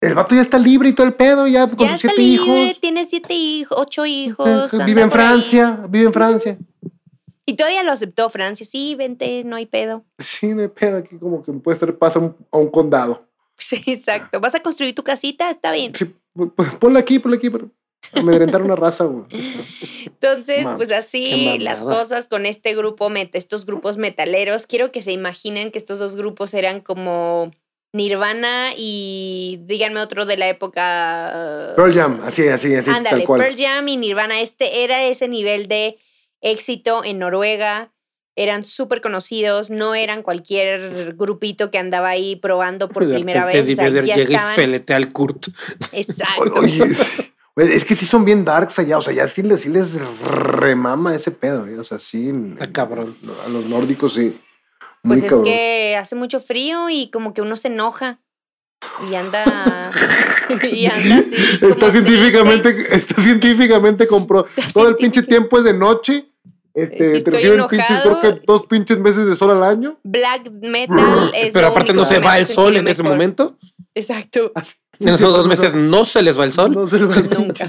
El 0.00 0.14
vato 0.14 0.34
ya 0.34 0.42
está 0.42 0.58
libre 0.58 0.90
y 0.90 0.92
todo 0.92 1.06
el 1.06 1.14
pedo, 1.14 1.46
ya 1.48 1.68
con 1.68 1.88
sus 1.88 2.00
siete 2.00 2.16
libre, 2.16 2.64
hijos. 2.66 2.80
tiene 2.80 3.04
siete 3.04 3.34
hijos, 3.34 3.76
ocho 3.80 4.06
hijos. 4.06 4.70
Vive 4.84 5.00
en 5.00 5.06
ahí. 5.06 5.10
Francia, 5.10 5.86
vive 5.88 6.06
en 6.06 6.12
Francia. 6.12 6.58
Y 7.44 7.54
todavía 7.54 7.82
lo 7.82 7.90
aceptó 7.90 8.30
Francia. 8.30 8.64
Sí, 8.64 8.94
vente, 8.94 9.42
no 9.44 9.56
hay 9.56 9.66
pedo. 9.66 10.04
Sí, 10.18 10.52
de 10.52 10.68
pedo 10.68 10.98
aquí 10.98 11.16
como 11.16 11.42
que 11.42 11.52
puede 11.52 11.74
estar 11.74 11.92
pasa 11.96 12.20
a 12.50 12.58
un 12.58 12.70
condado. 12.70 13.26
Sí, 13.56 13.82
exacto. 13.86 14.38
¿Vas 14.38 14.54
a 14.54 14.60
construir 14.60 14.94
tu 14.94 15.02
casita? 15.02 15.50
Está 15.50 15.72
bien. 15.72 15.92
Sí, 15.94 16.14
ponle 16.78 17.00
aquí, 17.00 17.18
ponle 17.18 17.38
aquí, 17.38 17.50
pero 17.50 17.68
amedrentar 18.12 18.62
una 18.62 18.76
raza, 18.76 19.04
güey. 19.04 19.24
Entonces, 20.06 20.66
pues 20.76 20.92
así 20.92 21.58
las 21.58 21.82
cosas 21.82 22.28
con 22.28 22.46
este 22.46 22.74
grupo, 22.74 23.10
estos 23.32 23.66
grupos 23.66 23.96
metaleros. 23.96 24.66
Quiero 24.66 24.92
que 24.92 25.02
se 25.02 25.10
imaginen 25.12 25.72
que 25.72 25.78
estos 25.78 25.98
dos 25.98 26.14
grupos 26.14 26.54
eran 26.54 26.80
como 26.80 27.50
Nirvana 27.92 28.72
y 28.76 29.60
díganme 29.62 30.00
otro 30.00 30.26
de 30.26 30.36
la 30.36 30.48
época. 30.48 31.72
Pearl 31.76 31.94
Jam, 31.94 32.20
así, 32.22 32.46
así, 32.48 32.74
así, 32.74 32.90
Ándale, 32.90 33.18
tal 33.18 33.24
cual. 33.24 33.40
Pearl 33.40 33.56
Jam 33.56 33.88
y 33.88 33.96
Nirvana. 33.96 34.40
Este 34.40 34.84
era 34.84 35.04
ese 35.04 35.28
nivel 35.28 35.68
de 35.68 35.98
éxito 36.40 37.02
en 37.04 37.18
Noruega. 37.18 37.92
Eran 38.36 38.64
súper 38.64 39.00
conocidos, 39.00 39.70
no 39.70 39.96
eran 39.96 40.22
cualquier 40.22 41.14
grupito 41.16 41.72
que 41.72 41.78
andaba 41.78 42.10
ahí 42.10 42.36
probando 42.36 42.88
por 42.88 43.04
De 43.06 43.14
primera 43.14 43.44
vez. 43.44 43.68
O 43.68 43.74
sea, 43.74 43.86
Eddie 43.86 43.90
Vedder 43.90 44.04
ya 44.04 44.16
llega 44.16 44.30
y 44.30 44.34
estaban. 44.34 44.54
feletea 44.54 44.96
al 44.96 45.12
Kurt. 45.12 45.48
Exacto. 45.92 46.60
Oye, 46.60 47.74
es 47.74 47.84
que 47.84 47.96
sí 47.96 48.06
son 48.06 48.24
bien 48.24 48.44
darks 48.44 48.78
allá, 48.78 48.98
o 48.98 49.00
sea, 49.00 49.12
ya 49.12 49.26
sí 49.26 49.42
les, 49.42 49.62
sí 49.62 49.68
les 49.68 50.00
remama 50.22 51.14
ese 51.14 51.32
pedo, 51.32 51.66
¿eh? 51.66 51.76
o 51.78 51.84
sea, 51.84 51.98
sí. 51.98 52.32
Está 52.52 52.70
cabrón. 52.70 53.16
A 53.44 53.48
los 53.48 53.64
nórdicos, 53.66 54.14
sí. 54.14 54.38
Muy 55.04 55.16
Pues 55.16 55.22
es 55.24 55.30
cabrón. 55.30 55.44
que 55.44 55.96
hace 55.98 56.14
mucho 56.16 56.40
frío 56.40 56.88
y 56.90 57.10
como 57.10 57.32
que 57.34 57.42
uno 57.42 57.56
se 57.56 57.68
enoja 57.68 58.20
y 59.10 59.14
anda 59.14 59.44
y 60.72 60.86
anda 60.86 61.16
así. 61.18 61.34
Está 61.68 61.90
científicamente, 61.90 62.94
está 62.94 63.22
científicamente 63.22 64.06
compró. 64.06 64.46
Está 64.56 64.68
Todo 64.72 64.88
el 64.88 64.96
pinche 64.96 65.22
tiempo 65.22 65.58
es 65.58 65.64
de 65.64 65.74
noche 65.74 66.26
Este, 66.74 66.96
te 66.96 67.16
Estoy 67.18 67.32
reciben 67.32 67.66
pinches, 67.68 67.86
creo 67.86 68.12
enojado. 68.12 68.34
que 68.34 68.42
dos 68.46 68.66
pinches 68.66 68.98
meses 68.98 69.26
de 69.26 69.34
sol 69.36 69.50
al 69.50 69.62
año. 69.64 69.98
Black 70.04 70.50
metal 70.52 71.30
es 71.34 71.52
Pero 71.52 71.66
lo 71.66 71.72
aparte 71.72 71.92
único 71.92 72.04
no 72.04 72.08
se 72.08 72.18
va 72.20 72.38
el 72.38 72.46
sol 72.46 72.76
en 72.76 72.86
ese 72.88 73.02
mejor. 73.02 73.16
momento. 73.16 73.58
Exacto. 73.94 74.52
En 75.00 75.08
esos 75.08 75.32
dos 75.32 75.46
meses 75.46 75.74
no 75.74 76.04
se 76.04 76.22
les 76.22 76.38
va 76.38 76.44
el 76.44 76.52
sol. 76.52 76.72
No 76.72 76.88
se 76.88 76.98
le 76.98 77.06
va 77.06 77.14
el- 77.16 77.30
Nunca. 77.38 77.66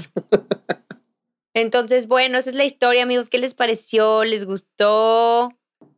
Entonces, 1.54 2.06
bueno, 2.06 2.38
esa 2.38 2.50
es 2.50 2.56
la 2.56 2.64
historia, 2.64 3.02
amigos. 3.02 3.28
¿Qué 3.28 3.38
les 3.38 3.54
pareció? 3.54 4.22
¿Les 4.24 4.44
gustó? 4.44 5.50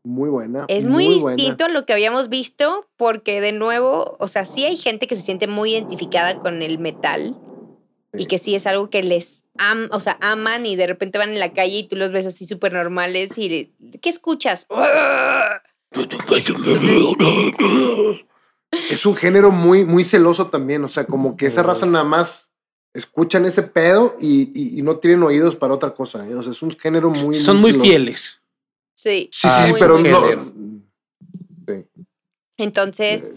Muy 0.04 0.28
buena. 0.30 0.64
Es 0.68 0.86
muy, 0.86 1.04
distinto 1.36 1.64
a 1.64 1.68
lo 1.68 1.86
que 1.86 1.92
habíamos 1.92 2.28
visto, 2.28 2.88
porque 2.96 3.40
de 3.40 3.52
nuevo, 3.52 4.16
o 4.18 4.28
sea, 4.28 4.44
sí 4.44 4.64
hay 4.64 4.76
gente 4.76 5.06
que 5.06 5.14
se 5.16 5.22
siente 5.22 5.46
muy 5.46 5.72
identificada 5.72 6.38
con 6.40 6.60
el 6.62 6.78
metal 6.78 7.36
y 8.12 8.26
que 8.26 8.38
sí 8.38 8.54
es 8.54 8.66
algo 8.66 8.90
que 8.90 9.02
les 9.02 9.44
am, 9.58 9.88
o 9.92 10.00
sea, 10.00 10.18
aman 10.20 10.66
y 10.66 10.76
de 10.76 10.86
repente 10.86 11.18
van 11.18 11.30
en 11.30 11.38
la 11.40 11.52
calle 11.52 11.76
y 11.78 11.88
tú 11.88 11.96
los 11.96 12.10
ves 12.10 12.26
así 12.26 12.46
súper 12.46 12.72
normales 12.72 13.38
y 13.38 13.48
le- 13.48 13.70
¿qué 14.00 14.08
escuchas? 14.10 14.66
Es 18.90 19.04
un 19.06 19.14
género 19.14 19.50
muy, 19.50 19.84
muy 19.84 20.04
celoso 20.04 20.48
también. 20.48 20.82
O 20.84 20.88
sea, 20.88 21.04
como 21.04 21.36
que 21.36 21.46
esa 21.46 21.62
raza 21.62 21.86
nada 21.86 22.04
más 22.04 22.50
escuchan 22.94 23.44
ese 23.46 23.62
pedo 23.62 24.16
y, 24.20 24.50
y- 24.54 24.78
y 24.78 24.82
no 24.82 24.96
tienen 24.96 25.22
oídos 25.22 25.56
para 25.56 25.74
otra 25.74 25.94
cosa. 25.94 26.26
¿eh? 26.28 26.34
O 26.34 26.42
sea, 26.42 26.52
es 26.52 26.62
un 26.62 26.72
género 26.72 27.10
muy. 27.10 27.34
Son 27.34 27.58
muy 27.60 27.72
fieles. 27.82 28.40
Sí, 28.94 29.28
Sí, 29.32 29.40
sí, 29.42 29.48
Ah, 29.50 29.64
sí, 29.66 29.70
muy, 29.72 29.80
pero 29.80 29.98
muy 29.98 30.08
no. 30.10 30.20
Sí. 31.66 31.84
Entonces, 32.58 33.32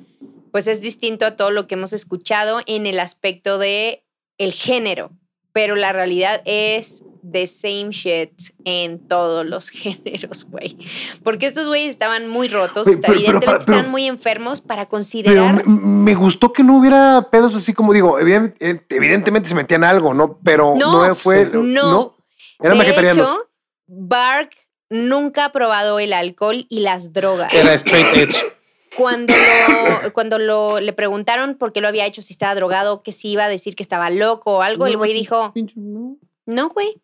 pues 0.51 0.67
es 0.67 0.81
distinto 0.81 1.25
a 1.25 1.35
todo 1.35 1.51
lo 1.51 1.67
que 1.67 1.75
hemos 1.75 1.93
escuchado 1.93 2.61
en 2.65 2.85
el 2.85 2.99
aspecto 2.99 3.57
de 3.57 4.03
el 4.37 4.53
género, 4.53 5.11
pero 5.53 5.75
la 5.75 5.93
realidad 5.93 6.41
es 6.45 7.03
the 7.29 7.47
same 7.47 7.89
shit 7.89 8.31
en 8.65 8.99
todos 9.07 9.45
los 9.45 9.69
géneros, 9.71 10.45
güey. 10.45 10.77
Porque 11.23 11.47
estos 11.47 11.67
güeyes 11.67 11.89
estaban 11.89 12.27
muy 12.27 12.47
rotos, 12.47 12.83
pero- 12.85 12.99
pero 13.01 13.13
evidentemente 13.13 13.45
pero- 13.47 13.59
estaban 13.59 13.91
muy 13.91 14.05
enfermos 14.05 14.61
para 14.61 14.83
Pero 14.83 14.89
considerar. 14.89 15.65
me, 15.67 15.73
me 15.79 16.15
gustó 16.15 16.53
que 16.53 16.63
no 16.63 16.77
hubiera 16.77 17.29
pedos 17.31 17.55
así 17.55 17.73
como 17.73 17.93
digo, 17.93 18.19
eh, 18.19 18.53
evidentemente 18.89 19.49
se 19.49 19.55
metían 19.55 19.83
algo, 19.83 20.13
¿no? 20.13 20.39
Pero 20.43 20.75
no, 20.77 21.07
No, 21.07 21.15
fue. 21.15 21.49
no. 21.51 22.15
Eran 22.59 22.77
de 22.77 22.83
vegetarianos. 22.83 23.27
hecho, 23.27 23.49
Bark 23.87 24.51
nunca 24.89 25.45
ha 25.45 25.51
probado 25.51 25.99
el 25.99 26.13
alcohol 26.13 26.65
y 26.69 26.79
las 26.81 27.13
drogas. 27.13 27.53
Era 27.53 27.73
straight 27.73 28.15
edge. 28.15 28.35
Cuando, 28.95 29.33
lo, 29.33 30.13
cuando 30.13 30.39
lo, 30.39 30.79
le 30.79 30.93
preguntaron 30.93 31.55
por 31.55 31.73
qué 31.73 31.81
lo 31.81 31.87
había 31.89 32.05
hecho, 32.05 32.21
si 32.21 32.31
estaba 32.31 32.55
drogado, 32.55 33.03
que 33.03 33.11
si 33.11 33.29
iba 33.29 33.43
a 33.43 33.49
decir 33.49 33.75
que 33.75 33.83
estaba 33.83 34.09
loco 34.09 34.57
o 34.57 34.61
algo, 34.61 34.87
el 34.87 34.95
güey 34.95 35.13
dijo, 35.13 35.53
no. 35.75 36.17
no, 36.45 36.69
güey. 36.69 37.01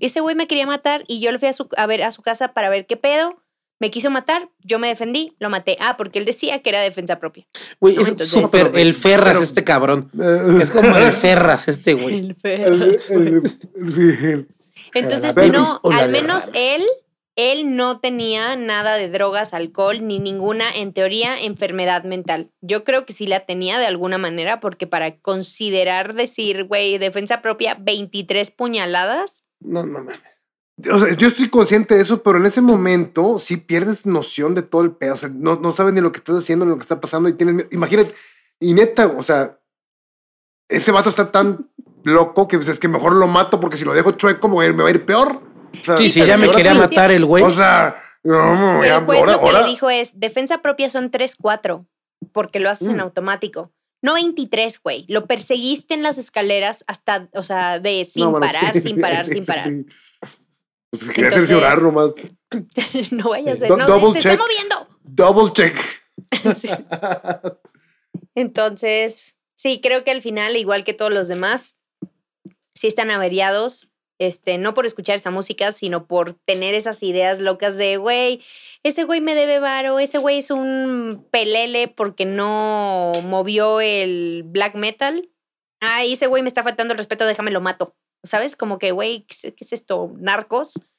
Ese 0.00 0.20
güey 0.20 0.34
me 0.34 0.46
quería 0.46 0.66
matar 0.66 1.04
y 1.06 1.20
yo 1.20 1.30
lo 1.32 1.38
fui 1.38 1.48
a, 1.48 1.52
su, 1.54 1.68
a 1.76 1.86
ver 1.86 2.02
a 2.02 2.12
su 2.12 2.20
casa 2.22 2.52
para 2.52 2.68
ver 2.68 2.86
qué 2.86 2.96
pedo. 2.96 3.42
Me 3.78 3.90
quiso 3.90 4.10
matar, 4.10 4.50
yo 4.62 4.78
me 4.78 4.88
defendí, 4.88 5.34
lo 5.38 5.48
maté. 5.48 5.78
Ah, 5.80 5.96
porque 5.96 6.18
él 6.18 6.26
decía 6.26 6.60
que 6.60 6.68
era 6.68 6.82
defensa 6.82 7.18
propia. 7.18 7.46
Güey, 7.80 7.96
No, 7.96 8.02
es 8.02 8.28
súper 8.28 8.72
el 8.74 8.92
Ferras 8.92 9.32
Pero- 9.32 9.42
este 9.42 9.64
cabrón. 9.64 10.10
Es 10.60 10.68
como 10.70 10.94
el 10.94 11.12
Ferras 11.14 11.68
este 11.68 11.94
güey. 11.94 12.36
el- 12.42 12.98
el- 13.08 14.46
Entonces, 14.92 15.34
no, 15.36 15.80
al 15.84 16.10
menos 16.10 16.50
él, 16.52 16.82
él 17.40 17.76
no 17.76 18.00
tenía 18.00 18.56
nada 18.56 18.94
de 18.94 19.08
drogas, 19.08 19.54
alcohol, 19.54 20.06
ni 20.06 20.18
ninguna, 20.18 20.70
en 20.70 20.92
teoría, 20.92 21.40
enfermedad 21.40 22.04
mental. 22.04 22.50
Yo 22.60 22.84
creo 22.84 23.06
que 23.06 23.12
sí 23.12 23.26
la 23.26 23.46
tenía 23.46 23.78
de 23.78 23.86
alguna 23.86 24.18
manera, 24.18 24.60
porque 24.60 24.86
para 24.86 25.18
considerar 25.18 26.14
decir, 26.14 26.64
güey, 26.64 26.98
defensa 26.98 27.42
propia, 27.42 27.76
23 27.80 28.50
puñaladas. 28.50 29.44
No, 29.60 29.86
no 29.86 29.92
mames. 29.92 30.20
O 30.92 30.98
sea, 30.98 31.14
yo 31.14 31.28
estoy 31.28 31.48
consciente 31.50 31.94
de 31.94 32.02
eso, 32.02 32.22
pero 32.22 32.38
en 32.38 32.46
ese 32.46 32.60
momento 32.60 33.38
sí 33.38 33.58
pierdes 33.58 34.06
noción 34.06 34.54
de 34.54 34.62
todo 34.62 34.82
el 34.82 34.92
pedo. 34.92 35.14
O 35.14 35.18
sea, 35.18 35.28
no, 35.28 35.56
no 35.56 35.72
sabes 35.72 35.92
ni 35.92 36.00
lo 36.00 36.12
que 36.12 36.18
estás 36.18 36.38
haciendo, 36.38 36.64
ni 36.64 36.70
lo 36.70 36.78
que 36.78 36.82
está 36.82 37.00
pasando 37.00 37.28
y 37.28 37.34
tienes. 37.34 37.66
Imagínate, 37.70 38.14
y 38.58 38.72
neta, 38.72 39.06
o 39.06 39.22
sea, 39.22 39.58
ese 40.68 40.92
vato 40.92 41.10
está 41.10 41.30
tan 41.30 41.70
loco 42.04 42.48
que 42.48 42.56
pues, 42.56 42.68
es 42.68 42.78
que 42.78 42.88
mejor 42.88 43.14
lo 43.14 43.26
mato 43.26 43.60
porque 43.60 43.76
si 43.76 43.84
lo 43.84 43.92
dejo 43.92 44.12
chueco 44.12 44.48
me 44.48 44.70
va 44.72 44.88
a 44.88 44.90
ir 44.90 45.04
peor. 45.04 45.49
O 45.72 45.84
sea, 45.84 45.96
Sí, 45.96 46.10
sí, 46.10 46.24
ya 46.26 46.36
me 46.36 46.50
quería 46.50 46.72
juicio- 46.74 46.88
matar 46.96 47.10
el 47.10 47.24
güey. 47.24 47.44
O 47.44 47.52
sea, 47.52 48.02
no, 48.22 48.84
ya, 48.84 48.96
el 48.98 49.04
juez 49.04 49.18
ahora, 49.20 49.32
lo 49.32 49.38
que 49.40 49.46
ahora- 49.46 49.60
le 49.62 49.68
dijo 49.68 49.90
es, 49.90 50.18
defensa 50.20 50.58
propia 50.62 50.90
son 50.90 51.10
3-4, 51.10 51.86
porque 52.32 52.60
lo 52.60 52.68
haces 52.70 52.88
en 52.88 52.96
Mm. 52.96 53.00
automático. 53.00 53.72
No 54.02 54.14
23, 54.14 54.80
güey. 54.82 55.04
Lo 55.08 55.26
perseguiste 55.26 55.94
en 55.94 56.02
las 56.02 56.16
escaleras 56.18 56.84
hasta, 56.86 57.28
o 57.34 57.42
sea, 57.42 57.78
de 57.80 58.04
sin 58.04 58.24
No, 58.24 58.30
bueno, 58.32 58.46
parar, 58.46 58.72
sí, 58.74 58.80
sin 58.80 59.00
parar, 59.00 59.24
sí, 59.26 59.32
sin 59.32 59.44
parar. 59.46 59.68
sí. 59.68 59.86
Pues 60.90 61.04
quería 61.04 61.28
hacer 61.28 61.40
Entonces- 61.42 61.50
llorar 61.50 61.82
nomás. 61.82 62.12
no 63.12 63.28
vaya 63.30 63.52
a 63.52 63.56
ser. 63.56 63.68
Do- 63.68 63.76
No, 63.76 63.86
double 63.86 64.12
se 64.14 64.18
está 64.18 64.30
check. 64.30 64.40
moviendo. 64.40 64.88
Double 65.04 65.52
check. 65.52 65.76
Sí. 66.54 66.68
Entonces, 68.34 69.36
sí, 69.56 69.80
creo 69.82 70.04
que 70.04 70.10
al 70.10 70.22
final, 70.22 70.56
igual 70.56 70.84
que 70.84 70.94
todos 70.94 71.12
los 71.12 71.28
demás, 71.28 71.76
sí 72.74 72.86
están 72.86 73.10
averiados, 73.10 73.89
este, 74.20 74.58
no 74.58 74.74
por 74.74 74.84
escuchar 74.84 75.16
esa 75.16 75.30
música, 75.30 75.72
sino 75.72 76.06
por 76.06 76.34
tener 76.34 76.74
esas 76.74 77.02
ideas 77.02 77.40
locas 77.40 77.76
de, 77.78 77.96
güey, 77.96 78.42
ese 78.82 79.04
güey 79.04 79.22
me 79.22 79.34
debe 79.34 79.58
varo, 79.58 79.98
ese 79.98 80.18
güey 80.18 80.38
es 80.38 80.50
un 80.50 81.26
pelele 81.30 81.88
porque 81.88 82.26
no 82.26 83.12
movió 83.24 83.80
el 83.80 84.42
black 84.44 84.74
metal. 84.74 85.30
Ay, 85.80 86.12
ese 86.12 86.26
güey 86.26 86.42
me 86.42 86.48
está 86.48 86.62
faltando 86.62 86.92
el 86.92 86.98
respeto, 86.98 87.24
déjame 87.24 87.50
lo 87.50 87.62
mato. 87.62 87.96
¿Sabes? 88.22 88.54
Como 88.56 88.78
que, 88.78 88.92
güey, 88.92 89.24
¿qué 89.26 89.54
es- 89.58 89.72
esto? 89.72 90.12
¿Narcos? 90.18 90.74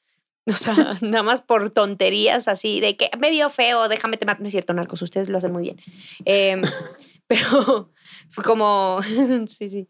O 0.48 0.54
sea, 0.54 0.74
nada 1.02 1.22
más 1.22 1.40
por 1.40 1.70
tonterías 1.70 2.48
así 2.48 2.80
de 2.80 2.96
que 2.96 3.08
me 3.16 3.30
vio 3.30 3.48
feo, 3.48 3.88
déjame 3.88 4.16
te 4.16 4.26
mato. 4.26 4.40
No 4.40 4.48
es 4.48 4.52
cierto, 4.52 4.74
narcos, 4.74 5.00
ustedes 5.00 5.28
lo 5.28 5.38
hacen 5.38 5.52
muy 5.52 5.62
bien. 5.62 5.80
Em, 6.24 6.62
pero 7.28 7.92
como, 8.44 8.98
sí, 9.46 9.68
sí. 9.68 9.88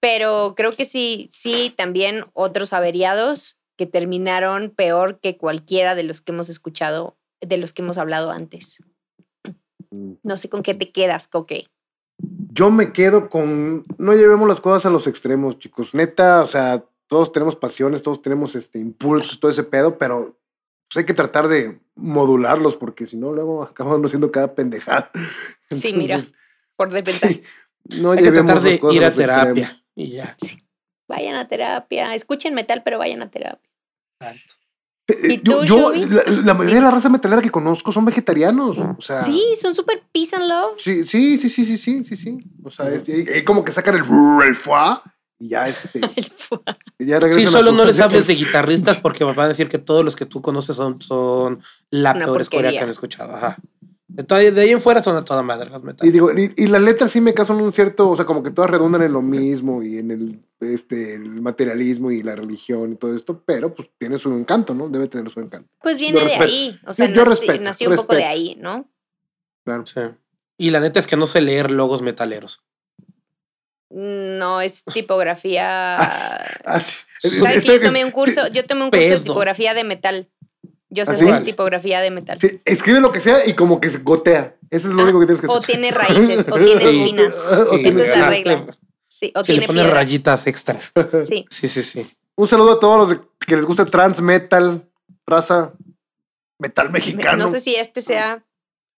Pero 0.00 0.54
creo 0.56 0.74
que 0.74 0.84
sí, 0.84 1.28
sí, 1.30 1.72
también 1.76 2.24
otros 2.32 2.72
averiados 2.72 3.60
que 3.76 3.86
terminaron 3.86 4.70
peor 4.70 5.20
que 5.20 5.36
cualquiera 5.36 5.94
de 5.94 6.02
los 6.02 6.20
que 6.20 6.32
hemos 6.32 6.48
escuchado, 6.48 7.16
de 7.40 7.58
los 7.58 7.72
que 7.72 7.82
hemos 7.82 7.98
hablado 7.98 8.30
antes. 8.30 8.78
No 9.90 10.36
sé 10.36 10.48
con 10.48 10.62
qué 10.62 10.74
te 10.74 10.90
quedas, 10.90 11.28
Coque. 11.28 11.66
Yo 12.18 12.70
me 12.70 12.92
quedo 12.92 13.28
con. 13.28 13.84
No 13.98 14.14
llevemos 14.14 14.48
las 14.48 14.60
cosas 14.60 14.86
a 14.86 14.90
los 14.90 15.06
extremos, 15.06 15.58
chicos. 15.58 15.94
Neta, 15.94 16.42
o 16.42 16.46
sea, 16.46 16.84
todos 17.06 17.30
tenemos 17.30 17.56
pasiones, 17.56 18.02
todos 18.02 18.22
tenemos 18.22 18.54
este 18.56 18.78
impulsos, 18.78 19.38
todo 19.38 19.50
ese 19.50 19.64
pedo, 19.64 19.98
pero 19.98 20.38
pues, 20.88 20.96
hay 20.96 21.04
que 21.04 21.14
tratar 21.14 21.48
de 21.48 21.78
modularlos 21.94 22.76
porque 22.76 23.06
si 23.06 23.16
no, 23.16 23.32
luego 23.32 23.62
acabamos 23.70 24.06
haciendo 24.06 24.32
cada 24.32 24.54
pendejada. 24.54 25.10
Sí, 25.70 25.92
mira. 25.92 26.20
Por 26.76 26.92
defensa. 26.92 27.28
sí, 27.28 27.42
no 27.96 28.12
Hay 28.12 28.22
que 28.22 28.32
tratar 28.32 28.60
de 28.60 28.80
ir 28.92 29.04
a 29.04 29.10
terapia. 29.10 29.82
Y 29.94 30.10
ya. 30.12 30.36
Vayan 31.08 31.36
a 31.36 31.46
terapia. 31.48 32.14
Escuchen 32.14 32.54
metal, 32.54 32.82
pero 32.84 32.98
vayan 32.98 33.22
a 33.22 33.30
terapia. 33.30 33.70
Eh, 35.08 35.34
¿Y 35.34 35.42
yo, 35.42 35.60
tú, 35.60 35.64
yo- 35.64 35.92
la, 35.94 36.22
la 36.44 36.54
mayoría 36.54 36.76
de 36.80 36.82
la 36.86 36.90
raza 36.90 37.08
metalera 37.08 37.40
que 37.40 37.50
conozco 37.50 37.92
son 37.92 38.04
vegetarianos. 38.04 38.76
O 38.78 39.00
sea, 39.00 39.18
Sí, 39.18 39.40
son 39.60 39.74
súper 39.74 40.02
peace 40.12 40.34
and 40.34 40.46
love. 40.48 40.78
sí, 40.78 41.04
sí, 41.04 41.38
sí, 41.38 41.48
sí, 41.48 41.64
sí, 41.64 41.76
sí, 41.78 42.04
sí, 42.04 42.16
sí. 42.16 42.38
O 42.64 42.70
sea, 42.70 42.88
es, 42.92 43.04
como 43.44 43.64
que 43.64 43.70
sacan 43.72 43.94
el, 43.94 44.02
el 44.46 44.56
foie 44.56 44.98
y 45.38 45.48
ya, 45.50 45.68
este, 45.68 46.00
El 46.98 47.06
ya 47.06 47.20
Sí, 47.32 47.46
solo 47.46 47.70
no 47.70 47.84
les 47.84 48.00
hables 48.00 48.26
de 48.26 48.34
guitarristas 48.34 48.96
porque 49.02 49.24
me 49.24 49.32
van 49.32 49.44
a 49.44 49.48
decir 49.48 49.68
que 49.68 49.78
todos 49.78 50.04
los 50.04 50.16
que 50.16 50.26
tú 50.26 50.42
conoces 50.42 50.74
son, 50.74 51.00
son 51.00 51.60
la 51.90 52.12
Una 52.12 52.24
peor 52.24 52.40
escuela 52.40 52.70
que 52.70 52.80
han 52.80 52.90
escuchado. 52.90 53.36
Ajá. 53.36 53.58
De, 54.16 54.24
to- 54.24 54.34
de 54.36 54.60
ahí 54.60 54.70
en 54.70 54.80
fuera 54.80 55.02
son 55.02 55.14
a 55.16 55.24
toda 55.24 55.42
madre 55.42 55.68
las 55.68 55.82
Y 55.82 55.84
metales. 55.84 56.12
digo, 56.12 56.30
y, 56.32 56.50
y 56.56 56.66
las 56.68 56.80
letras 56.80 57.10
sí 57.10 57.20
me 57.20 57.34
casan 57.34 57.60
un 57.60 57.72
cierto, 57.72 58.08
o 58.08 58.16
sea, 58.16 58.24
como 58.24 58.42
que 58.42 58.50
todas 58.50 58.70
redundan 58.70 59.02
en 59.02 59.12
lo 59.12 59.20
mismo 59.20 59.82
y 59.82 59.98
en 59.98 60.10
el, 60.10 60.40
este, 60.60 61.14
el 61.16 61.42
materialismo 61.42 62.10
y 62.10 62.22
la 62.22 62.34
religión 62.34 62.92
y 62.92 62.96
todo 62.96 63.14
esto, 63.14 63.42
pero 63.44 63.74
pues 63.74 63.90
tiene 63.98 64.16
su 64.16 64.32
encanto, 64.32 64.72
¿no? 64.74 64.88
Debe 64.88 65.08
tener 65.08 65.30
su 65.30 65.40
encanto. 65.40 65.68
Pues 65.82 65.98
viene 65.98 66.24
de 66.24 66.34
ahí. 66.34 66.78
O 66.86 66.94
sea, 66.94 67.08
Yo- 67.08 67.14
yo 67.14 67.24
nací- 67.24 67.28
respeto, 67.28 67.60
nació 67.62 67.90
un 67.90 67.96
poco 67.96 68.14
de 68.14 68.24
ahí, 68.24 68.56
¿no? 68.58 68.88
Claro. 69.64 69.84
Sí. 69.84 70.00
Y 70.56 70.70
la 70.70 70.80
neta 70.80 70.98
es 70.98 71.06
que 71.06 71.16
no 71.18 71.26
sé 71.26 71.42
leer 71.42 71.70
logos 71.70 72.00
metaleros. 72.00 72.62
No, 73.90 74.60
es 74.60 74.82
tipografía. 74.84 75.98
Ah, 76.68 76.80
sí. 76.80 76.96
¿Sabes 77.40 77.62
que 77.62 77.68
yo 77.78 77.80
tomé 77.80 78.04
un 78.04 78.10
curso? 78.10 78.46
Sí, 78.46 78.52
Yo 78.52 78.64
tomé 78.66 78.82
un 78.84 78.90
curso 78.90 79.08
de 79.08 79.20
tipografía 79.20 79.72
de 79.72 79.84
metal. 79.84 80.28
Yo 80.88 81.04
sé 81.04 81.12
¿Ah, 81.12 81.14
hacer 81.14 81.44
tipografía 81.44 82.00
de 82.00 82.10
metal. 82.10 82.38
sí, 82.40 82.60
escribe 82.64 83.00
lo 83.00 83.10
que 83.12 83.20
sea 83.20 83.46
y 83.46 83.54
como 83.54 83.80
que 83.80 83.90
se 83.90 83.98
gotea. 83.98 84.56
Eso 84.70 84.88
es 84.88 84.94
lo 84.94 85.00
Ah, 85.00 85.04
único 85.04 85.20
que 85.20 85.26
tienes 85.26 85.40
que 85.40 85.46
o 85.48 85.56
hacer. 85.56 85.74
tiene 85.74 85.90
raíces, 85.90 86.46
o 86.50 86.54
tiene 86.56 86.84
espinas. 86.86 87.36
O 87.70 87.76
Sí, 87.76 87.82
Esa 87.84 88.02
es 88.04 88.18
la 88.18 88.28
regla. 88.30 88.66
Sí, 89.08 89.32
o 89.34 89.38
le 89.40 89.44
tiene 89.44 89.66
ponen 89.66 89.82
piedras. 89.84 89.94
rayitas 89.94 90.46
extras. 90.46 90.92
Sí. 91.26 91.44
Sí, 91.50 91.68
sí, 91.68 91.82
sí. 91.82 92.06
Un 92.36 92.46
saludo 92.48 92.72
a 92.72 92.80
todos 92.80 93.08
los 93.08 93.18
que 93.46 93.56
les 93.56 93.64
gusta 93.64 93.82
el 93.82 93.90
trans 93.90 94.20
metal, 94.20 94.88
raza, 95.26 95.72
metal 96.58 96.90
mexicano. 96.90 97.44
No 97.44 97.48
sé 97.48 97.60
si 97.60 97.74
este 97.74 98.00
sea. 98.00 98.44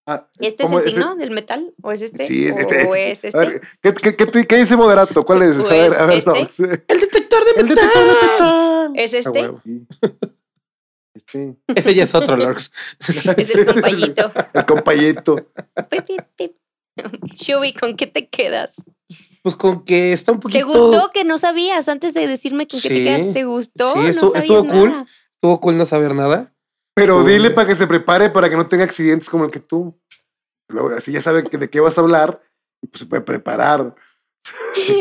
Ah, 0.07 0.27
¿Este 0.41 0.63
es 0.65 0.69
¿cómo 0.69 0.79
el 0.81 0.87
ese? 0.87 0.95
signo 0.95 1.15
del 1.17 1.31
metal? 1.31 1.73
¿O 1.83 1.93
es 1.93 2.01
este? 2.03 2.27
Sí, 2.27 2.47
es 2.49 2.55
¿O, 2.55 2.59
este. 2.59 2.85
o 2.87 2.95
es 2.95 3.25
A 3.25 3.29
este? 3.29 3.39
ver, 3.39 3.61
¿qué, 3.83 3.95
qué, 4.17 4.17
qué, 4.27 4.47
qué 4.47 4.57
dice 4.57 4.75
Moderato? 4.77 5.23
¿Cuál 5.25 5.43
es? 5.43 5.59
A 5.59 5.63
¿O 5.63 5.69
ver, 5.69 5.93
es 5.93 5.99
a 5.99 6.07
ver, 6.07 6.19
este? 6.19 6.31
vamos. 6.31 6.59
El 6.61 7.01
detector 7.01 7.45
de 7.45 7.51
El 7.61 7.67
metal. 7.69 7.77
detector 7.77 8.05
de 8.07 8.13
metal. 8.13 8.93
¿Es 8.97 9.13
este? 9.15 9.31
huevo. 9.31 9.63
Sí. 11.27 11.57
Ese 11.75 11.95
ya 11.95 12.05
es 12.05 12.15
otro 12.15 12.37
Lorx. 12.37 12.71
Es 13.37 13.51
el 13.51 13.67
compayito. 13.67 14.33
El 14.55 14.67
compayito. 14.67 15.47
Shubi, 17.35 17.73
¿con 17.73 17.97
qué 17.97 18.07
te 18.07 18.29
quedas? 18.29 18.77
Pues 19.43 19.55
con 19.55 19.85
que 19.85 20.13
está 20.13 20.33
un 20.33 20.41
poquito. 20.41 20.59
¿Te 20.59 20.65
gustó 20.65 21.11
que 21.13 21.25
no 21.25 21.39
sabías 21.39 21.89
antes 21.89 22.13
de 22.15 22.27
decirme 22.27 22.67
con 22.67 22.81
qué 22.81 22.89
te 22.89 23.05
quedas? 23.05 23.33
¿Te 23.33 23.45
gustó? 23.45 23.95
Sí, 23.95 24.09
estuvo- 24.09 24.67
cool. 24.67 24.91
nada. 24.91 25.07
Estuvo 25.35 25.61
cool 25.61 25.79
no 25.79 25.87
saber 25.87 26.15
nada. 26.15 26.53
Pero 26.95 27.23
dile 27.23 27.51
para 27.51 27.69
que 27.69 27.77
se 27.77 27.87
prepare 27.87 28.31
para 28.31 28.51
que 28.51 28.57
no 28.57 28.67
tenga 28.67 28.83
accidentes 28.85 29.31
como 29.31 29.45
el 29.45 29.53
que 29.53 29.61
tú. 29.61 29.97
Luego, 30.69 30.91
así 30.91 31.13
ya 31.13 31.23
sabe 31.23 31.43
de 31.43 31.71
qué 31.71 31.79
vas 31.81 31.97
a 31.97 32.01
hablar 32.01 32.43
y 32.83 32.89
pues 32.89 33.01
se 33.01 33.07
puede 33.07 33.23
preparar. 33.23 33.95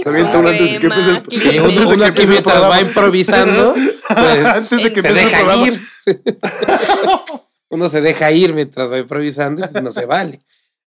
Se 0.04 0.10
avienta 0.10 0.38
uno 0.40 0.50
antes 0.50 0.72
de 0.72 0.80
que 0.80 0.86
empiece 0.88 1.50
el- 1.50 1.60
Antes 1.66 1.86
uno, 1.86 2.06
de 2.06 2.14
que 2.14 2.28
mientras 2.28 2.62
va 2.64 2.82
improvisando, 2.82 3.74
pues 4.08 4.46
Antes 4.46 4.84
de 4.84 4.94
que 4.94 5.02
se 5.02 5.08
el 5.10 5.16
deja 5.16 5.56
ir. 5.58 5.82
Uno 7.70 7.90
se 7.90 8.00
deja 8.00 8.32
ir 8.32 8.54
mientras 8.54 8.92
va 8.94 8.98
improvisando 8.98 9.66
y 9.66 9.68
pues 9.68 9.84
no 9.84 9.92
se 9.92 10.06
vale. 10.06 10.40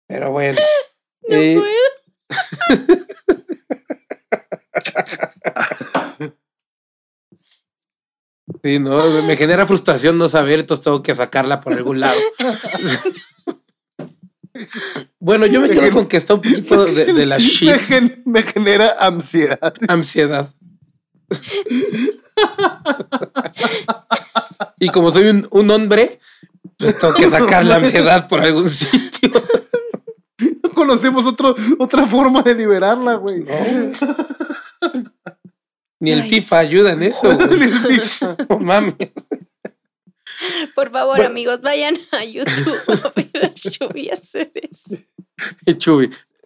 Pero 0.07 0.30
bueno. 0.32 0.59
No 1.26 1.36
Eh, 1.36 1.61
sí, 8.62 8.78
no, 8.78 9.22
me 9.22 9.36
genera 9.36 9.66
frustración 9.66 10.18
no 10.18 10.28
saber, 10.28 10.61
entonces 10.61 10.84
tengo 10.84 11.02
que 11.02 11.14
sacarla 11.14 11.61
por 11.61 11.72
algún 11.72 12.00
lado. 12.00 12.20
Bueno, 15.18 15.46
yo 15.46 15.61
me 15.61 15.68
quedo 15.70 15.90
con 15.90 16.07
que 16.07 16.16
está 16.16 16.34
un 16.34 16.40
poquito 16.42 16.84
de, 16.86 17.12
de 17.12 17.26
la 17.26 17.36
Me, 17.38 17.42
shit 17.44 17.76
gen- 17.80 18.22
me 18.24 18.42
genera 18.42 18.90
ansiedad. 19.00 19.74
ansiedad. 19.88 20.48
Y 24.78 24.88
como 24.90 25.11
soy 25.11 25.28
un, 25.28 25.46
un 25.50 25.70
hombre, 25.70 26.18
pues 26.76 26.98
tengo 26.98 27.14
que 27.14 27.28
sacar 27.28 27.64
la 27.64 27.76
ansiedad 27.76 28.28
por 28.28 28.40
algún 28.40 28.68
sitio. 28.68 29.30
No 30.62 30.70
conocemos 30.70 31.24
otro, 31.26 31.55
otra 31.78 32.07
forma 32.07 32.42
de 32.42 32.55
liberarla, 32.55 33.14
güey. 33.14 33.44
Ni 36.00 36.11
el 36.11 36.22
FIFA 36.24 36.59
ayuda 36.59 36.92
en 36.92 37.02
eso. 37.05 37.36
güey. 37.36 37.70
No 38.48 38.59
mames. 38.59 38.94
Por 40.74 40.91
favor, 40.91 41.16
Bueno. 41.16 41.30
amigos, 41.30 41.61
vayan 41.61 41.99
a 42.12 42.24
YouTube 42.24 42.80
a 43.05 43.12
ver 43.14 43.45
a 43.45 43.53
Shubi 43.55 44.11
hacer 44.11 44.51
eso. 44.55 44.97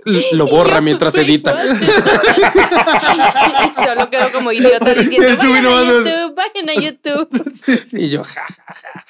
Y 0.05 0.37
lo 0.37 0.47
borra 0.47 0.81
mientras 0.81 1.15
edita. 1.17 1.61
y 3.71 3.75
solo 3.75 4.09
quedo 4.09 4.33
como 4.33 4.53
idiota 4.53 4.95
diciendo, 4.95 5.37
vayan 5.37 5.67
a 5.67 5.83
YouTube, 5.85 6.35
vayan 6.35 6.71
a 6.71 6.75
YouTube. 6.75 7.29
Y 7.93 8.09
yo, 8.09 8.25
ja, 8.25 8.47
ja, 8.47 8.75
ja. 8.75 9.05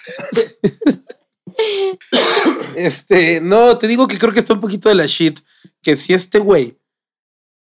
Este, 2.74 3.40
no, 3.40 3.78
te 3.78 3.86
digo 3.86 4.08
que 4.08 4.18
creo 4.18 4.32
que 4.32 4.40
está 4.40 4.54
un 4.54 4.60
poquito 4.60 4.88
de 4.88 4.94
la 4.94 5.06
shit. 5.06 5.40
Que 5.82 5.94
si 5.94 6.14
este 6.14 6.38
güey, 6.38 6.78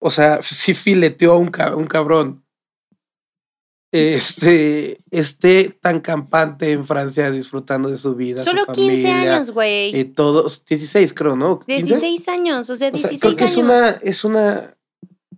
o 0.00 0.10
sea, 0.10 0.42
si 0.42 0.74
fileteó 0.74 1.32
a 1.34 1.36
un 1.36 1.50
cabrón, 1.86 2.41
este, 3.92 4.98
esté 5.10 5.76
tan 5.80 6.00
campante 6.00 6.72
en 6.72 6.86
Francia 6.86 7.30
disfrutando 7.30 7.90
de 7.90 7.98
su 7.98 8.14
vida. 8.14 8.42
su 8.42 8.50
Solo 8.50 8.64
15 8.66 9.02
familia, 9.02 9.34
años, 9.34 9.50
güey. 9.50 9.94
Y 9.96 10.04
todos, 10.04 10.64
16 10.64 11.12
creo, 11.12 11.36
¿no? 11.36 11.60
15. 11.60 11.86
16 11.86 12.28
años, 12.28 12.70
o 12.70 12.74
sea, 12.76 12.88
O 12.88 12.90
sea, 12.96 13.08
16 13.10 13.20
creo 13.20 13.34
que 13.34 13.44
años. 13.44 13.50
es 13.52 13.56
una, 13.58 13.88
es 14.02 14.24
una, 14.24 14.74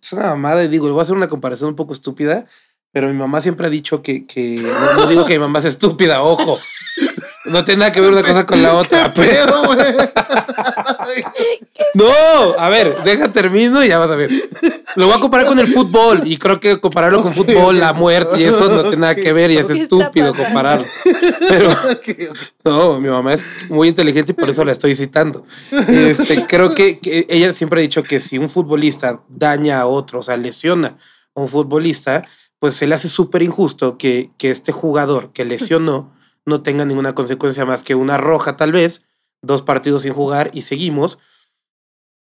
es 0.01 0.13
una 0.13 0.23
mamada. 0.29 0.65
Y 0.65 0.69
digo, 0.69 0.87
le 0.87 0.93
voy 0.93 1.01
a 1.01 1.03
hacer 1.03 1.17
una 1.17 1.29
comparación 1.29 1.71
un 1.71 1.77
poco 1.77 1.93
estúpida, 1.93 2.47
pero 2.93 3.09
mi 3.09 3.15
mamá 3.15 3.41
siempre 3.41 3.67
ha 3.67 3.71
dicho 3.71 4.03
que, 4.03 4.25
que 4.25 4.55
no, 4.63 4.95
no 4.95 5.07
digo 5.09 5.25
que 5.27 5.33
mi 5.35 5.41
mamá 5.41 5.59
es 5.59 5.65
estúpida, 5.65 6.23
ojo. 6.23 6.59
No 7.55 7.65
tiene 7.65 7.79
nada 7.79 7.93
que 7.93 8.01
ver 8.01 8.11
una 8.11 8.25
cosa 8.25 8.45
con 8.45 8.61
la 8.61 8.75
otra, 8.75 9.13
pero 9.15 9.63
no, 11.95 12.59
a 12.59 12.69
ver, 12.69 12.97
deja 13.05 13.31
termino 13.31 13.85
y 13.85 13.89
ya 13.89 13.99
vas 13.99 14.11
a 14.11 14.17
ver. 14.17 14.29
Lo 14.97 15.07
voy 15.07 15.15
a 15.17 15.21
comparar 15.21 15.47
con 15.47 15.61
el 15.61 15.69
fútbol 15.69 16.23
y 16.25 16.37
creo 16.37 16.59
que 16.59 16.81
compararlo 16.81 17.23
con 17.23 17.33
fútbol, 17.33 17.79
la 17.79 17.93
muerte 17.93 18.41
y 18.41 18.43
eso 18.43 18.69
no 18.69 18.83
tiene 18.83 18.97
nada 18.97 19.15
que 19.15 19.33
ver 19.33 19.53
y 19.53 19.59
es 19.59 19.67
¿Qué 19.67 19.75
está 19.75 19.85
estúpido 19.85 20.35
compararlo. 20.35 20.85
Pero 21.49 21.71
no, 22.65 23.01
mi 23.01 23.09
mamá 23.09 23.35
es 23.35 23.45
muy 23.69 23.87
inteligente 23.87 24.33
y 24.33 24.35
por 24.35 24.51
eso 24.51 24.65
la 24.65 24.73
estoy 24.73 24.97
citando. 24.97 25.47
Este, 25.71 26.47
creo 26.49 26.75
que, 26.75 26.99
que 26.99 27.25
ella 27.29 27.53
siempre 27.53 27.79
ha 27.79 27.83
dicho 27.83 28.03
que 28.03 28.19
si 28.19 28.37
un 28.37 28.51
futbolista 28.51 29.21
daña 29.29 29.81
a 29.81 29.87
otro, 29.87 30.19
o 30.19 30.23
sea, 30.25 30.37
lesiona 30.37 30.97
a 31.37 31.41
un 31.41 31.49
futbolista, 31.49 32.27
pues 32.59 32.75
se 32.75 32.89
le 32.89 32.97
hace 32.97 33.09
súper 33.09 33.43
injusto 33.43 33.97
que, 33.97 34.31
que 34.39 34.51
este 34.51 34.73
jugador 34.73 35.31
que 35.33 35.45
lesionó 35.45 36.13
no 36.47 36.63
tenga 36.63 36.85
ninguna 36.85 37.15
consecuencia 37.15 37.65
más 37.65 37.83
que 37.83 37.95
una 37.95 38.17
roja, 38.17 38.57
tal 38.57 38.73
vez, 38.73 39.05
dos 39.43 39.63
partidos 39.63 40.03
sin 40.03 40.13
jugar 40.13 40.51
y 40.53 40.63
seguimos. 40.63 41.19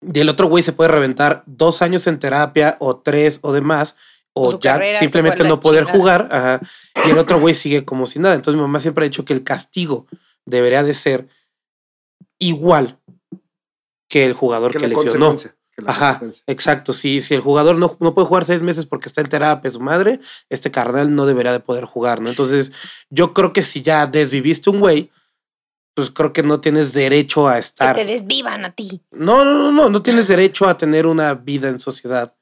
Y 0.02 0.20
el 0.20 0.30
otro 0.30 0.48
güey 0.48 0.64
se 0.64 0.74
puede 0.74 0.90
reventar 0.90 1.44
dos 1.46 1.82
años 1.82 2.08
en 2.08 2.20
terapia 2.20 2.78
o 2.80 2.98
tres 2.98 3.40
o 3.42 3.52
demás, 3.52 3.96
O 4.34 4.60
ya 4.60 4.80
simplemente 4.98 5.44
no 5.44 5.60
poder 5.60 5.86
chingada. 5.86 6.00
jugar. 6.00 6.30
Ajá, 6.32 6.62
y 7.06 7.12
el 7.12 7.18
otro 7.18 7.40
güey 7.40 7.54
sigue 7.54 7.86
como 7.86 8.06
si 8.06 8.20
nada. 8.20 8.36
Entonces 8.36 8.56
mi 8.56 8.62
mamá 8.62 8.80
siempre 8.80 9.06
ha 9.06 9.10
dicho 9.10 9.26
que 9.26 9.34
el 9.34 9.44
castigo 9.44 10.08
debería 10.46 10.84
de 10.84 10.94
ser 10.94 11.28
igual 12.40 12.98
que 14.10 14.26
el 14.26 14.34
jugador 14.34 14.72
que, 14.72 14.88
lesionó. 14.88 15.36
Que 15.76 15.82
la 15.84 15.92
Ajá, 15.92 16.22
exacto. 16.48 16.94
Si, 16.94 17.22
si 17.22 17.34
el 17.34 17.42
jugador 17.42 17.78
no, 17.78 17.98
no 18.00 18.14
puede 18.14 18.28
jugar 18.28 18.46
seis 18.46 18.62
meses 18.62 18.86
porque 18.86 19.08
está 19.08 19.22
en 19.22 19.30
terapia 19.30 19.72
su 19.72 19.80
madre, 19.80 20.20
este 20.50 20.72
carnal 20.72 21.16
no 21.16 21.26
debería 21.26 21.52
de 21.52 21.60
poder 21.60 21.86
jugar, 21.86 22.22
¿no? 22.22 22.30
Entonces, 22.30 22.72
yo 23.10 23.34
creo 23.34 23.54
que 23.54 23.64
si 23.64 23.82
ya 23.82 24.06
desviviste 24.08 24.70
un 24.70 24.80
güey, 24.80 25.12
pues 25.94 26.10
creo 26.10 26.32
que 26.34 26.44
no 26.44 26.62
tienes 26.62 26.94
derecho 26.94 27.48
a 27.50 27.54
Que 27.56 27.60
estar. 27.60 27.96
te 27.96 28.06
desvivan 28.06 28.64
a 28.66 28.74
ti. 28.74 29.02
No, 29.12 29.44
no, 29.44 29.54
no, 29.54 29.72
no, 29.72 29.90
no 29.90 30.02
tienes 30.02 30.28
derecho 30.28 30.68
a 30.68 30.78
tener 30.78 31.06
una 31.06 31.34
vida 31.34 31.68
en 31.70 31.80
sociedad. 31.80 32.36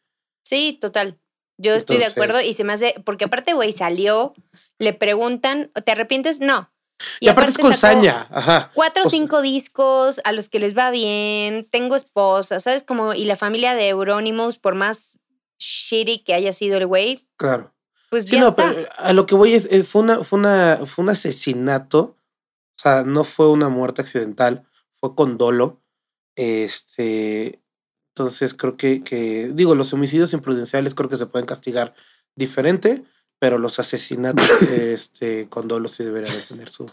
Sí, 0.44 0.78
total. 0.80 1.20
Yo 1.58 1.74
estoy 1.74 1.98
de 1.98 2.06
acuerdo 2.06 2.40
y 2.42 2.54
se 2.54 2.64
me 2.64 2.74
hace, 2.74 2.96
porque 3.04 3.26
aparte, 3.26 3.54
güey, 3.54 3.74
salió, 3.74 4.34
le 4.78 4.94
preguntan, 4.94 5.72
¿te 5.86 5.92
arrepientes? 5.92 6.40
No. 6.40 6.72
Y, 7.20 7.30
aparte 7.30 7.52
es 7.52 7.58
con 7.58 7.74
saña, 7.74 8.28
ajá. 8.32 8.72
Cuatro 8.74 9.04
o 9.06 9.10
cinco 9.10 9.42
discos 9.42 10.20
a 10.24 10.32
los 10.32 10.50
que 10.50 10.60
les 10.60 10.78
va 10.78 10.92
bien, 10.92 11.66
tengo 11.72 11.96
esposa, 11.96 12.60
¿sabes? 12.60 12.84
Como, 12.84 13.14
y 13.14 13.26
la 13.26 13.36
familia 13.36 13.74
de 13.76 13.88
Euronymous, 13.90 14.58
por 14.58 14.76
más 14.76 15.18
shitty 15.60 16.20
que 16.20 16.34
haya 16.34 16.54
sido 16.54 16.78
el 16.78 16.88
güey, 16.88 17.20
Claro. 17.38 17.74
pues 18.10 18.28
Sí, 18.28 18.36
ya 18.36 18.42
no, 18.42 18.50
está. 18.50 18.72
pero 18.74 18.88
a 18.98 19.14
lo 19.14 19.26
que 19.26 19.36
voy 19.36 19.54
es, 19.54 19.68
eh, 19.72 19.84
fue, 19.84 20.02
una, 20.02 20.24
fue, 20.24 20.40
una, 20.40 20.80
fue 20.86 21.04
un 21.04 21.10
asesinato. 21.10 22.16
O 22.78 22.82
sea, 22.82 23.04
no 23.04 23.26
fue 23.26 23.50
una 23.50 23.68
muerte 23.68 24.02
accidental, 24.02 24.66
fue 25.00 25.14
con 25.16 25.38
dolo. 25.38 25.82
Este, 26.38 27.62
entonces 28.14 28.54
creo 28.54 28.78
que, 28.78 29.04
que, 29.04 29.52
digo, 29.54 29.76
los 29.76 29.92
homicidios 29.94 30.34
imprudenciales 30.34 30.96
creo 30.96 31.10
que 31.10 31.18
se 31.18 31.26
pueden 31.26 31.46
castigar 31.46 31.94
diferente, 32.36 33.04
pero 33.40 33.58
los 33.58 33.80
asesinatos 33.80 34.50
este, 34.62 35.48
con 35.50 35.68
dolo 35.68 35.88
sí 35.88 36.04
deberían 36.04 36.36
de 36.36 36.44
tener 36.44 36.70
su... 36.70 36.92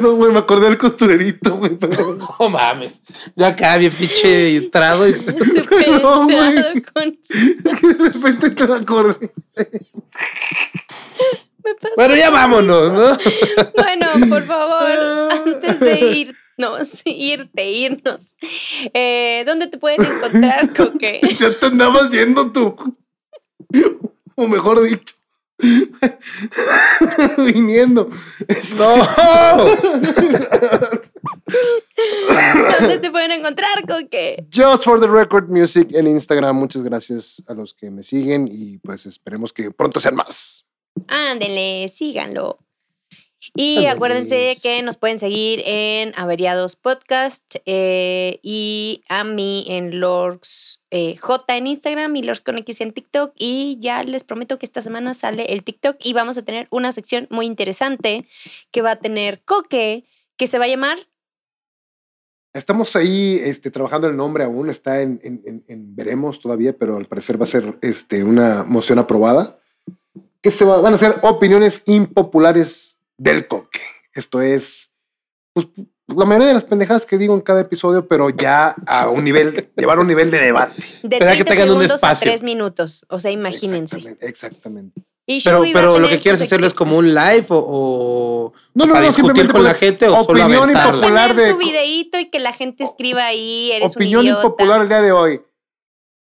No, 0.00 0.14
güey, 0.14 0.30
me 0.30 0.38
acordé 0.38 0.68
del 0.68 0.78
costurerito, 0.78 1.56
güey. 1.56 1.76
No 2.40 2.48
mames, 2.48 3.02
yo 3.34 3.44
acá 3.44 3.76
bien 3.76 3.92
pinche 3.92 4.60
trado 4.72 5.08
y... 5.08 5.12
No, 6.00 6.24
güey. 6.24 6.82
con... 6.82 7.18
Es 7.28 7.80
que 7.80 7.94
de 7.94 8.10
repente 8.10 8.50
te 8.50 8.64
acordé. 8.72 9.32
Me 11.64 11.74
pasa. 11.74 11.94
Bueno, 11.96 12.14
ya 12.14 12.30
vámonos, 12.30 12.92
¿no? 12.92 13.18
Bueno, 13.74 14.06
por 14.28 14.46
favor, 14.46 15.32
antes 15.32 15.80
de 15.80 16.00
ir, 16.00 16.36
no, 16.56 16.84
sí, 16.84 17.10
irte, 17.10 17.68
irnos, 17.68 18.36
eh, 18.94 19.42
¿dónde 19.44 19.66
te 19.66 19.76
pueden 19.76 20.04
encontrar, 20.04 20.72
Coque? 20.72 21.20
Ya 21.40 21.52
te 21.58 21.66
andabas 21.66 22.10
yendo 22.10 22.52
tú. 22.52 22.96
O 24.36 24.46
mejor 24.46 24.82
dicho. 24.82 25.17
Viniendo. 27.38 28.08
No. 28.78 28.96
¿Dónde 32.80 32.98
te 33.00 33.10
pueden 33.10 33.32
encontrar, 33.32 33.84
Coque? 33.86 34.46
Just 34.54 34.84
for 34.84 35.00
the 35.00 35.06
Record 35.08 35.48
Music 35.48 35.88
en 35.92 36.06
Instagram. 36.06 36.56
Muchas 36.56 36.82
gracias 36.82 37.42
a 37.48 37.54
los 37.54 37.74
que 37.74 37.90
me 37.90 38.02
siguen 38.02 38.48
y 38.50 38.78
pues 38.78 39.06
esperemos 39.06 39.52
que 39.52 39.70
pronto 39.70 40.00
sean 40.00 40.14
más. 40.14 40.66
Ándenle, 41.08 41.88
síganlo. 41.88 42.58
Y 43.54 43.86
acuérdense 43.86 44.56
que 44.62 44.82
nos 44.82 44.96
pueden 44.96 45.18
seguir 45.18 45.62
en 45.66 46.12
Averiados 46.16 46.76
Podcast 46.76 47.42
eh, 47.66 48.38
y 48.42 49.02
a 49.08 49.24
mí 49.24 49.64
en 49.68 49.98
Lorx 50.00 50.80
eh, 50.90 51.16
J 51.16 51.56
en 51.56 51.66
Instagram 51.66 52.14
y 52.16 52.22
Lorx 52.22 52.42
con 52.42 52.58
X 52.58 52.80
en 52.80 52.92
TikTok. 52.92 53.32
Y 53.36 53.78
ya 53.80 54.02
les 54.04 54.22
prometo 54.24 54.58
que 54.58 54.66
esta 54.66 54.80
semana 54.82 55.14
sale 55.14 55.44
el 55.52 55.64
TikTok 55.64 55.96
y 56.04 56.12
vamos 56.12 56.38
a 56.38 56.42
tener 56.42 56.68
una 56.70 56.92
sección 56.92 57.26
muy 57.30 57.46
interesante 57.46 58.26
que 58.70 58.82
va 58.82 58.92
a 58.92 58.96
tener 58.96 59.42
Coque, 59.44 60.04
que 60.36 60.46
se 60.46 60.58
va 60.58 60.66
a 60.66 60.68
llamar 60.68 60.98
Estamos 62.54 62.96
ahí 62.96 63.38
este, 63.44 63.70
trabajando 63.70 64.08
el 64.08 64.16
nombre 64.16 64.42
aún, 64.42 64.70
está 64.70 65.02
en, 65.02 65.20
en- 65.22 65.42
en- 65.44 65.64
en 65.68 65.94
veremos 65.94 66.40
todavía, 66.40 66.72
pero 66.76 66.96
al 66.96 67.06
parecer 67.06 67.40
va 67.40 67.44
a 67.44 67.48
ser 67.48 67.76
este, 67.82 68.24
una 68.24 68.64
moción 68.64 68.98
aprobada. 68.98 69.58
Que 70.40 70.50
se 70.50 70.64
va- 70.64 70.80
van 70.80 70.94
a 70.94 70.98
ser 70.98 71.16
opiniones 71.22 71.82
impopulares 71.86 72.97
del 73.18 73.46
coque. 73.46 73.80
Esto 74.14 74.40
es 74.40 74.92
pues, 75.52 75.66
la 76.06 76.24
mayoría 76.24 76.48
de 76.48 76.54
las 76.54 76.64
pendejadas 76.64 77.04
que 77.04 77.18
digo 77.18 77.34
en 77.34 77.40
cada 77.42 77.60
episodio, 77.60 78.08
pero 78.08 78.30
ya 78.30 78.74
a 78.86 79.10
un 79.10 79.24
nivel, 79.24 79.70
llevar 79.76 79.98
a 79.98 80.00
un 80.00 80.06
nivel 80.06 80.30
de 80.30 80.38
debate. 80.38 80.80
De 81.02 81.18
Pero 81.18 81.30
hay 81.30 81.36
que 81.36 81.44
30 81.44 81.50
tengan 81.50 81.68
un 81.68 81.74
segundos 81.74 81.90
a 81.92 81.94
espacio. 81.96 82.30
3 82.30 82.42
minutos. 82.44 83.04
O 83.10 83.20
sea, 83.20 83.30
imagínense. 83.30 83.96
Exactamente. 83.96 84.26
exactamente. 84.26 85.02
Y 85.30 85.42
Pero, 85.44 85.58
a 85.58 85.66
pero 85.74 85.98
lo 85.98 86.08
que 86.08 86.16
quieres 86.18 86.40
hacerlo 86.40 86.66
es 86.66 86.72
como 86.72 86.96
un 86.96 87.12
live 87.14 87.44
o, 87.50 87.58
o 87.58 88.52
No, 88.72 88.86
no, 88.86 88.94
para 88.94 89.04
no, 89.06 89.12
discutir 89.12 89.52
con 89.52 89.62
la 89.62 89.74
gente 89.74 90.08
o 90.08 90.24
solo 90.24 90.40
opinión 90.42 90.62
aventarla. 90.62 90.94
impopular. 90.94 91.34
De- 91.36 91.50
su 91.50 91.58
videíto 91.58 92.18
y 92.18 92.30
que 92.30 92.38
la 92.38 92.54
gente 92.54 92.82
escriba 92.84 93.26
ahí, 93.26 93.70
eres 93.72 93.94
Opinión 93.94 94.20
un 94.22 94.28
impopular 94.28 94.80
el 94.80 94.88
día 94.88 95.02
de 95.02 95.12
hoy. 95.12 95.42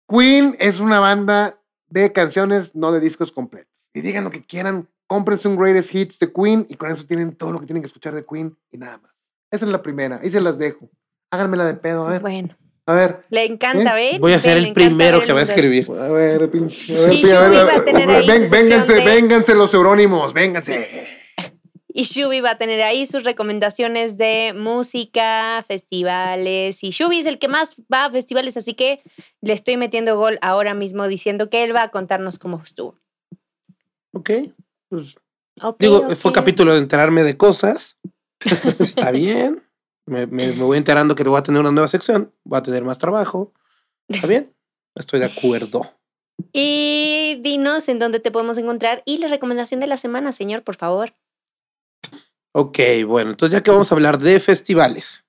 Queen 0.09 0.57
es 0.61 0.79
una 0.79 1.01
banda 1.01 1.59
de 1.89 2.13
canciones, 2.13 2.77
no 2.77 2.93
de 2.93 3.01
discos 3.01 3.33
completos. 3.33 3.73
Y 3.93 4.03
digan 4.03 4.23
lo 4.23 4.31
que 4.31 4.45
quieran, 4.45 4.89
cómprense 5.13 5.47
un 5.47 5.57
Greatest 5.57 5.95
Hits 5.95 6.19
de 6.19 6.33
Queen 6.33 6.65
y 6.71 6.75
con 6.77 6.91
eso 6.91 7.05
tienen 7.07 7.37
todo 7.37 7.53
lo 7.53 7.61
que 7.61 7.67
tienen 7.67 7.83
que 7.83 7.87
escuchar 7.89 8.15
de 8.15 8.25
Queen 8.25 8.57
y 8.71 8.79
nada 8.79 8.97
más. 8.97 9.13
Esa 9.51 9.67
es 9.67 9.71
la 9.71 9.83
primera, 9.83 10.19
ahí 10.23 10.31
se 10.31 10.41
las 10.41 10.57
dejo. 10.57 10.89
Háganmela 11.31 11.67
de 11.67 11.75
pedo, 11.75 12.07
a 12.07 12.13
ver. 12.13 12.23
Bueno, 12.23 12.57
A 12.87 12.95
ver, 12.95 13.21
le 13.29 13.45
encanta 13.45 13.95
ver. 13.95 14.19
Voy 14.19 14.33
a 14.33 14.41
ser 14.41 14.57
el 14.57 14.73
primero 14.73 15.21
que 15.23 15.33
va 15.33 15.41
a 15.41 15.43
escribir. 15.43 15.87
a 15.91 16.09
ver, 16.09 16.51
pinche. 16.51 16.95
Vénganse, 18.51 18.95
de- 18.95 19.05
vénganse 19.05 19.55
los 19.55 19.73
eurónimos, 19.75 20.33
vénganse. 20.33 21.07
Y 21.95 22.05
Shubi 22.05 22.41
va 22.41 22.53
a 22.53 22.59
tener 22.59 22.81
ahí 22.81 23.05
sus 23.05 23.23
recomendaciones 23.23 24.17
de 24.17 24.55
música, 24.57 25.63
festivales. 25.69 26.83
Y 26.83 26.89
Shubi 26.91 27.19
es 27.19 27.27
el 27.27 27.39
que 27.39 27.49
más 27.49 27.77
va 27.93 28.07
a 28.07 28.11
festivales, 28.11 28.57
así 28.57 28.73
que 28.73 29.03
le 29.43 29.53
estoy 29.53 29.77
metiendo 29.77 30.17
gol 30.17 30.39
ahora 30.41 30.73
mismo 30.73 31.07
diciendo 31.07 31.51
que 31.51 31.65
él 31.65 31.77
va 31.77 31.83
a 31.83 31.89
contarnos 31.91 32.39
cómo 32.39 32.59
estuvo. 32.63 32.97
Ok. 34.13 34.31
Pues, 34.93 35.17
digo, 35.79 35.97
ok. 36.09 36.15
fue 36.17 36.33
capítulo 36.35 36.75
de 36.75 36.81
enterarme 36.81 37.23
de 37.23 37.39
cosas. 37.39 37.97
Está 38.79 39.11
bien. 39.11 39.63
Me, 40.05 40.27
me- 40.27 40.53
me 40.53 40.63
voy 40.65 40.77
enterando 40.77 41.15
que 41.15 41.25
voy 41.25 41.39
a 41.39 41.43
tener 41.43 41.63
una 41.63 41.71
nueva 41.71 41.89
sección. 41.89 42.31
Voy 42.45 42.59
a 42.59 42.63
tener 42.63 42.85
más 42.85 42.99
trabajo. 42.99 43.55
Está 44.07 44.27
bien. 44.27 44.55
Estoy 44.95 45.21
de 45.21 45.27
acuerdo. 45.27 45.91
Y 46.53 47.39
dinos 47.41 47.89
en 47.89 47.99
dónde 47.99 48.21
te 48.21 48.31
podemos 48.31 48.59
encontrar 48.59 49.03
y 49.07 49.17
la 49.17 49.29
recomendación 49.29 49.81
de 49.81 49.87
la 49.87 49.97
semana, 49.97 50.31
señor, 50.33 50.63
por 50.63 50.77
favor. 50.77 51.15
Ok, 52.55 52.79
bueno, 53.07 53.31
entonces 53.31 53.55
ya 53.59 53.63
que 53.63 53.71
vamos 53.71 53.91
a 53.91 53.95
hablar 53.95 54.19
de 54.19 54.39
festivales, 54.39 55.25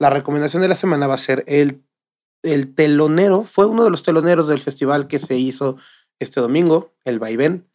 la 0.00 0.10
recomendación 0.10 0.60
de 0.62 0.68
la 0.68 0.74
semana 0.74 1.06
va 1.06 1.14
a 1.14 1.18
ser 1.18 1.44
el, 1.46 1.84
el 2.42 2.74
telonero, 2.74 3.44
fue 3.44 3.66
uno 3.66 3.84
de 3.84 3.90
los 3.90 4.02
teloneros 4.02 4.48
del 4.48 4.60
festival 4.60 5.06
que 5.06 5.20
se 5.20 5.36
hizo 5.36 5.76
este 6.18 6.40
domingo, 6.40 6.92
el 7.04 7.20
Vaivén. 7.20 7.68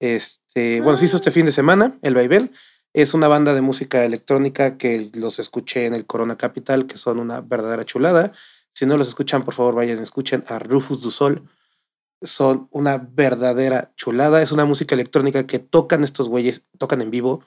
Este, 0.00 0.80
bueno, 0.80 0.96
se 0.96 1.04
hizo 1.04 1.16
este 1.16 1.30
fin 1.30 1.46
de 1.46 1.52
semana, 1.52 1.98
el 2.02 2.14
Vaivén. 2.14 2.52
Es 2.92 3.14
una 3.14 3.28
banda 3.28 3.54
de 3.54 3.60
música 3.60 4.04
electrónica 4.04 4.76
que 4.76 5.10
los 5.14 5.38
escuché 5.38 5.86
en 5.86 5.94
el 5.94 6.06
Corona 6.06 6.36
Capital, 6.36 6.86
que 6.86 6.98
son 6.98 7.20
una 7.20 7.40
verdadera 7.40 7.84
chulada. 7.84 8.32
Si 8.74 8.84
no 8.86 8.96
los 8.96 9.06
escuchan, 9.08 9.44
por 9.44 9.54
favor, 9.54 9.74
vayan 9.76 9.98
y 9.98 10.02
escuchen 10.02 10.42
a 10.48 10.58
Rufus 10.58 11.00
du 11.02 11.10
Sol. 11.12 11.44
Son 12.22 12.68
una 12.72 12.98
verdadera 12.98 13.92
chulada. 13.96 14.42
Es 14.42 14.50
una 14.50 14.64
música 14.64 14.94
electrónica 14.96 15.46
que 15.46 15.58
tocan 15.60 16.02
estos 16.02 16.28
güeyes, 16.28 16.62
tocan 16.78 17.00
en 17.00 17.10
vivo 17.10 17.44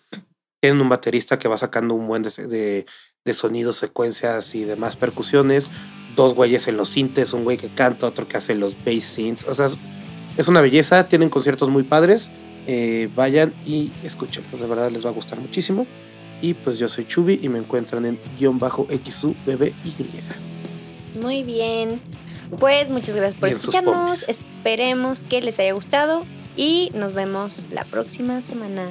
tienen 0.61 0.79
un 0.79 0.87
baterista 0.87 1.37
que 1.37 1.49
va 1.49 1.57
sacando 1.57 1.93
un 1.93 2.07
buen 2.07 2.23
de, 2.23 2.29
de- 2.47 2.85
de 3.25 3.33
sonidos, 3.33 3.75
secuencias 3.75 4.55
y 4.55 4.63
demás 4.63 4.95
percusiones. 4.95 5.67
Dos 6.15 6.33
güeyes 6.35 6.69
en 6.69 6.77
los 6.77 6.87
sintes, 6.87 7.33
un 7.33 7.43
güey 7.43 7.57
que 7.57 7.67
canta, 7.67 8.07
otro 8.07 8.29
que 8.29 8.37
hace 8.37 8.55
los 8.55 8.81
bass 8.85 9.03
synths. 9.03 9.45
O 9.49 9.55
sea, 9.55 9.67
es 10.37 10.47
una 10.47 10.61
belleza. 10.61 11.09
Tienen 11.09 11.29
conciertos 11.29 11.67
muy 11.67 11.83
padres. 11.83 12.29
Eh, 12.67 13.09
vayan 13.15 13.53
y 13.65 13.91
escuchen. 14.03 14.43
Pues 14.49 14.61
de 14.61 14.67
verdad 14.67 14.91
les 14.91 15.05
va 15.05 15.09
a 15.09 15.13
gustar 15.13 15.39
muchísimo. 15.39 15.87
Y 16.41 16.55
pues 16.55 16.77
yo 16.77 16.89
soy 16.89 17.07
Chubi 17.07 17.39
y 17.41 17.49
me 17.49 17.59
encuentran 17.59 18.05
en 18.05 18.19
guion 18.37 18.59
bajo 18.59 18.87
XUBBY. 18.89 19.73
Muy 21.21 21.43
bien. 21.43 22.01
Pues 22.59 22.89
muchas 22.89 23.15
gracias 23.15 23.39
por 23.39 23.49
escucharnos. 23.49 24.27
Esperemos 24.27 25.23
que 25.23 25.41
les 25.41 25.57
haya 25.59 25.73
gustado 25.73 26.23
y 26.57 26.91
nos 26.95 27.13
vemos 27.13 27.67
la 27.71 27.85
próxima 27.85 28.41
semana. 28.41 28.87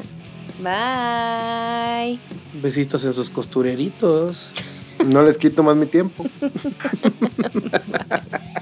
Bye. 0.62 2.18
Besitos 2.62 3.04
en 3.04 3.14
sus 3.14 3.30
costureritos. 3.30 4.52
No 5.06 5.22
les 5.22 5.38
quito 5.38 5.62
más 5.62 5.76
mi 5.76 5.86
tiempo. 5.86 6.26